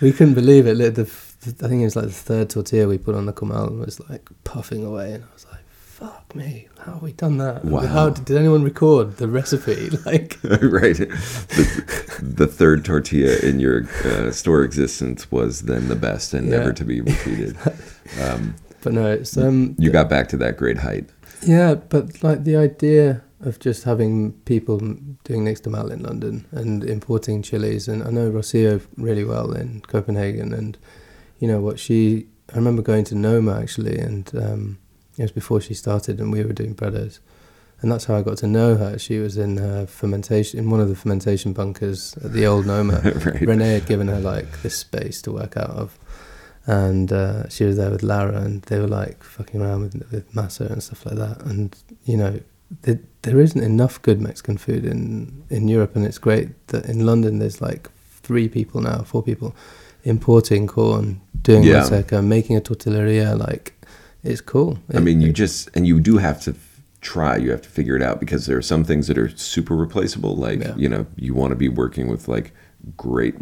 we 0.00 0.12
couldn't 0.12 0.34
believe 0.34 0.66
it. 0.66 0.94
The, 0.94 1.10
I 1.46 1.50
think 1.68 1.80
it 1.80 1.84
was 1.84 1.96
like 1.96 2.06
the 2.06 2.12
third 2.12 2.50
tortilla 2.50 2.86
we 2.86 2.98
put 2.98 3.14
on 3.14 3.26
the 3.26 3.32
comal 3.32 3.78
was 3.84 3.98
like 4.08 4.28
puffing 4.44 4.84
away, 4.84 5.12
and 5.14 5.24
I 5.24 5.26
was 5.34 5.46
like, 5.50 5.62
"Fuck 5.68 6.34
me, 6.36 6.68
how 6.78 6.92
have 6.94 7.02
we 7.02 7.12
done 7.12 7.38
that? 7.38 7.64
Wow. 7.64 7.80
How 7.86 8.10
did, 8.10 8.24
did 8.26 8.36
anyone 8.36 8.62
record 8.62 9.16
the 9.16 9.26
recipe?" 9.28 9.90
Like, 10.06 10.38
right. 10.44 10.96
The, 10.96 12.18
the 12.22 12.46
third 12.46 12.84
tortilla 12.84 13.38
in 13.38 13.58
your 13.60 13.84
uh, 14.04 14.30
store 14.30 14.62
existence 14.62 15.30
was 15.32 15.62
then 15.62 15.88
the 15.88 15.96
best 15.96 16.32
and 16.32 16.48
Yeah. 16.48 16.58
never 16.58 16.72
to 16.72 16.84
be 16.84 17.00
repeated. 17.00 17.56
Um, 18.20 18.56
but 18.82 18.92
no, 18.92 19.10
it's 19.10 19.36
um, 19.38 19.74
you 19.78 19.90
got 19.90 20.10
back 20.10 20.28
to 20.30 20.36
that 20.38 20.56
great 20.58 20.78
height. 20.78 21.08
Yeah, 21.46 21.74
but 21.76 22.22
like 22.22 22.44
the 22.44 22.56
idea 22.56 23.22
of 23.40 23.58
just 23.58 23.84
having 23.84 24.32
people 24.44 24.78
doing 25.24 25.44
next 25.44 25.60
to 25.60 25.70
Mal 25.70 25.90
in 25.90 26.02
London 26.02 26.44
and 26.50 26.84
importing 26.84 27.42
chilies, 27.42 27.88
and 27.88 28.02
I 28.02 28.10
know 28.10 28.30
Rosio 28.30 28.80
really 28.96 29.24
well 29.24 29.52
in 29.52 29.80
Copenhagen, 29.82 30.52
and 30.52 30.76
you 31.42 31.48
know 31.48 31.60
what 31.60 31.80
she. 31.80 32.28
I 32.52 32.56
remember 32.56 32.82
going 32.82 33.02
to 33.06 33.16
Noma 33.16 33.58
actually, 33.60 33.98
and 33.98 34.30
um, 34.36 34.78
it 35.18 35.22
was 35.22 35.32
before 35.32 35.60
she 35.60 35.74
started, 35.74 36.20
and 36.20 36.30
we 36.30 36.44
were 36.44 36.52
doing 36.52 36.72
Breddos, 36.72 37.18
and 37.80 37.90
that's 37.90 38.04
how 38.04 38.14
I 38.14 38.22
got 38.22 38.38
to 38.38 38.46
know 38.46 38.76
her. 38.76 38.96
She 38.96 39.18
was 39.18 39.36
in 39.36 39.56
her 39.56 39.84
fermentation, 39.86 40.60
in 40.60 40.70
one 40.70 40.78
of 40.78 40.88
the 40.88 40.94
fermentation 40.94 41.52
bunkers 41.52 42.16
at 42.24 42.32
the 42.32 42.46
old 42.46 42.64
Noma. 42.64 43.00
right. 43.04 43.42
René 43.42 43.74
had 43.74 43.86
given 43.86 44.06
her 44.06 44.20
like 44.20 44.62
this 44.62 44.76
space 44.76 45.20
to 45.22 45.32
work 45.32 45.56
out 45.56 45.70
of, 45.70 45.98
and 46.66 47.12
uh, 47.12 47.48
she 47.48 47.64
was 47.64 47.76
there 47.76 47.90
with 47.90 48.04
Lara, 48.04 48.40
and 48.40 48.62
they 48.62 48.78
were 48.78 48.86
like 48.86 49.24
fucking 49.24 49.60
around 49.60 49.80
with 49.82 50.12
with 50.12 50.32
masa 50.32 50.70
and 50.70 50.80
stuff 50.80 51.04
like 51.06 51.16
that. 51.16 51.42
And 51.42 51.76
you 52.04 52.18
know, 52.18 52.38
there, 52.82 53.00
there 53.22 53.40
isn't 53.40 53.60
enough 53.60 54.00
good 54.02 54.20
Mexican 54.20 54.58
food 54.58 54.84
in 54.84 55.42
in 55.50 55.66
Europe, 55.66 55.96
and 55.96 56.06
it's 56.06 56.18
great 56.18 56.68
that 56.68 56.86
in 56.86 57.04
London 57.04 57.40
there's 57.40 57.60
like 57.60 57.90
three 58.22 58.48
people 58.48 58.80
now, 58.80 59.02
four 59.02 59.24
people 59.24 59.56
importing 60.04 60.66
corn, 60.66 61.20
doing 61.42 61.62
Yeah. 61.64 62.20
making 62.20 62.56
a 62.56 62.60
tortilleria. 62.60 63.38
Like, 63.38 63.74
it's 64.22 64.40
cool. 64.40 64.78
I 64.94 65.00
mean, 65.00 65.20
you 65.20 65.32
just 65.32 65.68
and 65.74 65.86
you 65.86 66.00
do 66.00 66.18
have 66.18 66.40
to 66.42 66.50
f- 66.52 66.80
try. 67.00 67.36
You 67.36 67.50
have 67.50 67.62
to 67.62 67.68
figure 67.68 67.96
it 67.96 68.02
out 68.02 68.20
because 68.20 68.46
there 68.46 68.56
are 68.56 68.62
some 68.62 68.84
things 68.84 69.06
that 69.08 69.18
are 69.18 69.28
super 69.36 69.74
replaceable. 69.76 70.36
Like 70.36 70.60
Yeah. 70.60 70.74
you 70.76 70.88
know, 70.88 71.06
you 71.16 71.34
want 71.34 71.50
to 71.50 71.56
be 71.56 71.68
working 71.68 72.08
with 72.08 72.28
like 72.28 72.52
great 72.96 73.34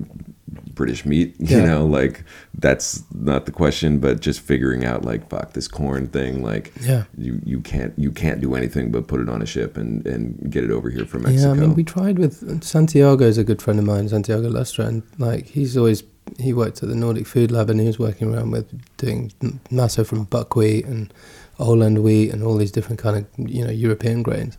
British 0.75 1.05
meat. 1.05 1.35
You 1.39 1.59
Yeah. 1.59 1.65
know, 1.67 1.87
like 1.87 2.25
that's 2.59 3.03
not 3.15 3.45
the 3.45 3.53
question. 3.53 3.99
But 3.99 4.21
just 4.21 4.41
figuring 4.41 4.85
out 4.87 5.05
like 5.05 5.29
fuck 5.29 5.53
this 5.53 5.69
corn 5.69 6.07
thing. 6.09 6.43
Like 6.43 6.73
yeah. 6.83 7.05
you 7.19 7.41
you 7.45 7.61
can't 7.61 7.93
you 7.99 8.11
can't 8.11 8.41
do 8.41 8.55
anything 8.55 8.91
but 8.91 9.07
put 9.07 9.21
it 9.21 9.29
on 9.29 9.43
a 9.43 9.47
ship 9.47 9.77
and 9.77 10.07
and 10.07 10.51
get 10.51 10.65
it 10.65 10.71
over 10.71 10.89
here 10.89 11.05
from 11.05 11.23
Mexico. 11.25 11.49
Yeah, 11.49 11.53
I 11.53 11.61
mean, 11.61 11.75
we 11.75 11.85
tried 11.85 12.19
with 12.19 12.63
Santiago 12.65 13.25
is 13.27 13.37
a 13.39 13.45
good 13.45 13.61
friend 13.61 13.79
of 13.79 13.85
mine, 13.85 14.09
Santiago 14.09 14.49
Lastra, 14.51 14.87
and 14.89 15.03
like 15.19 15.49
he's 15.49 15.77
always 15.77 16.03
he 16.39 16.53
worked 16.53 16.83
at 16.83 16.89
the 16.89 16.95
Nordic 16.95 17.27
Food 17.27 17.51
Lab 17.51 17.71
and 17.71 17.81
he 17.81 17.87
was 17.87 17.99
working 17.99 18.35
around 18.35 18.51
with 18.51 18.69
doing 18.97 19.33
masa 19.71 20.07
from 20.07 20.25
buckwheat 20.25 20.85
and 20.85 21.13
Oland 21.59 22.03
wheat 22.03 22.31
and 22.31 22.43
all 22.43 22.57
these 22.57 22.73
different 22.73 22.99
kind 22.99 23.17
of 23.19 23.27
you 23.39 23.65
know 23.65 23.71
European 23.71 24.23
grains, 24.23 24.57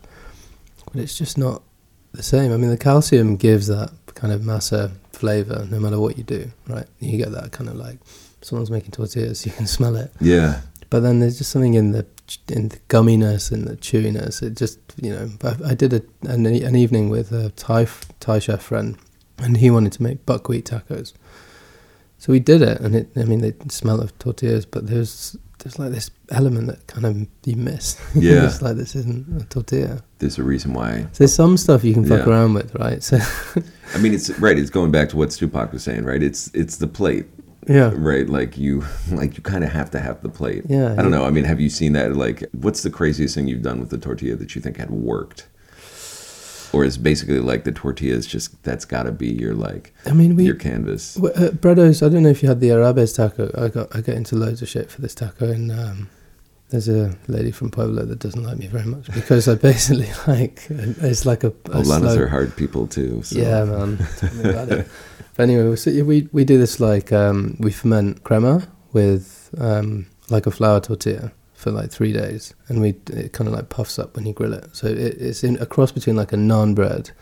but 0.92 1.02
it's 1.02 1.16
just 1.16 1.36
not 1.36 1.62
the 2.12 2.22
same. 2.22 2.52
I 2.52 2.56
mean, 2.56 2.70
the 2.70 2.78
calcium 2.78 3.36
gives 3.36 3.66
that 3.66 3.92
kind 4.14 4.32
of 4.32 4.42
masa 4.42 4.92
flavor 5.12 5.66
no 5.70 5.80
matter 5.80 5.98
what 5.98 6.16
you 6.16 6.24
do, 6.24 6.50
right? 6.68 6.86
You 7.00 7.18
get 7.18 7.32
that 7.32 7.52
kind 7.52 7.68
of 7.68 7.76
like 7.76 7.98
someone's 8.40 8.70
making 8.70 8.92
tortillas, 8.92 9.44
you 9.46 9.52
can 9.52 9.66
smell 9.66 9.96
it. 9.96 10.12
yeah, 10.20 10.62
but 10.90 11.00
then 11.00 11.20
there's 11.20 11.38
just 11.38 11.50
something 11.50 11.74
in 11.74 11.92
the 11.92 12.06
in 12.48 12.68
the 12.68 12.78
gumminess 12.88 13.50
and 13.50 13.66
the 13.66 13.76
chewiness. 13.76 14.42
It 14.42 14.56
just 14.56 14.78
you 15.00 15.10
know. 15.10 15.30
I, 15.42 15.70
I 15.70 15.74
did 15.74 15.92
a, 15.92 16.02
an, 16.28 16.46
an 16.46 16.76
evening 16.76 17.08
with 17.08 17.32
a 17.32 17.50
Thai 17.50 17.86
Thai 18.20 18.38
chef 18.38 18.62
friend, 18.62 18.96
and 19.38 19.56
he 19.56 19.70
wanted 19.70 19.92
to 19.94 20.02
make 20.02 20.24
buckwheat 20.24 20.66
tacos. 20.66 21.14
So 22.22 22.30
we 22.32 22.38
did 22.38 22.62
it, 22.62 22.78
and 22.80 22.94
it. 22.94 23.08
I 23.16 23.24
mean, 23.24 23.40
they 23.40 23.52
smell 23.68 24.00
of 24.00 24.16
tortillas, 24.20 24.64
but 24.64 24.86
there's 24.86 25.34
there's 25.58 25.76
like 25.80 25.90
this 25.90 26.08
element 26.30 26.68
that 26.68 26.86
kind 26.86 27.04
of 27.04 27.16
you 27.44 27.56
miss. 27.56 27.96
Yeah. 28.14 28.46
it's 28.46 28.62
like 28.62 28.76
this 28.76 28.94
isn't 28.94 29.42
a 29.42 29.44
tortilla. 29.46 30.04
There's 30.20 30.38
a 30.38 30.44
reason 30.44 30.72
why. 30.72 31.02
So 31.10 31.18
there's 31.18 31.34
some 31.34 31.56
stuff 31.56 31.82
you 31.82 31.94
can 31.94 32.04
fuck 32.04 32.24
Yeah. 32.24 32.32
around 32.32 32.54
with, 32.54 32.72
right? 32.76 33.02
So 33.02 33.18
I 33.94 33.98
mean, 33.98 34.14
it's 34.14 34.30
right. 34.38 34.56
It's 34.56 34.70
going 34.70 34.92
back 34.92 35.08
to 35.08 35.16
what 35.16 35.30
Stupak 35.30 35.72
was 35.72 35.82
saying, 35.82 36.04
right? 36.04 36.22
It's 36.22 36.48
it's 36.54 36.76
the 36.76 36.86
plate, 36.86 37.26
yeah, 37.68 37.90
right? 37.92 38.28
Like 38.28 38.56
you, 38.56 38.84
like 39.10 39.36
you 39.36 39.42
kind 39.42 39.64
of 39.64 39.70
have 39.72 39.90
to 39.90 39.98
have 39.98 40.22
the 40.22 40.28
plate. 40.28 40.62
Yeah, 40.68 40.92
I 40.92 40.96
don't 41.02 41.06
you- 41.06 41.10
know. 41.18 41.24
I 41.24 41.30
mean, 41.30 41.42
have 41.44 41.58
you 41.60 41.70
seen 41.70 41.92
that? 41.94 42.14
Like, 42.14 42.44
what's 42.52 42.84
the 42.84 42.90
craziest 42.90 43.34
thing 43.34 43.48
you've 43.48 43.62
done 43.62 43.80
with 43.80 43.90
the 43.90 43.98
tortilla 43.98 44.36
that 44.36 44.54
you 44.54 44.60
think 44.62 44.76
had 44.76 44.90
worked? 44.90 45.48
Or 46.72 46.84
is 46.84 46.96
basically 46.96 47.38
like 47.38 47.64
the 47.64 47.72
tortilla 47.72 48.16
is 48.16 48.26
just 48.26 48.62
that's 48.62 48.84
got 48.84 49.02
to 49.04 49.12
be 49.12 49.28
your 49.28 49.54
like 49.54 49.92
I 50.06 50.12
mean 50.12 50.36
we 50.36 50.44
your 50.44 50.54
canvas. 50.54 51.14
w- 51.14 51.34
uh, 51.34 51.50
Breddos. 51.50 52.04
I 52.04 52.08
don't 52.08 52.22
know 52.22 52.30
if 52.30 52.42
you 52.42 52.48
had 52.48 52.60
the 52.60 52.70
Arabes 52.70 53.14
taco. 53.14 53.50
I 53.56 53.68
got 53.68 53.94
I 53.94 54.00
get 54.00 54.16
into 54.16 54.36
loads 54.36 54.62
of 54.62 54.68
shit 54.68 54.90
for 54.90 55.02
this 55.02 55.14
taco, 55.14 55.50
and 55.50 55.70
um, 55.70 56.08
there's 56.70 56.88
a 56.88 57.14
lady 57.28 57.50
from 57.50 57.70
Puebla 57.70 58.04
that 58.06 58.18
doesn't 58.20 58.42
like 58.42 58.56
me 58.56 58.66
very 58.68 58.86
much 58.86 59.12
because 59.12 59.46
I 59.48 59.54
basically 59.56 60.08
like 60.26 60.66
it's 60.70 61.26
like 61.26 61.44
a, 61.44 61.48
a 61.48 61.50
Poblanos 61.50 61.84
slow- 62.14 62.22
are 62.22 62.28
hard 62.28 62.56
people 62.56 62.86
too. 62.86 63.22
So. 63.22 63.38
Yeah, 63.38 63.64
man. 63.64 63.98
Tell 64.16 64.34
me 64.34 64.50
about 64.50 64.70
it. 64.70 64.88
But 65.36 65.42
anyway, 65.44 65.68
we, 65.68 65.76
so 65.76 65.90
we 66.04 66.28
we 66.32 66.44
do 66.44 66.58
this 66.58 66.80
like 66.80 67.12
um, 67.12 67.56
we 67.58 67.70
ferment 67.72 68.22
crema 68.24 68.66
with 68.92 69.50
um, 69.58 70.06
like 70.30 70.46
a 70.46 70.50
flour 70.50 70.80
tortilla 70.80 71.32
for 71.62 71.70
like 71.70 71.90
three 71.90 72.12
days, 72.12 72.54
and 72.68 72.80
we 72.80 72.96
it 73.10 73.32
kind 73.32 73.46
of 73.46 73.54
like 73.54 73.68
puffs 73.68 73.98
up 73.98 74.16
when 74.16 74.26
you 74.26 74.32
grill 74.32 74.52
it. 74.52 74.74
So 74.74 74.88
it, 74.88 74.98
it's 74.98 75.44
in 75.44 75.56
a 75.62 75.66
cross 75.66 75.92
between 75.92 76.16
like 76.16 76.32
a 76.32 76.36
naan 76.36 76.74
bread, 76.74 77.12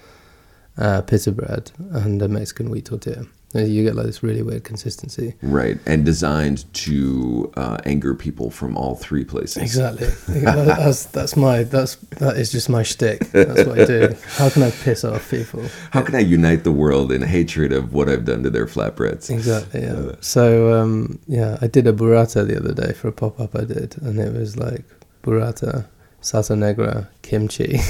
uh, 0.79 1.03
pita 1.03 1.31
bread, 1.31 1.71
and 1.79 2.23
a 2.23 2.29
Mexican 2.29 2.71
wheat 2.71 2.87
tortilla. 2.87 3.27
You 3.53 3.83
get 3.83 3.97
like 3.97 4.07
this 4.07 4.23
really 4.23 4.43
weird 4.43 4.63
consistency. 4.63 5.35
Right, 5.43 5.79
and 5.85 6.05
designed 6.05 6.73
to 6.75 7.53
uh, 7.57 7.79
anger 7.85 8.15
people 8.15 8.51
from 8.51 8.77
all 8.77 8.95
three 8.95 9.25
places. 9.25 9.63
Exactly. 9.63 10.07
that's 10.29 11.07
that's 11.07 11.37
my 11.37 11.65
that's 11.65 11.97
that 12.21 12.37
is 12.37 12.53
just 12.53 12.69
my 12.69 12.85
shtick. 12.85 13.21
That's 13.33 13.67
what 13.67 13.81
I 13.81 13.85
do. 13.87 14.15
How 14.37 14.51
can 14.51 14.63
I 14.63 14.71
piss 14.71 15.03
off 15.03 15.29
people? 15.29 15.65
How 15.91 16.03
can 16.03 16.15
I 16.15 16.21
unite 16.21 16.63
the 16.63 16.71
world 16.71 17.11
in 17.11 17.23
hatred 17.23 17.73
of 17.73 17.93
what 17.93 18.09
I've 18.09 18.25
done 18.25 18.45
to 18.45 18.51
their 18.51 18.67
flatbreads? 18.67 19.29
Exactly. 19.31 19.83
Yeah. 19.83 19.95
Uh, 19.95 20.17
so 20.21 20.81
um, 20.81 21.19
yeah, 21.27 21.59
I 21.61 21.67
did 21.67 21.89
a 21.89 21.93
burrata 21.93 22.47
the 22.47 22.57
other 22.57 22.73
day 22.73 22.93
for 22.93 23.09
a 23.09 23.13
pop 23.13 23.41
up 23.41 23.57
I 23.57 23.65
did, 23.65 23.97
and 24.01 24.21
it 24.21 24.33
was 24.33 24.57
like 24.57 24.85
burrata, 25.25 25.87
salsa 26.23 26.57
negra, 26.57 27.09
kimchi, 27.23 27.79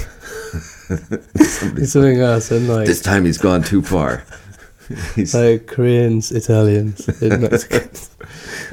something 1.85 2.19
else, 2.19 2.51
and 2.51 2.67
like 2.67 2.87
This 2.87 3.03
time 3.03 3.27
he's 3.27 3.37
gone 3.37 3.63
too 3.63 3.83
far. 3.83 4.25
Like 5.35 5.67
Koreans, 5.67 6.33
Italians, 6.33 7.07
and 7.23 7.43
Mexicans, 7.51 8.11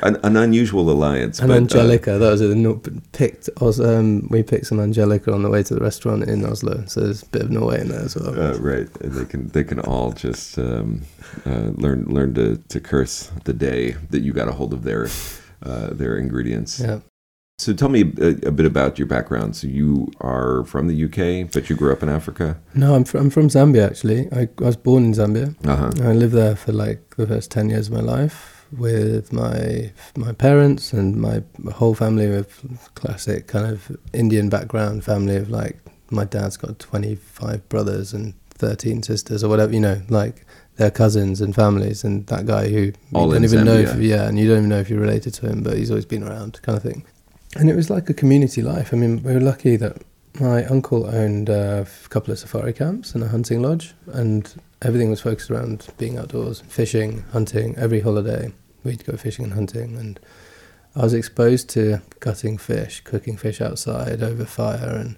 an, 0.02 0.18
an 0.24 0.36
unusual 0.36 0.90
alliance. 0.90 1.40
and 1.40 1.48
but, 1.50 1.54
uh, 1.54 1.58
Angelica. 1.58 2.18
that 2.18 2.32
was 2.32 2.42
it. 2.42 3.12
Picked. 3.12 3.50
Um, 3.62 4.28
we 4.30 4.44
picked 4.44 4.66
some 4.68 4.80
Angelica 4.80 5.32
on 5.34 5.44
the 5.44 5.50
way 5.50 5.64
to 5.64 5.76
the 5.76 5.80
restaurant 5.82 6.24
in 6.24 6.46
Oslo, 6.46 6.86
so 6.88 7.02
there's 7.02 7.24
a 7.24 7.28
bit 7.28 7.44
of 7.44 7.52
Norway 7.52 7.82
in 7.82 7.90
there 7.90 8.02
as 8.02 8.16
well. 8.16 8.30
uh, 8.40 8.58
right, 8.58 8.88
and 9.02 9.12
they 9.14 9.26
can 9.26 9.48
they 9.50 9.64
can 9.64 9.80
all 9.82 10.12
just 10.12 10.58
um, 10.58 11.02
uh, 11.46 11.72
learn 11.76 12.06
learn 12.06 12.34
to, 12.36 12.58
to 12.58 12.80
curse 12.80 13.32
the 13.44 13.54
day 13.54 13.96
that 14.10 14.22
you 14.22 14.34
got 14.34 14.48
a 14.48 14.52
hold 14.54 14.74
of 14.74 14.84
their 14.84 15.08
uh, 15.64 15.90
their 15.94 16.18
ingredients. 16.18 16.80
yeah. 16.80 17.00
So 17.60 17.74
tell 17.74 17.90
me 17.90 18.02
a, 18.02 18.28
a 18.48 18.52
bit 18.52 18.68
about 18.68 19.00
your 19.00 19.08
background. 19.08 19.56
So 19.56 19.66
you 19.66 20.12
are 20.22 20.64
from 20.66 20.88
the 20.88 21.06
UK, 21.06 21.52
but 21.52 21.72
you 21.72 21.76
grew 21.76 21.92
up 21.92 22.04
in 22.04 22.10
Africa. 22.10 22.62
No, 22.76 22.94
I'm 22.94 23.04
from, 23.04 23.22
I'm 23.22 23.30
from 23.32 23.48
Zambia 23.48 23.90
actually. 23.90 24.32
I, 24.32 24.48
I 24.60 24.64
was 24.64 24.78
born 24.78 25.06
in 25.06 25.14
Zambia. 25.14 25.56
Uh 25.68 25.76
huh. 25.76 26.08
I 26.08 26.14
lived 26.14 26.34
there 26.34 26.56
for 26.56 26.72
like 26.72 27.16
the 27.18 27.26
first 27.26 27.50
ten 27.50 27.72
years 27.72 27.88
of 27.88 27.94
my 27.94 28.02
life 28.02 28.64
with 28.78 29.34
my 29.34 29.92
my 30.16 30.34
parents 30.34 30.94
and 30.94 31.16
my 31.16 31.42
whole 31.74 31.96
family 31.96 32.30
with 32.30 32.64
classic 32.94 33.48
kind 33.48 33.66
of 33.66 33.98
Indian 34.14 34.50
background 34.50 35.04
family 35.04 35.38
of 35.38 35.50
like 35.50 35.80
my 36.12 36.26
dad's 36.26 36.58
got 36.58 36.78
twenty 36.78 37.16
five 37.16 37.68
brothers 37.70 38.14
and 38.14 38.36
thirteen 38.52 39.02
sisters 39.02 39.44
or 39.44 39.50
whatever 39.50 39.74
you 39.74 39.80
know 39.80 40.00
like 40.10 40.46
their 40.76 40.92
cousins 40.92 41.42
and 41.42 41.56
families 41.56 42.04
and 42.04 42.28
that 42.28 42.46
guy 42.46 42.68
who 42.68 42.92
All 43.16 43.28
you 43.28 43.34
don't 43.34 43.44
even 43.46 43.66
know 43.66 43.74
if 43.74 44.00
yeah 44.00 44.28
and 44.28 44.38
you 44.38 44.48
don't 44.48 44.60
even 44.60 44.70
know 44.70 44.80
if 44.80 44.92
you're 44.92 45.00
related 45.00 45.34
to 45.36 45.50
him 45.50 45.64
but 45.64 45.76
he's 45.76 45.90
always 45.90 46.06
been 46.06 46.24
around 46.24 46.62
kind 46.62 46.78
of 46.78 46.84
thing 46.84 47.04
and 47.58 47.70
it 47.70 47.76
was 47.76 47.90
like 47.90 48.10
a 48.10 48.14
community 48.14 48.62
life. 48.62 48.94
I 48.94 48.98
mean 48.98 49.24
we 49.24 49.34
were 49.34 49.40
lucky 49.40 49.76
that 49.78 49.98
my 50.40 50.66
uncle 50.66 51.08
owned 51.08 51.50
a 51.50 51.88
couple 52.10 52.32
of 52.32 52.40
safari 52.40 52.74
camps 52.74 53.16
and 53.16 53.24
a 53.24 53.28
hunting 53.28 53.62
lodge, 53.62 53.94
and 54.08 54.62
everything 54.82 55.10
was 55.10 55.22
focused 55.22 55.50
around 55.50 55.88
being 55.98 56.18
outdoors, 56.18 56.62
fishing, 56.62 57.24
hunting. 57.32 57.76
Every 57.78 58.02
holiday, 58.02 58.52
we'd 58.84 59.06
go 59.06 59.18
fishing 59.18 59.46
and 59.46 59.54
hunting, 59.54 59.98
and 59.98 60.20
I 60.96 61.04
was 61.04 61.14
exposed 61.14 61.70
to 61.72 62.02
gutting 62.20 62.58
fish, 62.58 63.02
cooking 63.02 63.38
fish 63.38 63.62
outside 63.62 64.22
over 64.22 64.46
fire, 64.46 64.96
and 64.96 65.18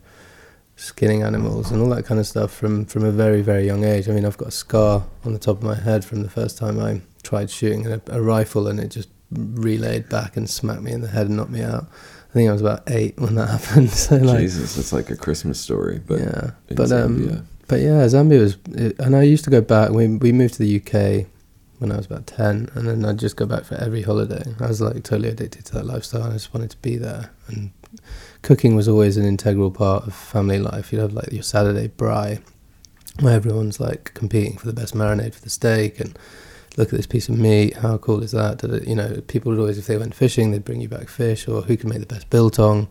skinning 0.76 1.24
animals 1.24 1.72
and 1.72 1.82
all 1.82 1.90
that 1.90 2.06
kind 2.06 2.22
of 2.22 2.26
stuff 2.26 2.54
from 2.54 2.86
from 2.86 3.04
a 3.04 3.12
very 3.12 3.42
very 3.42 3.66
young 3.66 3.84
age. 3.84 4.08
I 4.08 4.14
mean, 4.14 4.26
I've 4.26 4.38
got 4.38 4.50
a 4.50 4.52
scar 4.52 5.06
on 5.26 5.34
the 5.34 5.40
top 5.40 5.58
of 5.58 5.64
my 5.64 5.76
head 5.76 6.06
from 6.06 6.24
the 6.24 6.30
first 6.30 6.58
time 6.58 6.80
I 6.80 7.02
tried 7.24 7.50
shooting 7.50 7.86
a, 7.88 8.02
a 8.08 8.22
rifle, 8.22 8.68
and 8.68 8.80
it 8.80 8.90
just 8.90 9.10
relayed 9.32 10.10
back 10.10 10.38
and 10.38 10.50
smacked 10.50 10.82
me 10.82 10.92
in 10.92 11.02
the 11.02 11.10
head 11.10 11.28
and 11.28 11.38
knocked 11.38 11.52
me 11.52 11.62
out. 11.62 11.88
I 12.30 12.34
think 12.34 12.50
I 12.50 12.52
was 12.52 12.62
about 12.62 12.84
eight 12.88 13.20
when 13.20 13.36
that 13.36 13.48
happened. 13.60 13.90
So 13.92 14.18
like, 14.18 14.40
Jesus, 14.40 14.78
it's 14.78 14.94
like 14.94 15.10
a 15.10 15.16
Christmas 15.16 15.60
story, 15.60 16.00
but 16.06 16.20
yeah, 16.20 16.52
but 16.68 16.88
Zambia. 16.90 17.38
um, 17.40 17.48
but 17.68 17.80
yeah, 17.80 18.06
Zambia 18.06 18.40
was, 18.40 18.58
and 19.00 19.16
I 19.16 19.24
used 19.24 19.44
to 19.46 19.50
go 19.50 19.62
back. 19.62 19.90
We 19.92 20.08
we 20.08 20.32
moved 20.32 20.56
to 20.56 20.64
the 20.64 20.76
UK 20.78 21.28
when 21.80 21.92
I 21.92 21.98
was 21.98 22.06
about 22.06 22.28
ten, 22.28 22.70
and 22.76 22.88
then 22.88 23.06
I'd 23.06 23.18
just 23.20 23.36
go 23.36 23.46
back 23.46 23.64
for 23.64 23.76
every 23.76 24.02
holiday. 24.04 24.44
I 24.60 24.68
was 24.68 24.82
like 24.82 25.04
totally 25.04 25.30
addicted 25.30 25.66
to 25.66 25.74
that 25.76 25.86
lifestyle. 25.86 26.24
I 26.24 26.34
just 26.34 26.54
wanted 26.54 26.70
to 26.72 26.78
be 26.78 26.98
there, 26.98 27.32
and 27.48 27.72
cooking 28.44 28.76
was 28.76 28.88
always 28.88 29.18
an 29.18 29.26
integral 29.26 29.72
part 29.72 30.06
of 30.06 30.14
family 30.14 30.60
life. 30.60 30.92
You'd 30.92 31.02
have 31.02 31.14
like 31.14 31.32
your 31.32 31.44
Saturday 31.44 31.88
braai, 31.88 32.42
where 33.22 33.34
everyone's 33.36 33.80
like 33.80 34.12
competing 34.14 34.58
for 34.58 34.68
the 34.68 34.74
best 34.74 34.94
marinade 34.94 35.34
for 35.34 35.42
the 35.42 35.50
steak, 35.50 36.00
and 36.00 36.18
look 36.78 36.90
at 36.94 36.98
this 36.98 37.08
piece 37.08 37.30
of 37.30 37.38
meat. 37.38 37.78
How 37.78 37.98
cool 37.98 38.24
is 38.24 38.32
that? 38.32 38.60
Did 38.60 38.74
it, 38.74 38.88
you 38.88 38.96
know, 38.96 39.22
people 39.28 39.52
would 39.52 39.60
always, 39.60 39.78
if 39.78 39.88
they 39.88 39.98
went 39.98 40.16
fishing, 40.16 40.52
they'd 40.52 40.64
bring 40.66 40.82
you 40.82 40.90
back 40.90 41.10
fish, 41.10 41.48
or 41.48 41.62
who 41.62 41.76
can 41.78 41.90
make 41.90 42.00
the 42.00 42.06
best 42.06 42.30
biltong 42.30 42.88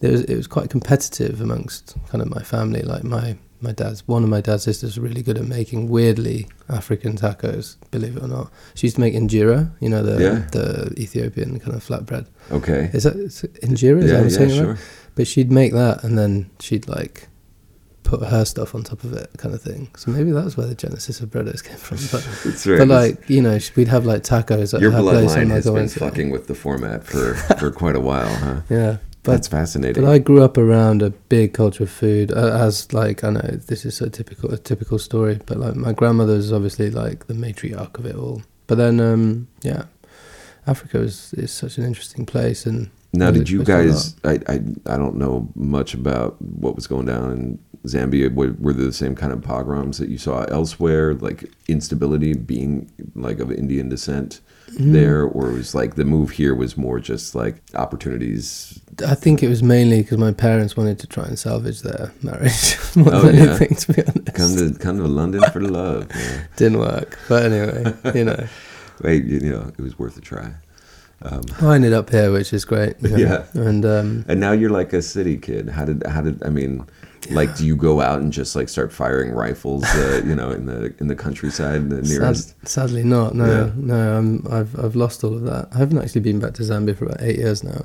there 0.00 0.12
was 0.12 0.22
it 0.24 0.36
was 0.36 0.46
quite 0.46 0.68
competitive 0.70 1.40
amongst 1.40 1.96
kind 2.10 2.20
of 2.20 2.28
my 2.28 2.42
family. 2.42 2.82
Like 2.82 3.04
my 3.04 3.36
my 3.62 3.72
dad's 3.72 4.06
one 4.06 4.22
of 4.22 4.28
my 4.28 4.42
dad's 4.42 4.64
sisters 4.64 4.90
was 4.90 4.98
really 4.98 5.22
good 5.22 5.38
at 5.38 5.46
making 5.46 5.88
weirdly 5.88 6.46
African 6.68 7.16
tacos. 7.16 7.76
Believe 7.90 8.16
it 8.18 8.22
or 8.22 8.28
not, 8.28 8.50
she 8.74 8.86
used 8.88 8.96
to 8.96 9.00
make 9.00 9.14
injera. 9.14 9.70
You 9.80 9.88
know 9.88 10.02
the 10.02 10.22
Yeah. 10.22 10.46
the 10.52 10.92
Ethiopian 11.00 11.58
kind 11.58 11.74
of 11.74 11.82
flatbread. 11.86 12.26
okay. 12.50 12.90
Is 12.92 13.04
that 13.04 13.16
it 13.16 13.30
injera? 13.62 14.02
Is 14.02 14.10
that 14.10 14.10
yeah, 14.10 14.12
how 14.12 14.18
I'm 14.24 14.28
yeah, 14.28 14.36
saying 14.36 14.50
sure. 14.50 14.66
right? 14.72 14.80
But 15.14 15.26
she'd 15.26 15.50
make 15.52 15.72
that 15.72 16.04
and 16.04 16.18
then 16.18 16.50
she'd 16.60 16.86
like 16.88 17.28
put 18.04 18.22
her 18.22 18.44
stuff 18.44 18.74
on 18.74 18.84
top 18.84 19.02
of 19.02 19.12
it, 19.12 19.30
kind 19.38 19.54
of 19.54 19.60
thing. 19.60 19.88
So 19.96 20.10
maybe 20.12 20.30
that's 20.30 20.56
where 20.56 20.66
the 20.66 20.74
genesis 20.74 21.20
of 21.20 21.30
Breddos 21.30 21.64
came 21.64 21.76
from. 21.76 21.98
But, 22.12 22.22
That's 22.44 22.66
right. 22.66 22.78
but 22.78 22.88
like 22.88 23.28
you 23.28 23.42
know, 23.42 23.58
we'd 23.74 23.88
have 23.88 24.06
like 24.06 24.22
tacos 24.22 24.74
at 24.74 24.80
Your 24.80 24.92
her 24.92 25.02
place 25.02 25.34
bloodline 25.34 25.50
has 25.50 25.64
been 25.64 25.88
fucking 25.88 26.30
with 26.30 26.46
the 26.46 26.54
format 26.54 27.04
for, 27.04 27.34
for 27.58 27.70
quite 27.72 27.96
a 27.96 28.00
while, 28.00 28.32
huh? 28.36 28.60
Yeah, 28.68 28.98
but 29.24 29.32
That's 29.32 29.48
fascinating. 29.48 30.04
But 30.04 30.10
I 30.10 30.18
grew 30.18 30.42
up 30.42 30.58
around 30.58 31.00
a 31.00 31.08
big 31.08 31.54
culture 31.54 31.84
of 31.84 31.90
food. 31.90 32.30
Uh, 32.30 32.58
as 32.60 32.92
like 32.92 33.24
I 33.24 33.30
know 33.30 33.40
this 33.40 33.86
is 33.86 34.00
a 34.02 34.10
typical 34.10 34.52
a 34.52 34.58
typical 34.58 34.98
story, 34.98 35.40
but 35.46 35.56
like 35.56 35.74
my 35.74 35.92
grandmother 35.92 36.34
is 36.34 36.52
obviously 36.52 36.90
like 36.90 37.26
the 37.26 37.34
matriarch 37.34 37.98
of 37.98 38.04
it 38.04 38.16
all. 38.16 38.42
But 38.66 38.76
then 38.76 39.00
um, 39.00 39.48
yeah, 39.62 39.84
Africa 40.66 40.98
is 40.98 41.32
is 41.34 41.50
such 41.50 41.78
an 41.78 41.84
interesting 41.84 42.26
place. 42.26 42.66
And 42.66 42.90
now, 43.14 43.30
did 43.30 43.48
you 43.48 43.62
exposed 43.62 44.22
to 44.22 44.28
a 44.28 44.38
guys? 44.38 44.46
I, 44.46 44.52
I 44.52 44.94
I 44.94 44.98
don't 44.98 45.16
know 45.16 45.48
much 45.54 45.94
about 45.94 46.40
what 46.42 46.76
was 46.76 46.86
going 46.86 47.06
down 47.06 47.32
in 47.32 47.58
Zambia. 47.86 48.32
Were, 48.34 48.54
were 48.58 48.72
the 48.72 48.92
same 48.92 49.14
kind 49.14 49.32
of 49.32 49.42
pogroms 49.42 49.98
that 49.98 50.08
you 50.08 50.18
saw 50.18 50.44
elsewhere, 50.44 51.14
like 51.14 51.50
instability, 51.68 52.34
being 52.34 52.90
like 53.14 53.38
of 53.40 53.50
Indian 53.52 53.88
descent 53.88 54.40
Mm. 54.74 54.92
there, 54.92 55.22
or 55.22 55.50
was 55.52 55.72
like 55.74 55.94
the 55.94 56.04
move 56.04 56.30
here 56.30 56.52
was 56.52 56.76
more 56.76 56.98
just 56.98 57.34
like 57.36 57.62
opportunities? 57.74 58.80
I 59.06 59.14
think 59.14 59.42
it 59.42 59.48
was 59.48 59.62
mainly 59.62 60.02
because 60.02 60.18
my 60.18 60.32
parents 60.32 60.76
wanted 60.76 60.98
to 61.00 61.06
try 61.06 61.24
and 61.26 61.38
salvage 61.38 61.82
their 61.82 62.12
marriage 62.22 62.76
more 62.96 63.14
Oh, 63.14 63.20
than 63.22 63.36
yeah. 63.36 63.42
anything. 63.42 63.76
To 63.76 63.92
be 63.92 64.02
honest, 64.02 64.34
Come 64.34 64.56
to 64.56 64.78
come 64.78 64.96
to 64.98 65.06
London 65.06 65.42
for 65.52 65.60
love. 65.60 66.08
Yeah. 66.14 66.44
didn't 66.56 66.78
work. 66.78 67.18
But 67.28 67.52
anyway, 67.52 67.94
you 68.14 68.24
know, 68.24 68.46
Wait, 69.02 69.24
you 69.24 69.40
know, 69.40 69.70
it 69.78 69.82
was 69.82 69.96
worth 69.98 70.16
a 70.16 70.20
try. 70.20 70.54
Um, 71.22 71.42
I 71.60 71.76
ended 71.76 71.92
up 71.92 72.10
here, 72.10 72.32
which 72.32 72.52
is 72.52 72.64
great. 72.64 72.96
you 73.00 73.10
know. 73.10 73.16
Yeah. 73.16 73.44
and 73.54 73.84
um, 73.84 74.24
And 74.28 74.40
now 74.40 74.52
you're 74.52 74.70
like 74.70 74.92
a 74.92 75.02
city 75.02 75.36
kid. 75.36 75.68
How 75.68 75.84
did 75.84 76.02
how 76.06 76.20
did 76.22 76.42
I 76.42 76.48
mean? 76.48 76.84
Like, 77.30 77.56
do 77.56 77.64
you 77.66 77.76
go 77.76 78.00
out 78.00 78.20
and 78.22 78.32
just 78.32 78.54
like 78.56 78.68
start 78.68 78.92
firing 78.92 79.32
rifles? 79.32 79.84
Uh, 79.84 80.22
you 80.26 80.34
know, 80.34 80.50
in 80.50 80.66
the 80.66 80.94
in 81.00 81.06
the 81.08 81.16
countryside, 81.16 81.88
the 81.90 82.02
nearest. 82.02 82.48
Sad, 82.60 82.68
sadly 82.68 83.04
not. 83.04 83.34
No, 83.34 83.46
Yeah. 83.46 83.72
no. 83.76 84.18
I'm, 84.18 84.46
I've 84.50 84.78
I've 84.78 84.96
lost 84.96 85.24
all 85.24 85.34
of 85.34 85.42
that. 85.44 85.68
I 85.74 85.78
haven't 85.78 85.98
actually 85.98 86.20
been 86.22 86.40
back 86.40 86.54
to 86.54 86.62
Zambia 86.62 86.96
for 86.96 87.06
about 87.06 87.22
eight 87.22 87.36
years 87.38 87.62
now. 87.64 87.84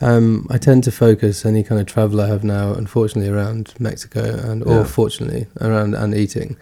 Um, 0.00 0.46
I 0.50 0.58
tend 0.58 0.84
to 0.84 0.90
focus 0.92 1.46
any 1.46 1.62
kind 1.62 1.80
of 1.80 1.86
travel 1.86 2.20
I 2.20 2.26
have 2.28 2.44
now, 2.44 2.74
unfortunately, 2.74 3.32
around 3.32 3.72
Mexico 3.78 4.22
and 4.24 4.62
Yeah. 4.66 4.80
or 4.80 4.84
fortunately 4.84 5.46
around 5.60 5.94
and 5.94 6.14
eating. 6.14 6.56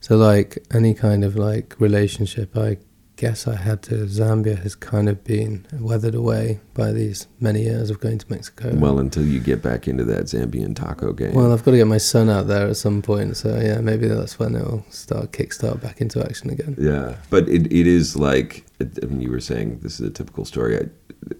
So 0.00 0.16
like 0.16 0.58
any 0.72 0.94
kind 0.94 1.22
of 1.24 1.36
like 1.36 1.74
relationship 1.78 2.56
I 2.56 2.78
guess 3.18 3.48
I 3.48 3.56
had 3.56 3.82
to 3.82 3.94
Zambia 4.06 4.56
has 4.62 4.76
kind 4.76 5.08
of 5.08 5.24
been 5.24 5.66
weathered 5.72 6.14
away 6.14 6.60
by 6.72 6.92
these 6.92 7.26
many 7.40 7.64
years 7.64 7.90
of 7.90 7.98
going 8.00 8.18
to 8.18 8.30
Mexico. 8.30 8.72
Well, 8.74 9.00
until 9.00 9.26
you 9.26 9.40
get 9.40 9.60
back 9.60 9.88
into 9.88 10.04
that 10.04 10.26
Zambian 10.26 10.74
taco 10.74 11.12
game. 11.12 11.34
Well, 11.34 11.52
I've 11.52 11.64
got 11.64 11.72
to 11.72 11.76
get 11.76 11.88
my 11.88 11.98
son 11.98 12.30
out 12.30 12.46
there 12.46 12.68
at 12.68 12.76
some 12.76 13.02
point, 13.02 13.36
so 13.36 13.58
yeah, 13.60 13.80
maybe 13.80 14.06
that's 14.06 14.38
when 14.38 14.54
it'll 14.54 14.86
start 14.88 15.32
kickstart 15.32 15.82
back 15.82 16.00
into 16.00 16.24
action 16.24 16.48
again. 16.48 16.76
Yeah, 16.78 17.16
but 17.28 17.48
it, 17.48 17.66
it 17.72 17.88
is 17.88 18.16
like 18.16 18.64
I 18.80 19.06
mean, 19.06 19.20
you 19.20 19.32
were 19.32 19.40
saying 19.40 19.80
this 19.80 19.98
is 19.98 20.06
a 20.06 20.10
typical 20.10 20.44
story. 20.44 20.76
At 20.76 20.90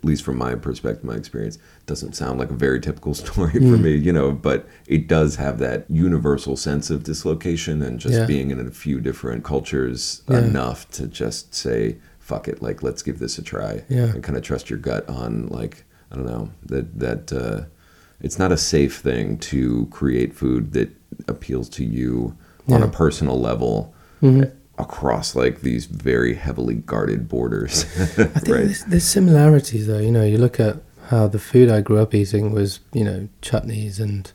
least 0.03 0.25
from 0.25 0.37
my 0.37 0.57
perspective, 0.57 1.05
my 1.05 1.15
experience 1.15 1.59
doesn't 1.89 2.15
sound 2.15 2.39
like 2.39 2.51
a 2.51 2.55
very 2.55 2.81
typical 2.81 3.15
story 3.25 3.51
for 3.55 3.59
Mm. 3.59 3.83
me, 3.83 3.97
you 3.97 4.13
know. 4.13 4.31
But 4.31 4.69
it 4.87 5.09
does 5.09 5.35
have 5.37 5.59
that 5.59 5.87
universal 5.91 6.57
sense 6.57 6.91
of 6.91 7.03
dislocation 7.03 7.83
and 7.83 7.99
just 7.99 8.15
Yeah. 8.15 8.27
being 8.27 8.53
in 8.53 8.61
a 8.65 8.71
few 8.71 9.01
different 9.01 9.43
cultures 9.43 10.23
Yeah. 10.31 10.39
enough 10.45 10.89
to 10.93 11.09
just 11.09 11.53
say 11.55 11.97
fuck 12.21 12.47
it, 12.47 12.61
like 12.63 12.83
let's 12.83 13.03
give 13.03 13.19
this 13.19 13.39
a 13.39 13.43
try, 13.43 13.83
Yeah. 13.89 14.13
and 14.13 14.23
kind 14.23 14.37
of 14.37 14.43
trust 14.45 14.69
your 14.71 14.79
gut 14.79 15.09
on 15.09 15.49
like 15.49 15.85
I 16.13 16.17
don't 16.17 16.27
know 16.27 16.51
that 16.67 16.99
that 17.01 17.33
uh, 17.33 17.65
it's 18.21 18.39
not 18.39 18.53
a 18.53 18.57
safe 18.57 18.99
thing 18.99 19.39
to 19.53 19.87
create 19.91 20.35
food 20.35 20.73
that 20.75 20.91
appeals 21.27 21.69
to 21.71 21.85
you 21.85 22.35
on 22.69 22.83
a 22.83 22.89
personal 22.89 23.41
level 23.41 23.95
Mhm. 24.23 24.51
across 24.79 25.35
like 25.35 25.63
these 25.63 25.87
very 25.87 26.35
heavily 26.35 26.75
guarded 26.75 27.29
borders. 27.29 27.85
I 27.99 28.05
think 28.07 28.35
right. 28.35 28.45
there's, 28.67 28.85
there's 28.85 29.05
similarities 29.05 29.87
though. 29.87 29.99
You 30.07 30.11
know, 30.13 30.25
you 30.25 30.37
look 30.39 30.61
at 30.61 30.77
how 31.09 31.27
the 31.29 31.39
food 31.39 31.71
I 31.71 31.81
grew 31.81 31.99
up 31.99 32.15
eating 32.15 32.53
was, 32.53 32.81
you 32.93 33.05
know, 33.05 33.29
chutneys 33.43 34.01
and 34.01 34.33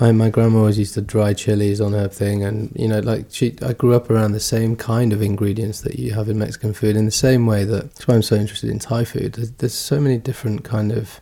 my 0.00 0.10
my 0.12 0.28
grandma 0.28 0.58
always 0.60 0.78
used 0.78 0.94
to 0.94 1.00
dry 1.00 1.32
chilies 1.34 1.80
on 1.80 1.92
her 1.92 2.08
thing, 2.08 2.42
and 2.42 2.72
you 2.74 2.88
know, 2.88 2.98
like 2.98 3.26
she, 3.30 3.56
I 3.62 3.72
grew 3.72 3.94
up 3.94 4.10
around 4.10 4.32
the 4.32 4.40
same 4.40 4.76
kind 4.76 5.12
of 5.12 5.22
ingredients 5.22 5.82
that 5.82 5.98
you 5.98 6.14
have 6.14 6.28
in 6.28 6.38
Mexican 6.38 6.72
food. 6.72 6.96
In 6.96 7.04
the 7.04 7.12
same 7.12 7.46
way 7.46 7.64
that 7.64 7.94
that's 7.94 8.08
why 8.08 8.14
I'm 8.14 8.22
so 8.22 8.36
interested 8.36 8.70
in 8.70 8.78
Thai 8.78 9.04
food. 9.04 9.34
There's, 9.34 9.52
there's 9.52 9.74
so 9.74 10.00
many 10.00 10.18
different 10.18 10.64
kind 10.64 10.90
of 10.90 11.20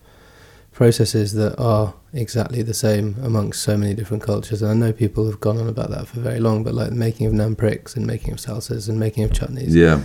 processes 0.72 1.35
that 1.35 1.59
are 1.61 1.95
exactly 2.14 2.62
the 2.62 2.74
same 2.74 3.16
amongst 3.22 3.62
so 3.62 3.76
many 3.76 3.95
different 3.95 4.22
cultures. 4.22 4.62
And 4.62 4.70
I 4.70 4.74
know 4.74 4.93
people 4.93 5.26
have 5.26 5.39
gone 5.39 5.59
on 5.59 5.68
about 5.68 5.91
that 5.91 6.09
for 6.09 6.20
very 6.20 6.41
long, 6.41 6.64
but 6.64 6.74
like 6.74 6.89
the 6.89 6.95
making 6.95 7.26
of 7.26 7.35
nampricks 7.35 7.95
and 7.95 8.07
making 8.07 8.33
of 8.33 8.39
salsas 8.39 8.89
and 8.89 8.99
making 8.99 9.24
of 9.24 9.33
chutneys 9.33 9.74
Yeah. 9.74 10.03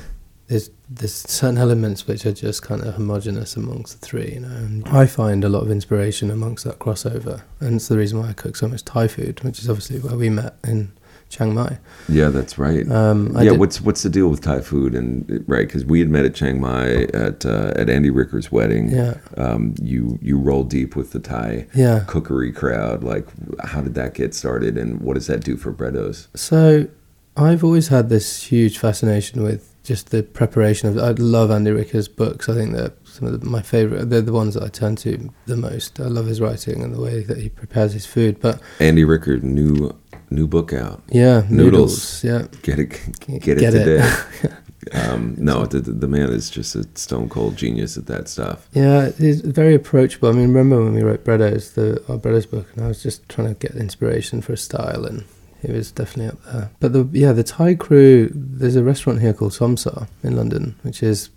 There's 0.47 0.69
there's 0.89 1.13
certain 1.13 1.57
elements 1.57 2.07
which 2.07 2.25
are 2.25 2.31
just 2.31 2.61
kind 2.61 2.81
of 2.81 2.95
homogenous 2.95 3.57
amongst 3.57 3.99
the 3.99 4.05
three, 4.05 4.33
you 4.35 4.39
know. 4.39 4.47
And 4.47 4.87
I 4.87 5.05
find 5.05 5.43
a 5.43 5.49
lot 5.49 5.61
of 5.63 5.69
inspiration 5.71 6.31
amongst 6.31 6.63
that 6.63 6.79
crossover, 6.79 7.41
and 7.59 7.75
it's 7.75 7.89
the 7.89 7.97
reason 7.97 8.19
why 8.19 8.29
I 8.29 8.33
cook 8.33 8.55
so 8.55 8.67
much 8.67 8.85
Thai 8.85 9.07
food, 9.09 9.41
which 9.43 9.59
is 9.59 9.69
obviously 9.69 9.99
where 9.99 10.15
we 10.15 10.29
met 10.29 10.55
in 10.63 10.93
Chiang 11.29 11.53
Mai. 11.53 11.79
Yeah, 12.07 12.29
that's 12.29 12.57
right. 12.57 12.89
Um, 12.89 13.33
yeah, 13.35 13.43
did- 13.51 13.59
what's 13.59 13.81
what's 13.81 14.03
the 14.03 14.09
deal 14.09 14.29
with 14.29 14.39
Thai 14.39 14.61
food 14.61 14.95
and 14.95 15.43
right? 15.47 15.67
Because 15.67 15.83
we 15.83 15.99
had 15.99 16.07
met 16.09 16.23
at 16.23 16.33
Chiang 16.33 16.61
Mai 16.61 17.03
at 17.13 17.45
uh, 17.45 17.73
at 17.75 17.89
Andy 17.89 18.09
Ricker's 18.09 18.49
wedding. 18.49 18.89
Yeah, 18.89 19.15
Um, 19.35 19.75
you 19.81 20.17
you 20.21 20.39
roll 20.39 20.63
deep 20.63 20.95
with 20.95 21.11
the 21.11 21.19
Thai 21.19 21.67
yeah. 21.75 22.05
cookery 22.07 22.53
crowd. 22.53 23.03
Like, 23.03 23.27
how 23.65 23.81
did 23.81 23.95
that 23.95 24.13
get 24.13 24.33
started, 24.33 24.77
and 24.77 25.01
what 25.01 25.15
does 25.15 25.27
that 25.27 25.43
do 25.43 25.57
for 25.57 25.73
Breddos? 25.73 26.27
So 26.37 26.87
I've 27.35 27.65
always 27.65 27.89
had 27.89 28.07
this 28.07 28.43
huge 28.43 28.79
fascination 28.79 29.43
with 29.43 29.73
just 29.87 30.11
the 30.11 30.21
preparation 30.21 30.89
of. 30.89 30.97
I 30.97 31.11
love 31.11 31.49
Andy 31.49 31.71
Ricker's 31.71 32.07
books. 32.07 32.49
I 32.49 32.53
think 32.53 32.73
they're 32.73 32.93
some 33.05 33.27
of 33.27 33.39
the, 33.39 33.45
my 33.47 33.61
favorite. 33.61 34.09
They're 34.09 34.21
the 34.21 34.33
ones 34.33 34.53
that 34.55 34.63
I 34.63 34.67
turn 34.67 34.95
to 34.97 35.29
the 35.45 35.55
most. 35.55 35.99
I 35.99 36.03
love 36.05 36.25
his 36.27 36.41
writing 36.41 36.83
and 36.83 36.93
the 36.93 37.01
way 37.01 37.23
that 37.23 37.37
he 37.37 37.49
prepares 37.49 37.93
his 37.93 38.05
food. 38.05 38.39
But 38.41 38.59
Andy 38.79 39.03
Ricker, 39.05 39.37
new 39.37 39.95
new 40.29 40.45
book 40.47 40.73
out. 40.73 41.01
yeah, 41.09 41.43
Noodles. 41.49 42.23
noodles. 42.23 42.23
Yeah, 42.23 42.59
Get 42.63 42.79
it, 42.79 42.89
Get 43.27 43.41
get, 43.41 43.57
it 43.59 43.63
it. 43.63 43.71
today. 43.71 44.55
um, 44.93 45.35
no, 45.37 45.65
the, 45.65 45.79
the 45.79 45.91
the 45.93 46.07
man 46.07 46.29
is 46.29 46.49
just 46.49 46.75
a 46.75 46.85
stone 46.95 47.29
cold 47.29 47.55
genius 47.55 47.97
at 47.97 48.07
that 48.07 48.27
stuff. 48.27 48.67
Yeah, 48.73 49.11
he's 49.17 49.39
very 49.41 49.73
approachable. 49.73 50.27
I 50.29 50.33
mean, 50.33 50.49
remember 50.49 50.83
when 50.83 50.93
we 50.95 51.01
wrote 51.01 51.23
Breddos, 51.23 51.75
the 51.75 52.03
our 52.11 52.17
Breddos 52.19 52.49
book, 52.51 52.67
and 52.75 52.83
I 52.83 52.87
was 52.89 53.01
just 53.01 53.27
trying 53.29 53.55
to 53.55 53.67
get 53.67 53.75
inspiration 53.77 54.41
for 54.41 54.51
a 54.53 54.57
style, 54.57 55.05
and 55.05 55.23
he 55.67 55.73
was 55.73 55.91
definitely 55.91 56.31
up 56.31 56.43
there. 56.51 56.71
But 56.79 56.93
the 56.93 57.07
yeah, 57.11 57.33
the 57.33 57.43
Thai 57.43 57.75
crew. 57.75 58.31
There's 58.33 58.75
a 58.75 58.83
restaurant 58.83 59.21
here 59.21 59.33
called 59.33 59.53
Som 59.53 59.77
Saa 59.77 60.07
in 60.23 60.35
London, 60.35 60.75
which 60.81 61.03
is 61.03 61.29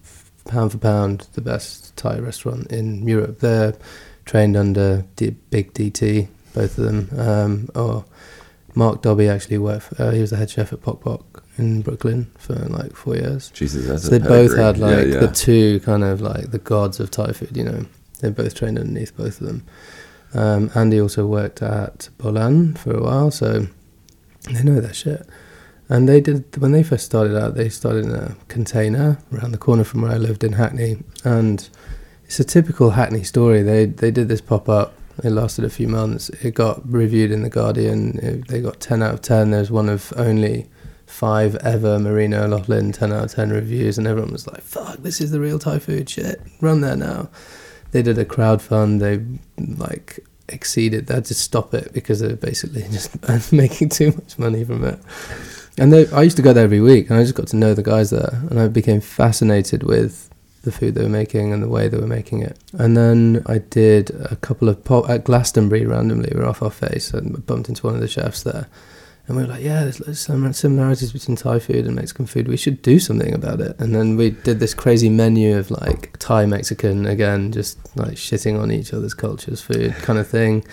pound 0.46 0.72
for 0.72 0.78
pound 0.78 1.26
the 1.34 1.40
best 1.42 1.94
Thai 1.96 2.18
restaurant 2.18 2.70
in 2.72 3.06
Europe. 3.06 3.40
They're 3.40 3.74
trained 4.24 4.56
under 4.56 5.04
D- 5.16 5.36
Big 5.50 5.74
DT, 5.74 6.28
both 6.54 6.78
of 6.78 6.84
them. 6.84 7.08
Um, 7.18 7.68
or 7.74 8.04
Mark 8.74 9.02
Dobbie 9.02 9.28
actually 9.28 9.58
worked. 9.58 9.98
Uh, 10.00 10.10
he 10.10 10.20
was 10.20 10.30
the 10.30 10.36
head 10.36 10.48
chef 10.50 10.72
at 10.72 10.80
Pok 10.80 11.00
Pok 11.02 11.42
in 11.58 11.82
Brooklyn 11.82 12.30
for 12.38 12.54
like 12.54 12.94
four 12.94 13.16
years. 13.16 13.50
Jesus, 13.50 13.86
that's 13.86 14.04
So 14.04 14.10
they 14.10 14.18
both 14.20 14.56
had 14.56 14.76
Yeah, 14.78 14.86
like 14.86 15.06
yeah. 15.08 15.20
the 15.20 15.28
two 15.28 15.80
kind 15.80 16.04
of 16.04 16.20
like 16.20 16.52
the 16.52 16.58
gods 16.58 17.00
of 17.00 17.10
Thai 17.10 17.32
food, 17.32 17.56
you 17.56 17.64
know. 17.64 17.84
They 18.20 18.30
both 18.30 18.54
trained 18.54 18.78
underneath 18.78 19.16
both 19.16 19.40
of 19.40 19.46
them. 19.48 19.64
Um, 20.32 20.70
Andy 20.76 21.00
also 21.00 21.26
worked 21.26 21.60
at 21.62 22.08
Bolan 22.18 22.74
for 22.76 22.94
a 22.96 23.02
while, 23.02 23.30
so 23.32 23.66
they 24.44 24.62
know 24.62 24.80
their 24.80 24.94
shit. 24.94 25.26
And 25.88 26.08
they 26.08 26.20
did 26.20 26.56
when 26.56 26.72
they 26.72 26.82
first 26.82 27.04
started 27.04 27.36
out. 27.36 27.54
They 27.54 27.68
started 27.68 28.04
in 28.04 28.14
a 28.14 28.36
container 28.46 29.18
around 29.32 29.52
the 29.52 29.58
corner 29.58 29.82
from 29.82 30.02
where 30.02 30.12
I 30.12 30.18
lived 30.18 30.44
in 30.44 30.52
Hackney, 30.52 30.98
and 31.24 31.68
it's 32.24 32.38
a 32.38 32.44
typical 32.44 32.90
Hackney 32.90 33.24
story. 33.24 33.62
They 33.62 33.86
they 33.86 34.12
did 34.12 34.28
this 34.28 34.40
pop 34.40 34.68
up. 34.68 34.94
It 35.24 35.30
lasted 35.30 35.64
a 35.64 35.70
few 35.70 35.88
months. 35.88 36.28
It 36.28 36.54
got 36.54 36.88
reviewed 36.88 37.32
in 37.32 37.42
the 37.42 37.50
Guardian. 37.50 38.18
It, 38.20 38.48
they 38.48 38.60
got 38.60 38.78
ten 38.78 39.02
out 39.02 39.14
of 39.14 39.22
ten. 39.22 39.50
There's 39.50 39.70
one 39.72 39.88
of 39.88 40.12
only 40.16 40.68
five 41.10 41.56
ever 41.56 41.98
Marina 41.98 42.44
O'Loughlin 42.44 42.92
10 42.92 43.12
out 43.12 43.24
of 43.24 43.34
10 43.34 43.50
reviews, 43.50 43.98
and 43.98 44.06
everyone 44.06 44.32
was 44.32 44.46
like, 44.46 44.62
fuck, 44.62 44.98
this 44.98 45.20
is 45.20 45.32
the 45.32 45.40
real 45.40 45.58
Thai 45.58 45.80
food 45.80 46.08
shit. 46.08 46.40
Run 46.60 46.80
there 46.80 46.96
now. 46.96 47.28
They 47.90 48.02
did 48.02 48.16
a 48.16 48.24
crowd 48.24 48.62
fund, 48.62 49.02
they 49.02 49.20
like 49.58 50.24
exceeded, 50.52 51.06
they 51.06 51.14
had 51.14 51.24
to 51.26 51.34
stop 51.34 51.74
it 51.74 51.92
because 51.92 52.20
they're 52.20 52.36
basically 52.36 52.82
just 52.90 53.52
making 53.52 53.88
too 53.88 54.12
much 54.12 54.38
money 54.38 54.64
from 54.64 54.84
it. 54.84 54.98
And 55.78 55.92
they, 55.92 56.08
I 56.08 56.22
used 56.22 56.36
to 56.36 56.42
go 56.42 56.52
there 56.52 56.64
every 56.64 56.80
week, 56.80 57.08
and 57.08 57.18
I 57.18 57.22
just 57.22 57.34
got 57.34 57.48
to 57.48 57.56
know 57.56 57.74
the 57.74 57.82
guys 57.82 58.10
there, 58.10 58.42
and 58.50 58.60
I 58.60 58.68
became 58.68 59.00
fascinated 59.00 59.82
with 59.82 60.30
the 60.62 60.72
food 60.72 60.94
they 60.94 61.02
were 61.02 61.08
making 61.08 61.52
and 61.52 61.62
the 61.62 61.68
way 61.68 61.88
they 61.88 61.96
were 61.96 62.06
making 62.06 62.42
it. 62.42 62.58
And 62.74 62.96
then 62.96 63.42
I 63.46 63.58
did 63.58 64.10
a 64.10 64.36
couple 64.36 64.68
of 64.68 64.84
pop 64.84 65.08
at 65.08 65.24
Glastonbury 65.24 65.86
randomly. 65.86 66.30
We 66.34 66.40
were 66.40 66.46
off 66.46 66.62
our 66.62 66.70
face 66.70 67.14
and 67.14 67.44
bumped 67.46 67.68
into 67.68 67.86
one 67.86 67.94
of 67.94 68.00
the 68.00 68.08
chefs 68.08 68.42
there. 68.42 68.66
And 69.30 69.36
we 69.36 69.44
were 69.44 69.48
like, 69.50 69.62
yeah, 69.62 69.84
there's 69.84 70.00
loads 70.00 70.28
of 70.28 70.56
similarities 70.56 71.12
between 71.12 71.36
Thai 71.36 71.60
food 71.60 71.86
and 71.86 71.94
Mexican 71.94 72.26
food. 72.26 72.48
We 72.48 72.56
should 72.56 72.82
do 72.82 72.98
something 72.98 73.32
about 73.32 73.60
it. 73.60 73.78
And 73.78 73.94
then 73.94 74.16
we 74.16 74.30
did 74.30 74.58
this 74.58 74.74
crazy 74.74 75.08
menu 75.08 75.56
of 75.56 75.70
like 75.70 76.16
Thai, 76.18 76.46
Mexican, 76.46 77.06
again, 77.06 77.52
just 77.52 77.78
like 77.96 78.14
shitting 78.14 78.60
on 78.60 78.72
each 78.72 78.92
other's 78.92 79.14
cultures, 79.14 79.60
food 79.60 79.94
kind 80.02 80.18
of 80.18 80.26
thing. 80.26 80.64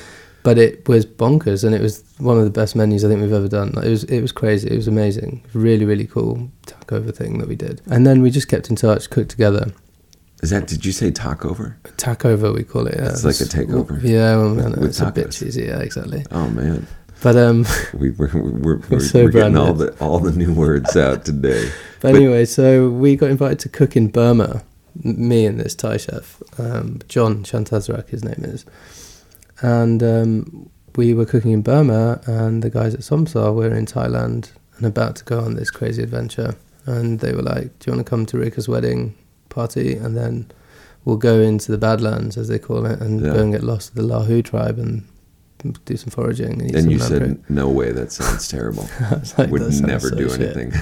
But 0.42 0.58
it 0.58 0.90
was 0.90 1.06
bonkers, 1.06 1.64
and 1.64 1.76
it 1.76 1.82
was 1.82 2.04
one 2.18 2.40
of 2.40 2.46
the 2.46 2.50
best 2.50 2.76
menus 2.76 3.06
I 3.06 3.10
think 3.10 3.22
we've 3.22 3.32
ever 3.32 3.48
done. 3.48 3.74
Like, 3.74 3.86
it 3.86 3.90
was 3.92 4.04
it 4.06 4.22
was 4.22 4.32
crazy. 4.32 4.72
It 4.72 4.76
was 4.76 4.88
amazing. 4.88 5.44
Really, 5.54 5.86
really 5.86 6.08
cool 6.08 6.50
takeover 6.66 7.16
thing 7.16 7.38
that 7.38 7.48
we 7.48 7.56
did. 7.56 7.84
And 7.86 8.08
then 8.08 8.24
we 8.24 8.32
just 8.32 8.48
kept 8.48 8.72
in 8.72 8.76
touch, 8.76 9.12
cooked 9.12 9.30
together. 9.30 9.72
Is 10.42 10.50
that? 10.50 10.66
Did 10.66 10.84
you 10.84 10.94
say 10.94 11.12
takeover? 11.12 11.76
Takeover, 11.98 12.56
we 12.56 12.64
call 12.64 12.88
it. 12.88 12.96
Yeah. 12.98 13.10
It's 13.10 13.24
like 13.24 13.40
a 13.40 13.44
takeover. 13.44 14.02
Yeah, 14.02 14.38
well, 14.38 14.56
With 14.56 14.86
it's 14.86 15.00
a 15.00 15.12
bit 15.12 15.32
cheesy. 15.32 15.66
Yeah, 15.66 15.80
exactly. 15.80 16.26
Oh 16.32 16.50
man, 16.50 16.88
But 17.22 17.36
um, 17.36 17.66
we, 17.94 18.12
we're 18.12 18.30
we're, 18.34 18.78
we're, 18.90 19.00
so 19.12 19.24
we're 19.26 19.32
getting 19.32 19.58
all 19.58 19.74
the 19.74 19.96
all 20.00 20.20
the 20.20 20.32
new 20.32 20.54
words 20.54 20.96
out 20.96 21.26
today. 21.26 21.70
But, 22.00 22.12
But- 22.12 22.16
anyway, 22.16 22.46
so 22.46 22.90
we 22.90 23.16
got 23.16 23.30
invited 23.32 23.60
to 23.60 23.70
cook 23.70 23.96
in 23.96 24.10
Burma, 24.10 24.64
me 25.04 25.46
and 25.46 25.60
this 25.60 25.74
Thai 25.76 25.98
chef, 25.98 26.42
um, 26.60 27.00
John 27.08 27.44
Chantazrak, 27.44 28.10
his 28.10 28.24
name 28.24 28.44
is. 28.44 28.66
And 29.62 30.04
um, 30.04 30.70
we 30.96 31.14
were 31.16 31.26
cooking 31.26 31.52
in 31.52 31.62
Burma, 31.64 32.22
and 32.28 32.62
the 32.62 32.70
guys 32.70 32.94
at 32.94 33.04
Som 33.04 33.26
Saa 33.26 33.52
were 33.52 33.74
in 33.74 33.86
Thailand 33.88 34.52
and 34.78 34.86
about 34.86 35.16
to 35.16 35.24
go 35.24 35.40
on 35.40 35.56
this 35.56 35.72
crazy 35.72 36.04
adventure. 36.04 36.56
And 36.86 37.20
they 37.20 37.34
were 37.34 37.42
like, 37.42 37.80
Do 37.80 37.90
you 37.90 37.96
want 37.96 38.06
to 38.06 38.10
come 38.10 38.26
to 38.28 38.38
Ricker's 38.38 38.70
wedding 38.70 39.16
party? 39.50 39.96
And 39.96 40.16
then 40.16 40.52
we'll 41.04 41.18
go 41.18 41.40
into 41.42 41.72
the 41.72 41.78
Badlands, 41.80 42.38
as 42.38 42.48
they 42.48 42.60
call 42.60 42.86
it, 42.86 43.02
and 43.02 43.20
Yeah. 43.20 43.34
go 43.34 43.40
and 43.42 43.52
get 43.52 43.64
lost 43.64 43.96
with 43.96 44.08
the 44.08 44.14
Lahu 44.14 44.44
tribe 44.46 44.78
and 44.78 45.04
do 45.86 45.98
some 45.98 46.10
foraging. 46.12 46.62
And, 46.62 46.76
And 46.76 46.92
you 46.92 46.98
lamprey." 47.00 47.20
said, 47.20 47.44
"No 47.50 47.70
way, 47.70 47.92
that 47.92 48.12
sounds 48.12 48.48
terrible. 48.56 48.88
I 49.00 49.22
like, 49.38 49.50
Would 49.52 49.62
"That 49.62 49.82
never 49.82 50.10
so 50.10 50.16
do 50.16 50.30
shit." 50.30 50.42
anything 50.58 50.74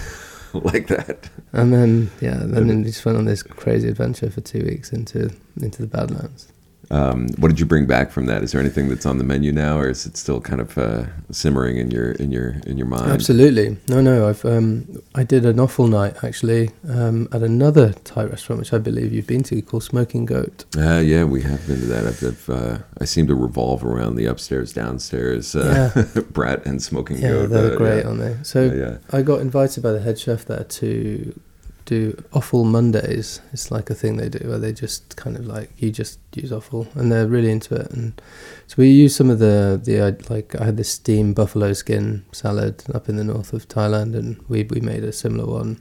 like 0.53 0.87
that." 0.87 1.29
And 1.53 1.73
then 1.73 2.11
yeah, 2.21 2.37
then 2.43 2.67
we 2.67 2.83
just 2.83 3.05
went 3.05 3.17
on 3.17 3.25
this 3.25 3.43
crazy 3.43 3.87
adventure 3.89 4.29
for 4.29 4.41
two 4.41 4.63
weeks 4.65 4.91
into 4.91 5.31
into 5.61 5.81
the 5.81 5.87
Badlands. 5.87 6.47
Um, 6.91 7.27
what 7.37 7.47
did 7.49 7.59
you 7.59 7.65
bring 7.65 7.85
back 7.87 8.11
from 8.11 8.25
that? 8.27 8.43
Is 8.43 8.51
there 8.51 8.61
anything 8.61 8.89
that's 8.89 9.05
on 9.05 9.17
the 9.17 9.23
menu 9.23 9.51
now, 9.51 9.77
or 9.79 9.89
is 9.89 10.05
it 10.05 10.17
still 10.17 10.39
kind 10.41 10.61
of 10.61 10.77
uh, 10.77 11.05
simmering 11.31 11.77
in 11.77 11.91
your 11.91 12.11
in 12.13 12.31
your 12.31 12.57
in 12.67 12.77
your 12.77 12.87
mind? 12.87 13.11
Absolutely. 13.11 13.77
No, 13.87 14.01
no. 14.01 14.29
I've 14.29 14.45
um, 14.45 15.01
I 15.15 15.23
did 15.23 15.45
an 15.45 15.59
awful 15.59 15.87
night 15.87 16.23
actually 16.23 16.71
um, 16.87 17.27
at 17.31 17.41
another 17.41 17.93
Thai 18.03 18.23
restaurant, 18.25 18.59
which 18.59 18.73
I 18.73 18.77
believe 18.77 19.11
you've 19.13 19.27
been 19.27 19.43
to, 19.43 19.61
called 19.61 19.83
Smoking 19.83 20.25
Goat. 20.25 20.65
Uh, 20.77 20.99
yeah, 20.99 21.23
we 21.23 21.41
have 21.41 21.65
been 21.67 21.79
to 21.79 21.85
that. 21.87 22.05
I've, 22.05 22.23
I've 22.23 22.49
uh, 22.49 22.77
I 23.01 23.05
seem 23.05 23.27
to 23.27 23.35
revolve 23.35 23.83
around 23.83 24.15
the 24.15 24.25
upstairs 24.25 24.73
downstairs 24.73 25.55
uh, 25.55 25.91
Yeah. 25.95 26.21
Brat 26.31 26.65
and 26.65 26.81
Smoking 26.81 27.17
Yeah, 27.17 27.29
Goat. 27.29 27.49
they're 27.49 27.73
uh, 27.73 27.77
great, 27.77 27.97
yeah. 28.03 28.07
aren't 28.07 28.19
they? 28.19 28.37
So 28.43 28.63
Yeah, 28.65 28.73
yeah. 28.73 28.97
I 29.11 29.21
got 29.21 29.41
invited 29.41 29.81
by 29.83 29.91
the 29.91 30.01
head 30.01 30.19
chef 30.19 30.45
there 30.45 30.63
to 30.63 31.39
do 31.85 32.23
offal 32.33 32.65
Mondays. 32.65 33.41
It's 33.53 33.71
like 33.71 33.89
a 33.89 33.95
thing 33.95 34.17
they 34.17 34.29
do 34.29 34.49
where 34.49 34.59
they 34.59 34.73
just 34.73 35.15
kind 35.15 35.37
of 35.37 35.45
like 35.45 35.69
you 35.77 35.91
just 35.91 36.19
use 36.35 36.51
offal, 36.51 36.87
and 36.95 37.11
they're 37.11 37.27
really 37.27 37.51
into 37.51 37.75
it. 37.75 37.91
And 37.91 38.19
so 38.67 38.75
we 38.77 38.89
used 38.89 39.15
some 39.15 39.29
of 39.29 39.39
the 39.39 39.79
the 39.81 40.07
uh, 40.07 40.11
like 40.29 40.59
I 40.59 40.65
had 40.65 40.77
this 40.77 40.89
steamed 40.89 41.35
buffalo 41.35 41.73
skin 41.73 42.25
salad 42.31 42.83
up 42.93 43.07
in 43.07 43.15
the 43.15 43.23
north 43.23 43.53
of 43.53 43.67
Thailand, 43.67 44.15
and 44.15 44.43
we 44.49 44.63
we 44.63 44.81
made 44.81 45.03
a 45.03 45.11
similar 45.11 45.45
one 45.45 45.79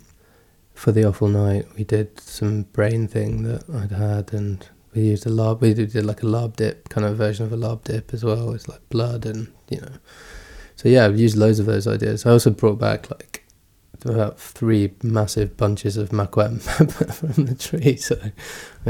for 0.74 0.92
the 0.92 1.04
awful 1.04 1.28
night. 1.28 1.66
We 1.76 1.84
did 1.84 2.20
some 2.20 2.62
brain 2.64 3.08
thing 3.08 3.42
that 3.44 3.64
I'd 3.74 3.92
had, 3.92 4.32
and 4.32 4.66
we 4.94 5.02
used 5.02 5.26
a 5.26 5.30
larb. 5.30 5.60
We 5.60 5.74
did 5.74 5.94
like 6.04 6.22
a 6.22 6.26
larb 6.26 6.56
dip 6.56 6.88
kind 6.88 7.06
of 7.06 7.16
version 7.16 7.46
of 7.46 7.52
a 7.52 7.56
larb 7.56 7.84
dip 7.84 8.12
as 8.12 8.24
well. 8.24 8.52
It's 8.52 8.68
like 8.68 8.88
blood 8.90 9.26
and 9.26 9.52
you 9.70 9.80
know. 9.80 9.96
So 10.76 10.88
yeah, 10.88 11.06
I've 11.06 11.18
used 11.18 11.36
loads 11.36 11.60
of 11.60 11.66
those 11.66 11.86
ideas. 11.86 12.26
I 12.26 12.30
also 12.30 12.50
brought 12.50 12.78
back 12.78 13.10
like 13.10 13.43
about 14.04 14.38
three 14.38 14.92
massive 15.02 15.56
bunches 15.56 15.96
of 15.96 16.10
makwem 16.10 16.60
from 17.34 17.44
the 17.46 17.54
tree, 17.54 17.96
so 17.96 18.16
we 18.22 18.30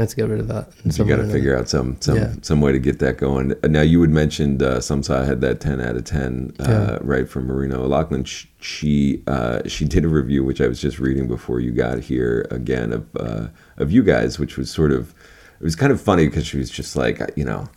had 0.01 0.09
to 0.09 0.15
get 0.15 0.27
rid 0.29 0.39
of 0.39 0.47
that. 0.49 0.67
So 0.91 1.03
you 1.03 1.09
got 1.09 1.21
to 1.23 1.29
figure 1.31 1.57
out 1.57 1.69
some 1.69 1.97
some 2.01 2.15
Yeah. 2.17 2.33
some 2.41 2.61
way 2.61 2.71
to 2.71 2.79
get 2.79 2.99
that 2.99 3.17
going. 3.17 3.53
Uh, 3.63 3.67
Now 3.67 3.81
you 3.81 4.01
had 4.01 4.09
mentioned 4.09 4.61
uh, 4.61 4.79
Som 4.81 5.03
Saa 5.03 5.23
had 5.23 5.41
that 5.41 5.59
ten 5.59 5.79
out 5.81 5.95
of 5.95 6.03
ten, 6.03 6.53
uh, 6.59 6.63
Yeah. 6.67 6.97
right 7.01 7.27
from 7.29 7.47
Marina 7.47 7.79
O'Loughlin. 7.81 8.23
Sh- 8.25 8.45
She 8.59 9.23
uh, 9.27 9.61
she 9.67 9.85
did 9.85 10.03
a 10.05 10.07
review 10.09 10.43
which 10.43 10.59
I 10.61 10.67
was 10.67 10.79
just 10.81 10.99
reading 10.99 11.27
before 11.27 11.59
you 11.59 11.71
got 11.71 11.99
here 11.99 12.45
again 12.51 12.91
of 12.93 13.05
uh, 13.19 13.47
of 13.77 13.91
you 13.91 14.03
guys, 14.03 14.39
which 14.39 14.57
was 14.57 14.69
sort 14.71 14.91
of 14.91 15.13
it 15.59 15.63
was 15.63 15.75
kind 15.75 15.91
of 15.91 16.01
funny 16.01 16.25
because 16.27 16.45
she 16.45 16.57
was 16.57 16.69
just 16.69 16.95
like 16.95 17.21
you 17.35 17.45
know 17.45 17.67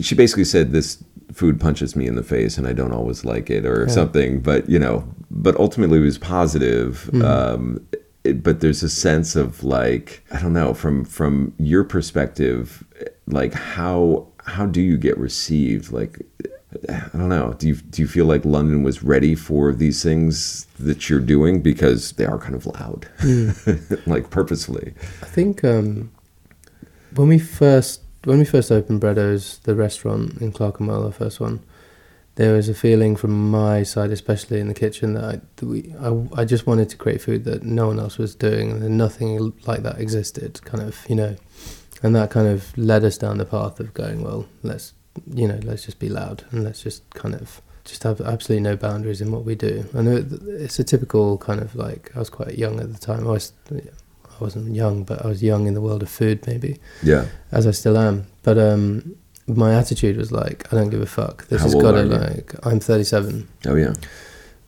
she 0.00 0.14
basically 0.14 0.44
said 0.44 0.72
this 0.72 1.02
food 1.32 1.58
punches 1.60 1.96
me 1.96 2.06
in 2.06 2.14
the 2.14 2.22
face 2.22 2.58
and 2.58 2.66
I 2.66 2.72
don't 2.72 2.92
always 2.92 3.24
like 3.24 3.48
it 3.50 3.64
or 3.64 3.86
Yeah. 3.86 3.92
something, 3.92 4.40
but 4.40 4.68
you 4.68 4.78
know, 4.78 5.04
but 5.30 5.56
ultimately 5.56 5.98
it 5.98 6.02
was 6.02 6.18
positive. 6.18 7.08
Mhm. 7.12 7.24
Um, 7.24 7.80
it, 8.24 8.42
but 8.42 8.60
there's 8.60 8.82
a 8.82 8.88
sense 8.88 9.34
of 9.34 9.64
like 9.64 10.22
I 10.30 10.40
don't 10.40 10.52
know 10.52 10.74
from 10.74 11.04
from 11.04 11.52
your 11.58 11.84
perspective, 11.84 12.84
like 13.26 13.54
how 13.54 14.28
how 14.44 14.66
do 14.66 14.80
you 14.80 14.96
get 14.96 15.16
received? 15.18 15.90
Like 15.90 16.20
I 16.88 17.08
don't 17.18 17.28
know. 17.28 17.54
Do 17.58 17.66
you 17.68 17.74
do 17.76 18.02
you 18.02 18.08
feel 18.08 18.26
like 18.26 18.44
London 18.44 18.82
was 18.82 19.02
ready 19.02 19.34
for 19.34 19.72
these 19.72 20.02
things 20.02 20.66
that 20.78 21.08
you're 21.10 21.20
doing 21.20 21.62
because 21.62 22.12
they 22.12 22.24
are 22.26 22.38
kind 22.38 22.54
of 22.54 22.66
loud, 22.66 23.08
like 24.06 24.30
purposefully? 24.30 24.94
I 25.22 25.26
think 25.26 25.64
um, 25.64 26.10
when 27.14 27.28
we 27.28 27.38
first 27.38 28.01
when 28.24 28.38
we 28.38 28.44
first 28.44 28.70
opened 28.70 29.00
Breddo's, 29.00 29.58
the 29.64 29.74
restaurant 29.74 30.38
in 30.40 30.52
Clerkenwell, 30.52 31.02
the 31.04 31.12
first 31.12 31.40
one, 31.40 31.60
there 32.36 32.54
was 32.54 32.68
a 32.68 32.74
feeling 32.74 33.14
from 33.16 33.50
my 33.50 33.82
side, 33.82 34.10
especially 34.10 34.58
in 34.58 34.68
the 34.68 34.74
kitchen, 34.74 35.14
that 35.14 35.24
I, 35.24 35.40
that 35.56 35.66
we 35.66 35.94
I, 36.00 36.40
I 36.40 36.44
just 36.46 36.66
wanted 36.66 36.88
to 36.90 36.96
create 36.96 37.20
food 37.20 37.44
that 37.44 37.62
no 37.62 37.86
one 37.88 37.98
else 38.00 38.16
was 38.18 38.34
doing, 38.34 38.70
and 38.70 38.96
nothing 38.96 39.52
like 39.66 39.82
that 39.82 39.98
existed. 40.00 40.60
Kind 40.64 40.82
of, 40.82 40.98
you 41.08 41.16
know, 41.16 41.36
and 42.02 42.14
that 42.16 42.30
kind 42.30 42.48
of 42.48 42.76
led 42.78 43.04
us 43.04 43.18
down 43.18 43.38
the 43.38 43.44
path 43.44 43.80
of 43.80 43.92
going, 43.92 44.22
well, 44.22 44.46
let's 44.62 44.94
you 45.34 45.46
know, 45.46 45.60
let's 45.62 45.84
just 45.84 45.98
be 45.98 46.08
loud 46.08 46.42
and 46.52 46.64
let's 46.64 46.82
just 46.82 47.08
kind 47.10 47.34
of 47.34 47.60
just 47.84 48.02
have 48.04 48.18
absolutely 48.22 48.62
no 48.62 48.76
boundaries 48.76 49.20
in 49.20 49.30
what 49.30 49.44
we 49.44 49.54
do. 49.54 49.84
I 49.94 50.00
know 50.00 50.16
it- 50.16 50.32
it's 50.46 50.78
a 50.78 50.84
typical 50.84 51.36
kind 51.36 51.60
of 51.60 51.74
like 51.76 52.10
I 52.16 52.20
was 52.20 52.30
quite 52.30 52.56
young 52.56 52.80
at 52.80 52.90
the 52.94 52.98
time. 52.98 53.26
I 53.26 53.32
was 53.32 53.52
wasn't 54.42 54.74
young, 54.74 55.04
but 55.04 55.24
I 55.24 55.28
was 55.28 55.42
young 55.42 55.66
in 55.66 55.74
the 55.74 55.80
world 55.80 56.02
of 56.02 56.10
food, 56.10 56.46
maybe 56.46 56.78
Yeah. 57.02 57.26
as 57.50 57.66
I 57.66 57.70
still 57.70 57.96
am. 57.96 58.26
But 58.42 58.58
um, 58.58 59.14
my 59.46 59.74
attitude 59.74 60.16
was 60.16 60.30
like, 60.32 60.72
I 60.72 60.76
don't 60.76 60.90
give 60.90 61.00
a 61.00 61.06
fuck. 61.06 61.46
This 61.48 61.60
How 61.60 61.66
has 61.68 61.74
got 61.74 61.92
to 61.92 62.02
like. 62.02 62.54
I'm 62.64 62.80
37, 62.80 63.48
Oh 63.66 63.76
yeah. 63.76 63.94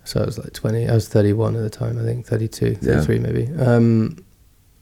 so 0.05 0.20
I 0.20 0.25
was 0.25 0.39
like 0.39 0.53
20. 0.53 0.89
I 0.89 0.95
was 0.95 1.09
31 1.09 1.57
at 1.57 1.62
the 1.62 1.70
time. 1.70 1.99
I 1.99 2.03
think 2.03 2.27
32, 2.27 2.77
Yeah. 2.81 3.01
33 3.03 3.18
maybe. 3.18 3.49
Um, 3.59 4.25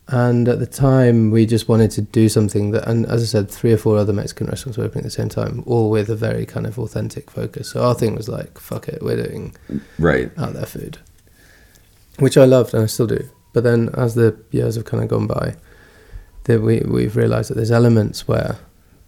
and 0.09 0.49
at 0.49 0.59
the 0.59 0.67
time, 0.67 1.31
we 1.31 1.47
just 1.47 1.69
wanted 1.69 1.91
to 1.93 2.03
do 2.03 2.29
something 2.29 2.73
that, 2.73 2.87
and 2.89 3.07
as 3.07 3.23
I 3.23 3.27
said, 3.27 3.49
three 3.51 3.73
or 3.73 3.77
four 3.79 3.97
other 3.97 4.13
Mexican 4.13 4.47
restaurants 4.49 4.77
were 4.77 4.85
opening 4.85 5.05
at 5.05 5.11
the 5.13 5.23
same 5.23 5.29
time, 5.31 5.63
all 5.65 5.91
with 5.91 6.11
a 6.11 6.17
very 6.17 6.45
kind 6.45 6.67
of 6.67 6.79
authentic 6.79 7.31
focus. 7.31 7.71
So 7.71 7.83
our 7.83 7.95
thing 7.95 8.15
was 8.17 8.29
like, 8.29 8.59
fuck 8.59 8.89
it, 8.89 9.01
we're 9.03 9.23
doing 9.25 9.55
Right. 9.99 10.31
out 10.37 10.55
there 10.55 10.67
food, 10.67 10.99
which 12.19 12.37
I 12.37 12.45
loved 12.45 12.75
and 12.75 12.83
I 12.83 12.87
still 12.87 13.07
do. 13.07 13.29
But 13.53 13.65
then 13.65 13.91
as 13.95 14.15
the 14.15 14.37
years 14.51 14.77
have 14.77 14.85
kind 14.85 15.03
of 15.03 15.09
gone 15.09 15.27
by, 15.27 15.57
that 16.45 16.61
we 16.61 16.81
we've 16.81 17.17
realised 17.17 17.51
that 17.51 17.55
there's 17.55 17.71
elements 17.71 18.27
where 18.27 18.59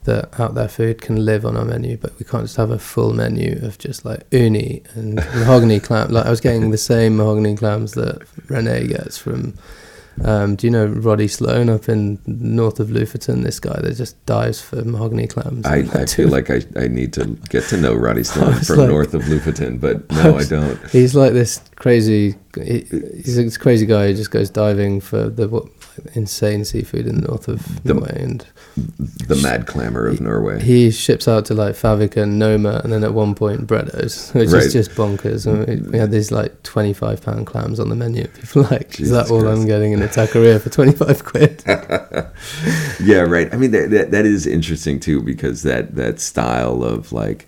the 0.05 0.29
out 0.41 0.55
there 0.55 0.69
food 0.69 1.01
can 1.01 1.25
live 1.25 1.45
on 1.47 1.57
our 1.57 1.65
menu, 1.65 1.97
but 1.97 2.17
we 2.19 2.25
can't 2.25 2.45
just 2.45 2.57
have 2.57 2.71
a 2.71 2.79
full 2.79 3.13
menu 3.13 3.59
of 3.65 3.79
just 3.79 4.05
like 4.05 4.23
uni 4.31 4.83
and 4.95 5.15
mahogany 5.35 5.81
clam. 5.81 6.11
Like 6.11 6.27
I 6.27 6.31
was 6.31 6.41
getting 6.41 6.71
the 6.71 6.79
same 6.79 7.17
mahogany 7.17 7.57
clams 7.57 7.93
that 7.93 8.21
René 8.49 8.89
gets 8.89 9.19
from. 9.19 9.55
Um, 10.23 10.55
do 10.57 10.67
you 10.67 10.71
know 10.71 10.87
Roddy 10.87 11.27
Sloan 11.29 11.69
up 11.69 11.89
in 11.89 12.21
north 12.27 12.79
of 12.81 12.89
Lofoten? 12.89 13.43
This 13.43 13.59
guy 13.59 13.79
that 13.81 13.97
just 13.97 14.25
dives 14.27 14.61
for 14.61 14.77
mahogany 14.85 15.27
clams. 15.27 15.67
I, 15.67 15.79
I 15.93 16.07
feel 16.07 16.29
like 16.29 16.51
I, 16.51 16.63
I 16.77 16.89
need 16.89 17.13
to 17.15 17.27
get 17.49 17.65
to 17.71 17.77
know 17.77 17.95
Roddy 17.95 18.23
Sloan 18.25 18.55
from 18.61 18.77
like- 18.79 18.89
north 18.89 19.15
of 19.15 19.23
Lofoten, 19.23 19.81
but 19.81 20.09
no, 20.13 20.37
I 20.37 20.45
don't. 20.45 20.79
He's 20.91 21.15
like 21.15 21.33
this 21.33 21.61
crazy. 21.77 22.37
He, 22.55 22.81
he's 22.91 23.37
this 23.37 23.57
crazy 23.59 23.87
guy 23.87 24.09
who 24.09 24.15
just 24.15 24.31
goes 24.31 24.51
diving 24.51 25.01
for 25.01 25.29
the 25.29 25.49
what, 25.49 25.67
insane 26.15 26.65
seafood 26.65 27.07
in 27.07 27.21
the 27.21 27.29
north 27.29 27.49
of 27.49 27.83
The- 27.85 27.95
Norway, 27.95 28.23
and 28.23 28.47
The 29.27 29.37
mad 29.43 29.67
clamor 29.67 30.07
of 30.07 30.21
Norway. 30.21 30.61
he 30.63 30.91
ships 30.91 31.27
out 31.29 31.45
to 31.47 31.55
like 31.55 31.75
Favik 31.75 32.17
and 32.17 32.39
Noma, 32.39 32.81
and 32.83 32.93
then 32.93 33.05
at 33.05 33.15
one 33.15 33.35
point 33.35 33.67
Breddo's, 33.67 34.31
which 34.35 34.51
Right. 34.51 34.63
is 34.65 34.73
just 34.73 34.91
bonkers. 34.93 35.47
And 35.47 35.67
we, 35.85 35.91
we 35.93 35.99
had 35.99 36.11
these 36.11 36.31
like 36.33 36.63
twenty-five 36.63 37.23
pound 37.23 37.47
clams 37.47 37.79
on 37.81 37.89
the 37.89 37.97
menu. 37.97 38.27
People 38.41 38.63
like, 38.71 39.01
is 39.01 39.11
that 39.11 39.31
all 39.31 39.41
Christ. 39.43 39.61
I'm 39.61 39.67
getting 39.67 39.93
in 39.93 40.03
a 40.03 40.09
taqueria 40.19 40.61
for 40.61 40.71
twenty-five 40.71 41.25
quid? 41.25 41.63
yeah, 43.01 43.21
right. 43.21 43.53
I 43.53 43.57
mean, 43.57 43.71
that, 43.73 43.91
that, 43.91 44.11
that 44.11 44.27
is 44.27 44.47
interesting 44.47 45.01
too 45.01 45.23
because 45.23 45.63
that 45.63 45.95
that 45.97 46.21
style 46.21 46.83
of 46.83 47.13
like, 47.13 47.47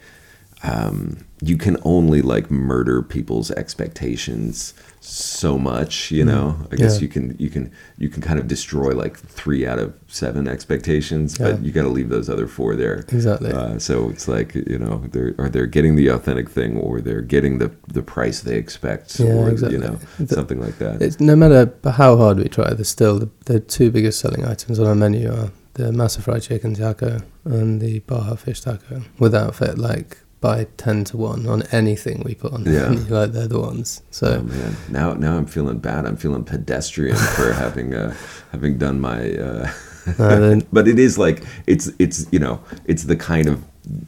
um, 0.62 1.18
you 1.42 1.57
can 1.57 1.76
only 1.82 2.22
like 2.22 2.51
murder 2.51 3.03
people's 3.03 3.51
expectations 3.51 4.74
so 5.07 5.57
much. 5.59 6.11
You 6.11 6.24
know, 6.24 6.57
I 6.72 6.76
guess 6.76 6.96
Yeah. 6.96 7.02
you 7.02 7.09
can 7.09 7.36
you 7.38 7.48
can 7.50 7.70
you 7.98 8.09
can 8.09 8.22
kind 8.22 8.38
of 8.38 8.48
destroy 8.48 8.90
like 8.92 9.16
three 9.18 9.66
out 9.66 9.78
of 9.78 9.94
seven 10.09 10.48
expectations, 10.48 11.38
but 11.38 11.62
you 11.62 11.70
got 11.72 11.82
to 11.82 11.88
leave 11.88 12.09
those 12.09 12.28
other 12.28 12.46
four 12.46 12.74
there. 12.76 13.04
Exactly. 13.09 13.52
Uh, 13.52 13.78
so 13.78 14.11
it's 14.11 14.26
like 14.28 14.54
you 14.54 14.78
know, 14.78 15.04
they're 15.12 15.34
are 15.38 15.48
they're 15.48 15.66
getting 15.66 15.96
the 15.96 16.09
authentic 16.09 16.50
thing, 16.50 16.76
or 16.76 17.00
they're 17.00 17.20
getting 17.22 17.59
the 17.59 17.70
the 17.88 18.02
price 18.02 18.40
they 18.40 18.57
expect, 18.57 19.18
Yeah, 19.20 19.26
or 19.34 19.48
exactly. 19.50 19.78
you 19.78 19.84
know, 19.84 19.98
The- 20.18 20.34
something 20.34 20.61
like 20.61 20.78
that. 20.78 21.00
It's 21.00 21.20
no 21.20 21.36
matter 21.36 21.72
how 21.90 22.16
hard 22.16 22.38
we 22.38 22.48
try, 22.48 22.72
there's 22.74 22.88
still 22.88 23.18
the, 23.18 23.28
the 23.46 23.61
two 23.61 23.90
biggest 23.90 24.18
selling 24.20 24.44
items 24.44 24.78
on 24.80 24.86
our 24.86 24.94
menu 24.94 25.30
are 25.32 25.50
the 25.74 25.84
masa 25.92 26.20
fried 26.22 26.42
chicken 26.42 26.74
taco 26.74 27.20
and 27.44 27.80
the 27.80 28.00
baja 28.00 28.34
fish 28.34 28.61
taco. 28.62 29.02
Without 29.18 29.54
fit, 29.54 29.78
like 29.78 30.18
by 30.47 30.64
ten 30.76 31.03
to 31.03 31.16
one 31.16 31.49
on 31.49 31.62
anything 31.72 32.22
we 32.24 32.34
put 32.34 32.53
on. 32.53 32.64
Yeah. 32.64 32.88
like 33.09 33.32
they're 33.32 33.49
the 33.49 33.61
ones. 33.61 34.03
So 34.12 34.26
Oh 34.38 34.42
man, 34.42 34.76
now 34.88 35.12
now 35.14 35.36
I'm 35.36 35.47
feeling 35.47 35.78
bad. 35.78 36.07
I'm 36.07 36.16
feeling 36.16 36.44
pedestrian 36.44 37.16
for 37.16 37.53
having 37.64 37.94
uh, 37.94 38.14
having 38.53 38.78
done 38.78 39.01
my. 39.01 39.32
Uh, 39.32 39.72
No, 40.18 40.61
but 40.72 40.86
it 40.88 40.98
is 40.98 41.18
like 41.18 41.42
it's 41.66 41.90
it's 41.98 42.26
you 42.30 42.38
know 42.38 42.61
it's 42.86 43.04
the 43.04 43.16
kind 43.16 43.48
of 43.48 43.62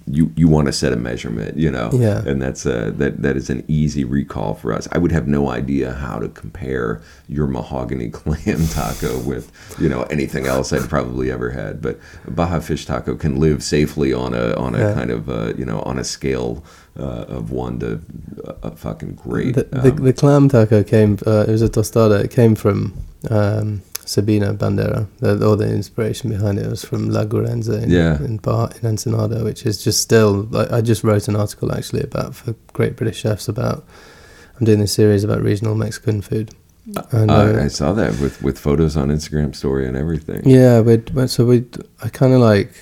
you 0.08 0.32
you 0.34 0.48
want 0.48 0.66
to 0.66 0.72
set 0.72 0.92
a 0.92 0.96
measurement 0.96 1.56
you 1.56 1.70
know 1.70 1.88
Yeah. 1.92 2.18
and 2.26 2.42
that's 2.42 2.66
uh 2.66 2.90
that 2.96 3.22
that 3.22 3.36
is 3.36 3.48
an 3.48 3.62
easy 3.68 4.04
recall 4.04 4.54
for 4.54 4.72
us. 4.72 4.88
I 4.90 4.98
would 4.98 5.12
have 5.12 5.28
no 5.28 5.50
idea 5.50 5.92
how 5.92 6.18
to 6.18 6.28
compare 6.28 7.00
your 7.28 7.46
mahogany 7.46 8.08
clam 8.18 8.66
taco 8.68 9.18
with 9.20 9.52
you 9.80 9.88
know 9.88 10.02
anything 10.10 10.46
else 10.46 10.72
I'd 10.72 10.88
probably 10.88 11.30
ever 11.30 11.50
had. 11.50 11.80
But 11.80 12.00
Baja 12.26 12.58
fish 12.60 12.86
taco 12.86 13.14
can 13.14 13.38
live 13.38 13.62
safely 13.62 14.12
on 14.12 14.34
a 14.34 14.52
on 14.56 14.74
a 14.74 14.78
Yeah. 14.78 14.94
kind 14.94 15.10
of 15.12 15.28
uh, 15.28 15.52
you 15.56 15.64
know 15.64 15.80
on 15.82 15.96
a 15.98 16.04
scale 16.04 16.64
uh, 16.98 17.26
of 17.38 17.52
one 17.52 17.78
to 17.78 18.00
a, 18.44 18.54
a 18.68 18.70
fucking 18.72 19.14
great. 19.14 19.54
the, 19.54 19.62
the, 19.64 19.90
um, 19.92 19.96
the 20.04 20.12
clam 20.12 20.48
taco 20.48 20.82
came. 20.82 21.18
Uh, 21.24 21.44
it 21.46 21.52
was 21.52 21.62
a 21.62 21.68
tostada. 21.68 22.24
It 22.24 22.32
came 22.32 22.56
from 22.56 22.94
um, 23.30 23.82
Sabina 24.08 24.54
Bandera. 24.54 25.06
The, 25.18 25.46
all 25.46 25.56
the 25.56 25.68
inspiration 25.70 26.30
behind 26.30 26.58
it 26.58 26.66
was 26.66 26.82
from 26.82 27.10
La 27.10 27.24
Guerrerense 27.24 27.68
in, 27.82 27.90
Yeah. 27.90 28.16
in, 28.24 28.38
Bar, 28.38 28.70
in 28.80 28.88
Ensenada, 28.88 29.44
which 29.44 29.66
is 29.66 29.84
just 29.84 30.00
still. 30.00 30.48
Like, 30.50 30.72
I 30.72 30.80
just 30.80 31.04
wrote 31.04 31.28
an 31.28 31.36
article 31.36 31.70
actually 31.74 32.02
about 32.02 32.34
for 32.34 32.54
Great 32.72 32.96
British 32.96 33.20
Chefs 33.20 33.48
about. 33.48 33.84
I'm 34.58 34.64
doing 34.64 34.80
this 34.80 34.92
series 34.94 35.24
about 35.24 35.42
regional 35.42 35.74
Mexican 35.74 36.22
food. 36.22 36.54
And, 37.12 37.30
Uh, 37.30 37.34
uh, 37.34 37.60
I 37.64 37.68
saw 37.68 37.92
that 37.92 38.18
with, 38.18 38.42
with 38.42 38.58
photos 38.58 38.96
on 38.96 39.08
Instagram 39.10 39.54
story 39.54 39.86
and 39.86 39.94
everything. 39.94 40.40
Yeah, 40.48 40.80
we 40.80 41.02
so 41.26 41.44
we 41.44 41.66
I 42.02 42.08
kind 42.08 42.32
of 42.32 42.40
like 42.40 42.72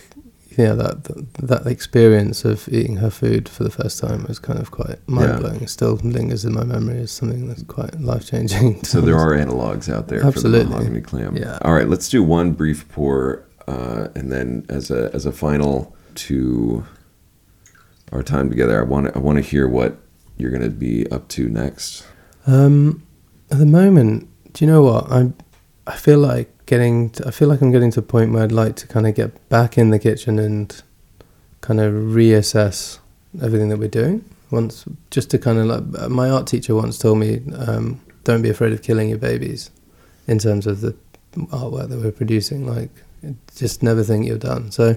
yeah, 0.57 0.73
that, 0.73 1.05
that 1.05 1.35
that 1.35 1.67
experience 1.67 2.45
of 2.45 2.69
eating 2.69 2.97
her 2.97 3.11
food 3.11 3.49
for 3.49 3.65
the 3.65 3.71
first 3.71 3.99
time 4.01 4.25
was 4.25 4.39
kind 4.39 4.59
of 4.59 4.71
quite 4.71 5.07
mind 5.09 5.41
blowing. 5.41 5.63
It 5.63 5.71
still 5.71 5.95
lingers 5.97 6.45
in 6.45 6.55
my 6.55 6.65
memory 6.65 7.01
as 7.01 7.11
something 7.11 7.49
that's 7.49 7.63
quite 7.65 8.01
life 8.01 8.27
changing. 8.27 8.81
So 8.87 9.01
there 9.01 9.17
are 9.17 9.33
analogs 9.33 9.93
out 9.93 10.09
there 10.09 10.25
Absolutely. 10.25 10.61
for 10.61 10.69
the 10.69 10.71
mahogany 10.71 11.01
clam. 11.01 11.37
Yeah. 11.37 11.59
All 11.63 11.75
right, 11.75 11.89
let's 11.89 12.09
do 12.09 12.23
one 12.23 12.53
brief 12.53 12.89
pour, 12.89 13.45
uh, 13.67 14.09
and 14.15 14.33
then 14.33 14.65
as 14.69 14.91
a 14.91 15.11
as 15.13 15.27
a 15.27 15.33
final 15.33 15.95
to 16.15 16.85
our 18.13 18.23
time 18.23 18.49
together, 18.49 18.81
I 18.81 18.85
want 18.85 19.15
I 19.15 19.19
want 19.19 19.37
to 19.37 19.43
hear 19.43 19.69
what 19.69 19.99
you're 20.39 20.51
going 20.51 20.63
to 20.63 20.71
be 20.71 21.11
up 21.11 21.29
to 21.29 21.49
next. 21.49 22.07
Um, 22.47 23.03
at 23.51 23.59
the 23.59 23.67
moment, 23.67 24.29
do 24.53 24.65
you 24.65 24.71
know 24.71 24.83
what 24.83 25.11
I? 25.11 25.33
I 25.87 25.97
feel 25.97 26.19
like 26.19 26.56
getting. 26.67 27.11
To, 27.11 27.29
I 27.29 27.31
feel 27.31 27.49
like 27.49 27.61
I'm 27.61 27.73
getting 27.73 27.91
to 27.93 28.01
a 28.01 28.03
point 28.03 28.33
where 28.33 28.43
I'd 28.43 28.53
like 28.53 28.77
to 28.77 28.87
kind 28.87 29.07
of 29.07 29.15
get 29.15 29.49
back 29.49 29.79
in 29.79 29.91
the 29.91 29.99
kitchen 29.99 30.39
and 30.39 30.83
kind 31.61 31.81
of 31.81 31.93
reassess 31.93 32.99
everything 33.43 33.69
that 33.71 33.79
we're 33.79 33.89
doing. 33.89 34.25
Once, 34.51 34.85
just 35.11 35.31
to 35.31 35.39
kind 35.39 35.59
of 35.59 35.67
like 35.67 36.11
my 36.11 36.31
art 36.31 36.47
teacher 36.47 36.75
once 36.75 36.99
told 36.99 37.19
me, 37.19 37.41
um, 37.57 38.01
don't 38.25 38.43
be 38.43 38.51
afraid 38.51 38.73
of 38.73 38.83
killing 38.83 39.09
your 39.09 39.19
babies, 39.19 39.71
in 40.27 40.39
terms 40.39 40.67
of 40.67 40.81
the 40.81 40.95
artwork 41.35 41.89
that 41.89 41.99
we're 41.99 42.13
producing. 42.13 42.67
Like, 42.67 42.91
just 43.57 43.83
never 43.83 44.05
think 44.05 44.27
you're 44.27 44.39
done. 44.39 44.71
So, 44.71 44.95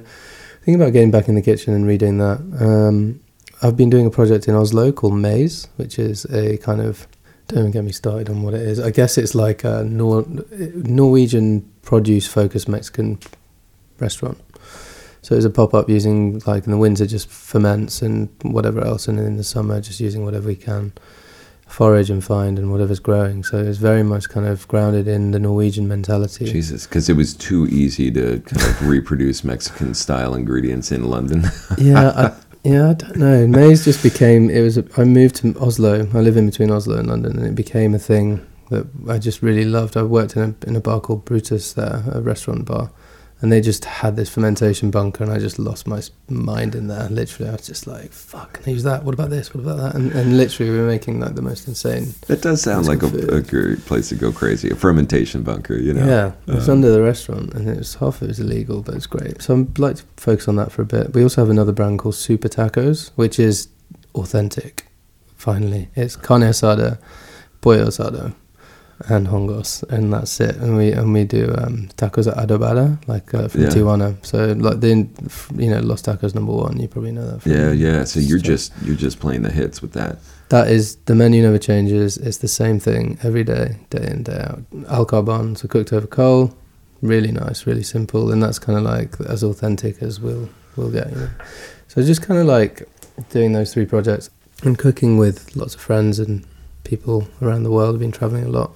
think 0.63 0.76
about 0.76 0.93
getting 0.93 1.11
back 1.11 1.28
in 1.28 1.36
the 1.36 1.41
kitchen 1.41 1.74
and 1.74 1.86
redoing 1.86 2.20
that. 2.20 2.63
Um, 2.63 3.22
I've 3.61 3.76
been 3.76 3.89
doing 3.89 4.05
a 4.05 4.11
project 4.11 4.47
in 4.47 4.55
Oslo 4.55 4.91
called 4.91 5.15
Maze, 5.15 5.67
which 5.76 5.99
is 5.99 6.26
a 6.26 6.57
kind 6.57 6.80
of 6.80 7.07
don't 7.50 7.60
even 7.60 7.72
get 7.72 7.84
me 7.84 7.91
started 7.91 8.30
on 8.30 8.43
what 8.43 8.54
it 8.54 8.62
is. 8.62 8.80
I 8.80 8.91
guess 8.91 9.18
it's 9.18 9.36
like 9.36 9.64
a 9.64 9.84
Nor- 9.84 10.26
Norwegian 10.52 11.70
produce 11.82 12.28
focused 12.28 12.70
Mexican 12.70 13.20
restaurant. 14.00 14.39
So 15.22 15.36
it's 15.36 15.45
a 15.45 15.50
pop 15.50 15.74
up 15.74 15.89
using 15.89 16.41
like 16.45 16.66
in 16.66 16.72
the 16.72 16.78
winter 16.78 17.06
just 17.06 17.28
ferments 17.28 18.02
and 18.02 18.30
whatever 18.43 18.82
else, 18.82 19.08
and 19.08 19.20
in 19.20 19.38
the 19.38 19.43
summer 19.43 19.82
just 19.82 20.00
using 20.00 20.24
whatever 20.24 20.47
we 20.47 20.56
can 20.56 20.93
forage 21.68 22.10
and 22.10 22.24
find 22.24 22.58
and 22.58 22.72
whatever's 22.72 23.00
growing. 23.00 23.43
So 23.43 23.58
it's 23.58 23.78
very 23.78 24.04
much 24.04 24.30
kind 24.30 24.45
of 24.47 24.68
grounded 24.68 25.08
in 25.08 25.32
the 25.32 25.39
Norwegian 25.39 25.88
mentality. 25.88 26.45
Jesus, 26.45 26.88
because 26.88 27.10
it 27.10 27.16
was 27.16 27.34
too 27.34 27.68
easy 27.68 28.12
to 28.12 28.39
kind 28.39 28.62
of 28.62 28.88
reproduce 28.88 29.43
Mexican 29.43 29.93
style 29.93 30.34
ingredients 30.36 30.91
in 30.91 31.10
London. 31.10 31.43
yeah, 31.78 32.10
I, 32.16 32.36
yeah, 32.64 32.89
I 32.89 32.93
don't 32.93 33.18
know. 33.18 33.47
Maze 33.47 33.86
just 33.86 34.03
became. 34.03 34.49
It 34.49 34.62
was. 34.62 34.78
A, 34.78 34.86
I 34.97 35.03
moved 35.05 35.38
to 35.38 35.57
Oslo. 35.60 36.07
I 36.14 36.20
live 36.20 36.38
in 36.38 36.45
between 36.45 36.72
Oslo 36.72 36.97
and 36.97 37.07
London, 37.07 37.38
and 37.38 37.47
it 37.47 37.55
became 37.55 37.95
a 37.95 37.99
thing 37.99 38.45
that 38.70 38.88
I 39.07 39.18
just 39.18 39.41
really 39.41 39.66
loved. 39.66 39.95
I 39.97 40.03
worked 40.03 40.36
in 40.36 40.41
a 40.41 40.68
in 40.68 40.76
a 40.76 40.82
bar 40.82 40.99
called 40.99 41.26
Brutus 41.26 41.74
there, 41.74 42.03
a 42.12 42.22
restaurant 42.22 42.66
bar, 42.66 42.91
and 43.42 43.52
they 43.52 43.62
just 43.62 43.86
had 43.86 44.16
this 44.16 44.28
fermentation 44.30 44.92
bunker, 44.92 45.24
and 45.24 45.32
I 45.32 45.40
just 45.40 45.58
lost 45.60 45.88
my 45.88 46.02
mind 46.30 46.76
in 46.76 46.88
there. 46.88 47.08
Literally, 47.10 47.50
I 47.50 47.54
was 47.54 47.66
just 47.68 47.88
like, 47.88 48.12
"Fuck, 48.12 48.54
can 48.54 48.64
I 48.68 48.74
use 48.74 48.84
that? 48.84 49.04
What 49.04 49.14
about 49.14 49.30
this? 49.30 49.54
What 49.54 49.62
about 49.64 49.78
that?" 49.78 49.96
And, 49.96 50.12
and 50.12 50.38
literally, 50.38 50.72
we 50.72 50.78
were 50.78 50.88
making 50.88 51.20
like 51.20 51.36
the 51.36 51.42
most 51.42 51.68
insane. 51.68 52.14
that 52.28 52.42
does 52.42 52.62
sound 52.62 52.88
like 52.88 53.02
a, 53.04 53.08
a 53.38 53.42
great 53.42 53.80
place 53.86 54.10
to 54.10 54.16
go 54.16 54.32
crazy. 54.32 54.70
A 54.70 54.76
fermentation 54.76 55.44
bunker, 55.44 55.76
you 55.76 55.94
know. 55.94 56.06
Yeah, 56.06 56.32
it 56.48 56.56
was 56.56 56.68
Um, 56.70 56.76
under 56.78 56.92
the 56.92 57.02
restaurant, 57.02 57.54
and 57.54 57.70
it 57.70 57.78
was 57.78 57.96
half 57.96 58.18
of 58.18 58.24
it 58.24 58.28
was 58.28 58.40
illegal, 58.40 58.82
but 58.82 58.96
it's 58.96 59.08
great. 59.08 59.42
So 59.42 59.56
I'd 59.58 59.80
like 59.80 59.96
to 59.98 60.04
focus 60.18 60.48
on 60.48 60.56
that 60.58 60.72
for 60.72 60.82
a 60.82 60.86
bit. 60.86 61.14
We 61.14 61.24
also 61.24 61.42
have 61.42 61.50
another 61.50 61.72
brand 61.72 62.00
called 62.00 62.16
Super 62.16 62.50
Tacos, 62.50 63.12
which 63.16 63.40
is 63.40 63.70
authentic. 64.16 64.86
Finally, 65.38 65.88
it's 65.96 66.18
carne 66.18 66.42
asada, 66.42 67.00
pollo 67.62 67.86
asado, 67.88 68.34
and 69.08 69.28
hongos, 69.28 69.84
and 69.89 70.12
that's 70.12 70.39
it. 70.39 70.56
And 70.58 70.76
we 70.76 70.91
and 70.91 71.14
we 71.14 71.24
do 71.24 71.54
um, 71.58 71.89
tacos 71.97 72.28
at 72.28 72.36
adobada, 72.38 72.97
like 73.08 73.34
uh, 73.34 73.47
from 73.47 73.62
Yeah. 73.62 73.70
Tijuana. 73.70 74.26
So 74.26 74.54
like 74.54 74.82
the 74.82 75.08
you 75.56 75.70
know 75.70 75.80
Los 75.80 76.02
Tacos 76.02 76.36
number 76.36 76.52
one, 76.54 76.80
you 76.80 76.88
probably 76.88 77.12
know 77.12 77.26
that. 77.32 77.41
From 77.43 77.52
Yeah, 77.52 77.72
yeah. 77.72 78.04
So 78.04 78.20
you're 78.20 78.39
just 78.39 78.74
you're 78.84 78.95
just 78.97 79.20
playing 79.20 79.43
the 79.43 79.52
hits 79.52 79.82
with 79.82 79.93
that. 79.93 80.18
That 80.50 80.68
is 80.70 80.95
the 81.06 81.16
menu 81.16 81.41
never 81.43 81.60
changes. 81.60 82.18
It's 82.18 82.38
the 82.38 82.47
same 82.47 82.80
thing 82.80 83.20
every 83.24 83.43
day, 83.43 83.78
day 83.89 84.08
in 84.10 84.24
day 84.24 84.39
out. 84.39 84.62
Al 84.89 85.06
carbon, 85.06 85.56
so 85.56 85.68
cooked 85.68 85.93
over 85.93 86.08
coal, 86.08 86.54
really 87.02 87.32
nice, 87.32 87.66
really 87.68 87.84
simple, 87.84 88.32
and 88.32 88.41
that's 88.43 88.60
kind 88.60 88.78
of 88.78 88.84
like 88.84 89.20
as 89.22 89.43
authentic 89.43 90.02
as 90.02 90.20
we'll 90.20 90.50
we'll 90.76 90.91
get. 90.91 91.10
You 91.12 91.16
know? 91.18 91.30
So 91.88 92.02
just 92.04 92.22
kind 92.22 92.39
of 92.39 92.47
like 92.47 92.88
doing 93.30 93.54
those 93.54 93.74
three 93.74 93.86
projects 93.86 94.30
and 94.64 94.78
cooking 94.78 95.18
with 95.18 95.56
lots 95.56 95.76
of 95.76 95.82
friends 95.82 96.20
and 96.20 96.45
people 96.84 97.28
around 97.41 97.64
the 97.64 97.72
world. 97.72 97.95
I've 97.95 98.00
been 98.00 98.12
traveling 98.12 98.45
a 98.45 98.50
lot, 98.50 98.72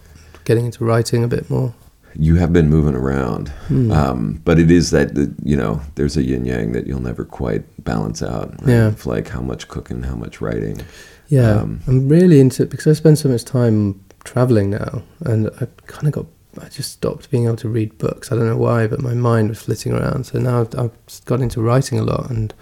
getting 0.45 0.65
into 0.65 0.83
writing 0.85 1.23
a 1.23 1.27
bit 1.27 1.49
more. 1.49 1.73
You 2.15 2.35
have 2.35 2.53
been 2.53 2.69
moving 2.69 2.95
around, 2.95 3.49
Hmm. 3.67 3.91
um, 3.91 4.41
but 4.45 4.59
it 4.59 4.69
is 4.69 4.91
that 4.91 5.15
you 5.43 5.57
know 5.57 5.81
there's 5.95 6.15
a 6.15 6.21
yin 6.23 6.45
yang 6.45 6.71
that 6.73 6.85
you'll 6.85 7.01
never 7.01 7.25
quite 7.25 7.63
balance 7.83 8.21
out. 8.21 8.49
Right? 8.61 8.69
Yeah. 8.73 8.87
Of 8.87 9.05
like 9.07 9.29
how 9.29 9.41
much 9.41 9.67
cooking, 9.67 10.03
how 10.03 10.15
much 10.15 10.39
writing. 10.41 10.81
Yeah, 11.29 11.61
Um, 11.61 11.79
I'm 11.87 12.07
really 12.09 12.39
into 12.39 12.65
because 12.67 12.85
I 12.85 12.93
spend 12.93 13.17
so 13.17 13.29
much 13.29 13.43
time 13.45 13.99
traveling 14.23 14.69
now, 14.69 15.01
and 15.25 15.49
I 15.59 15.65
kind 15.87 16.07
of 16.07 16.13
got 16.13 16.25
I 16.61 16.69
just 16.69 16.91
stopped 16.91 17.31
being 17.31 17.45
able 17.45 17.55
to 17.57 17.67
read 17.69 17.97
books. 17.97 18.31
I 18.31 18.35
don't 18.35 18.45
know 18.45 18.57
why, 18.57 18.85
but 18.85 19.01
my 19.01 19.15
mind 19.15 19.49
was 19.49 19.59
flitting 19.63 19.91
around. 19.91 20.25
So 20.27 20.37
now 20.37 20.61
I've, 20.61 20.75
I've 20.77 20.91
got 21.25 21.41
into 21.41 21.61
writing 21.63 21.97
a 21.97 22.03
lot, 22.03 22.29
and 22.29 22.53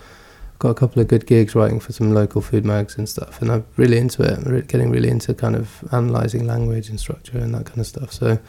got 0.62 0.70
a 0.70 0.76
couple 0.76 1.02
of 1.02 1.08
good 1.08 1.26
gigs 1.26 1.56
writing 1.56 1.80
for 1.80 1.92
some 1.92 2.14
local 2.14 2.40
food 2.40 2.64
mags 2.64 2.96
and 2.98 3.10
stuff. 3.10 3.42
And 3.42 3.52
I'm 3.52 3.66
really 3.78 3.98
into 3.98 4.22
it. 4.22 4.38
I'm 4.38 4.62
getting 4.62 4.92
really 4.92 5.10
into 5.10 5.34
kind 5.34 5.56
of 5.56 5.84
analyzing 5.92 6.46
language 6.46 6.88
and 6.90 7.00
structure 7.00 7.40
and 7.40 7.54
that 7.56 7.66
kind 7.66 7.80
of 7.80 7.88
stuff. 7.88 8.14
So 8.14 8.28
a 8.28 8.40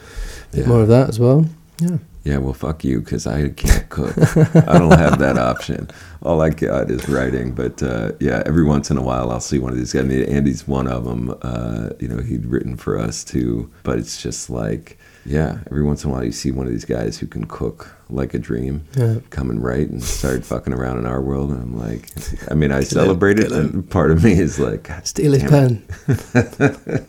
bit 0.51 0.61
Yeah. 0.61 0.67
more 0.67 0.81
of 0.83 0.87
that 0.89 1.09
as 1.09 1.19
well. 1.19 1.45
Yeah. 1.79 1.97
Yeah, 2.23 2.37
well, 2.37 2.53
fuck 2.53 2.85
you, 2.85 3.01
because 3.01 3.27
I 3.27 3.49
can't 3.49 3.89
cook. 3.89 4.15
I 4.55 4.77
don't 4.77 4.97
have 4.97 5.19
that 5.19 5.37
option. 5.37 5.89
All 6.21 6.39
I 6.41 6.51
got 6.51 6.89
is 6.89 7.09
writing. 7.09 7.51
But 7.53 7.81
uh, 7.83 8.11
yeah, 8.21 8.43
every 8.45 8.63
once 8.63 8.89
in 8.91 8.97
a 8.97 9.01
while, 9.03 9.29
I'll 9.31 9.41
see 9.41 9.59
one 9.59 9.73
of 9.73 9.77
these 9.77 9.91
guys. 9.91 10.03
I 10.03 10.05
mean, 10.05 10.23
Andy's 10.29 10.65
one 10.67 10.87
of 10.87 11.03
them. 11.03 11.35
Uh, 11.41 11.89
you 11.99 12.07
know, 12.07 12.21
he'd 12.21 12.45
written 12.45 12.77
for 12.77 12.97
us 12.97 13.23
too. 13.25 13.69
But 13.81 13.97
it's 13.99 14.21
just 14.21 14.49
like, 14.49 14.97
yeah, 15.25 15.59
every 15.67 15.83
once 15.83 16.03
in 16.03 16.09
a 16.09 16.13
while, 16.13 16.23
you 16.23 16.31
see 16.31 16.51
one 16.51 16.65
of 16.65 16.71
these 16.71 16.85
guys 16.85 17.17
who 17.17 17.27
can 17.27 17.45
cook 17.45 17.95
like 18.09 18.33
a 18.33 18.39
dream. 18.39 18.85
Yeah. 18.97 19.15
Come 19.29 19.49
and 19.49 19.63
write 19.63 19.89
and 19.89 20.03
start 20.03 20.45
fucking 20.51 20.73
around 20.73 20.97
in 20.99 21.05
our 21.05 21.21
world, 21.21 21.51
and 21.51 21.61
I'm 21.61 21.77
like, 21.77 22.09
I 22.51 22.53
mean, 22.53 22.71
I 22.71 22.81
celebrate 22.81 23.39
it, 23.39 23.51
him. 23.51 23.59
and 23.59 23.89
part 23.89 24.11
of 24.11 24.23
me 24.23 24.33
is 24.33 24.59
like, 24.59 24.89
Steal 25.03 25.33
his 25.33 25.43
pen. 25.43 25.85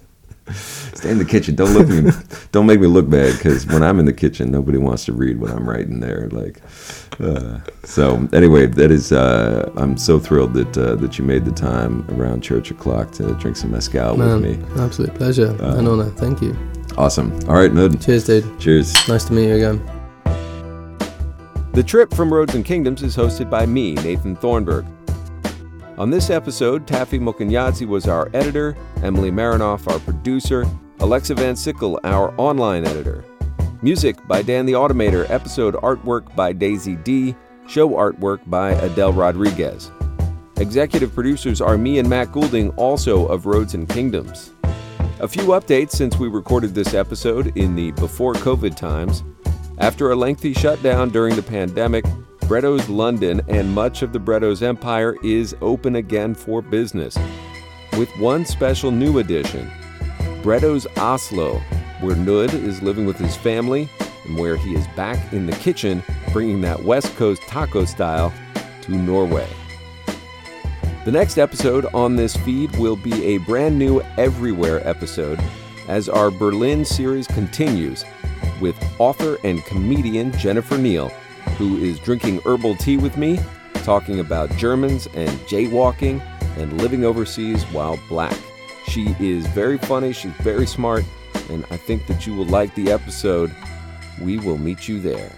Stay 0.93 1.11
in 1.11 1.17
the 1.19 1.25
kitchen. 1.25 1.55
Don't 1.55 1.73
look 1.73 1.89
me. 1.89 2.11
don't 2.53 2.67
make 2.67 2.79
me 2.79 2.87
look 2.87 3.09
bad 3.09 3.35
because 3.37 3.67
when 3.67 3.83
I'm 3.83 3.99
in 3.99 4.05
the 4.05 4.13
kitchen, 4.13 4.51
nobody 4.51 4.77
wants 4.77 5.07
to 5.07 5.13
read 5.15 5.41
what 5.41 5.51
I'm 5.51 5.67
writing 5.69 6.01
there. 6.01 6.29
Like, 6.31 6.61
uh, 7.19 7.61
so 7.85 8.29
anyway, 8.33 8.67
that 8.67 8.91
is. 8.91 9.11
Uh, 9.11 9.73
I'm 9.77 9.97
so 9.97 10.19
thrilled 10.19 10.53
that 10.55 10.77
uh, 10.77 10.97
that 10.97 11.19
you 11.19 11.25
made 11.25 11.47
the 11.47 11.53
time 11.53 12.07
around 12.11 12.43
church 12.43 12.71
o'clock 12.71 13.11
to 13.13 13.33
drink 13.37 13.57
some 13.57 13.71
mezcal 13.71 14.19
Man, 14.19 14.43
with 14.43 14.59
me. 14.61 14.83
absolute 14.83 15.15
pleasure. 15.15 15.57
Uh, 15.63 15.77
An 15.79 15.87
honor. 15.89 16.11
Thank 16.11 16.43
you. 16.43 16.55
Awesome. 16.97 17.33
All 17.49 17.57
right, 17.57 17.73
Nud. 17.73 18.05
Cheers, 18.05 18.25
dude. 18.25 18.61
Cheers. 18.61 19.09
Nice 19.09 19.25
to 19.25 19.33
meet 19.33 19.49
you 19.49 19.57
again. 19.57 19.83
The 21.73 21.83
Trip 21.83 22.15
from 22.15 22.33
Roads 22.33 22.55
and 22.55 22.65
Kingdoms 22.65 23.03
is 23.03 23.17
hosted 23.17 23.51
by 23.51 23.67
me, 23.67 23.95
Nathan 23.95 24.37
Thornburgh. 24.37 24.87
On 25.99 26.09
this 26.11 26.31
episode, 26.31 26.87
Taffy 26.87 27.19
Mukanyadzi 27.19 27.87
was 27.87 28.07
our 28.07 28.31
editor, 28.33 28.77
Emily 29.03 29.31
Marinoff 29.31 29.91
our 29.91 29.99
producer, 30.01 30.65
Alexa 31.01 31.35
Van 31.35 31.57
Sickle 31.57 31.99
our 32.05 32.33
online 32.39 32.85
editor. 32.87 33.25
Music 33.83 34.17
by 34.27 34.41
Dan 34.41 34.67
the 34.67 34.73
Automator, 34.73 35.29
episode 35.31 35.75
artwork 35.75 36.35
by 36.37 36.53
Daisy 36.53 36.97
D, 36.97 37.35
show 37.67 37.91
artwork 37.91 38.39
by 38.49 38.71
Adele 38.71 39.13
Rodriguez. 39.13 39.91
Executive 40.59 41.13
producers 41.13 41.61
are 41.61 41.77
me 41.77 41.99
and 41.99 42.09
Matt 42.09 42.31
Goulding, 42.31 42.71
also 42.77 43.27
of 43.27 43.47
Roads 43.47 43.75
and 43.75 43.89
Kingdoms. 43.89 44.54
A 45.21 45.29
few 45.29 45.45
updates 45.45 45.93
since 45.93 46.19
we 46.19 46.27
recorded 46.27 46.75
this 46.75 46.93
episode 46.93 47.57
in 47.57 47.77
the 47.77 47.93
before 47.93 48.35
COVID 48.35 48.77
times. 48.77 49.23
After 49.79 50.11
a 50.11 50.17
lengthy 50.17 50.53
shutdown 50.53 51.11
during 51.11 51.37
the 51.37 51.43
pandemic, 51.43 52.05
Breddo's 52.49 52.89
London 52.89 53.41
and 53.49 53.73
much 53.73 54.03
of 54.03 54.13
the 54.13 54.19
Breddo's 54.19 54.61
empire 54.61 55.17
is 55.23 55.55
open 55.61 55.97
again 55.97 56.35
for 56.35 56.61
business. 56.61 57.17
With 57.97 58.11
one 58.19 58.45
special 58.45 58.91
new 58.91 59.19
addition 59.19 59.71
Breddo's 60.43 60.85
Oslo, 60.97 61.61
where 62.01 62.17
Nud 62.17 62.53
is 62.53 62.83
living 62.83 63.07
with 63.07 63.17
his 63.17 63.37
family 63.37 63.89
and 64.25 64.37
where 64.37 64.57
he 64.57 64.75
is 64.75 64.87
back 64.97 65.33
in 65.33 65.47
the 65.47 65.57
kitchen 65.57 66.03
bringing 66.33 66.61
that 66.63 66.83
West 66.83 67.15
Coast 67.15 67.41
taco 67.43 67.85
style 67.85 68.33
to 68.83 68.91
Norway. 68.91 69.49
The 71.05 71.13
next 71.13 71.37
episode 71.37 71.85
on 71.93 72.17
this 72.17 72.35
feed 72.35 72.75
will 72.79 72.97
be 72.97 73.27
a 73.27 73.37
brand 73.37 73.79
new 73.79 74.01
Everywhere 74.17 74.81
episode 74.89 75.39
as 75.87 76.09
our 76.09 76.31
Berlin 76.31 76.83
series 76.83 77.27
continues 77.27 78.07
with 78.59 78.75
author 78.99 79.37
and 79.45 79.63
comedian 79.67 80.33
Jennifer 80.39 80.79
Neal, 80.79 81.11
who 81.59 81.77
is 81.77 81.99
drinking 81.99 82.41
herbal 82.47 82.77
tea 82.77 82.97
with 82.97 83.19
me, 83.19 83.39
talking 83.83 84.21
about 84.21 84.51
Germans 84.57 85.07
and 85.09 85.29
jaywalking 85.41 86.23
and 86.57 86.81
living 86.81 87.05
overseas 87.05 87.65
while 87.65 87.99
black. 88.09 88.39
She 88.89 89.15
is 89.21 89.47
very 89.49 89.77
funny, 89.77 90.15
she's 90.15 90.33
very 90.37 90.67
smart, 90.67 91.05
and 91.51 91.67
I 91.71 91.77
think 91.77 92.07
that 92.07 92.27
you 92.27 92.35
will 92.35 92.47
like 92.47 92.75
the 92.75 92.91
episode. 92.91 93.55
We 94.23 94.39
will 94.39 94.57
meet 94.57 94.89
you 94.89 95.01
there. 95.01 95.33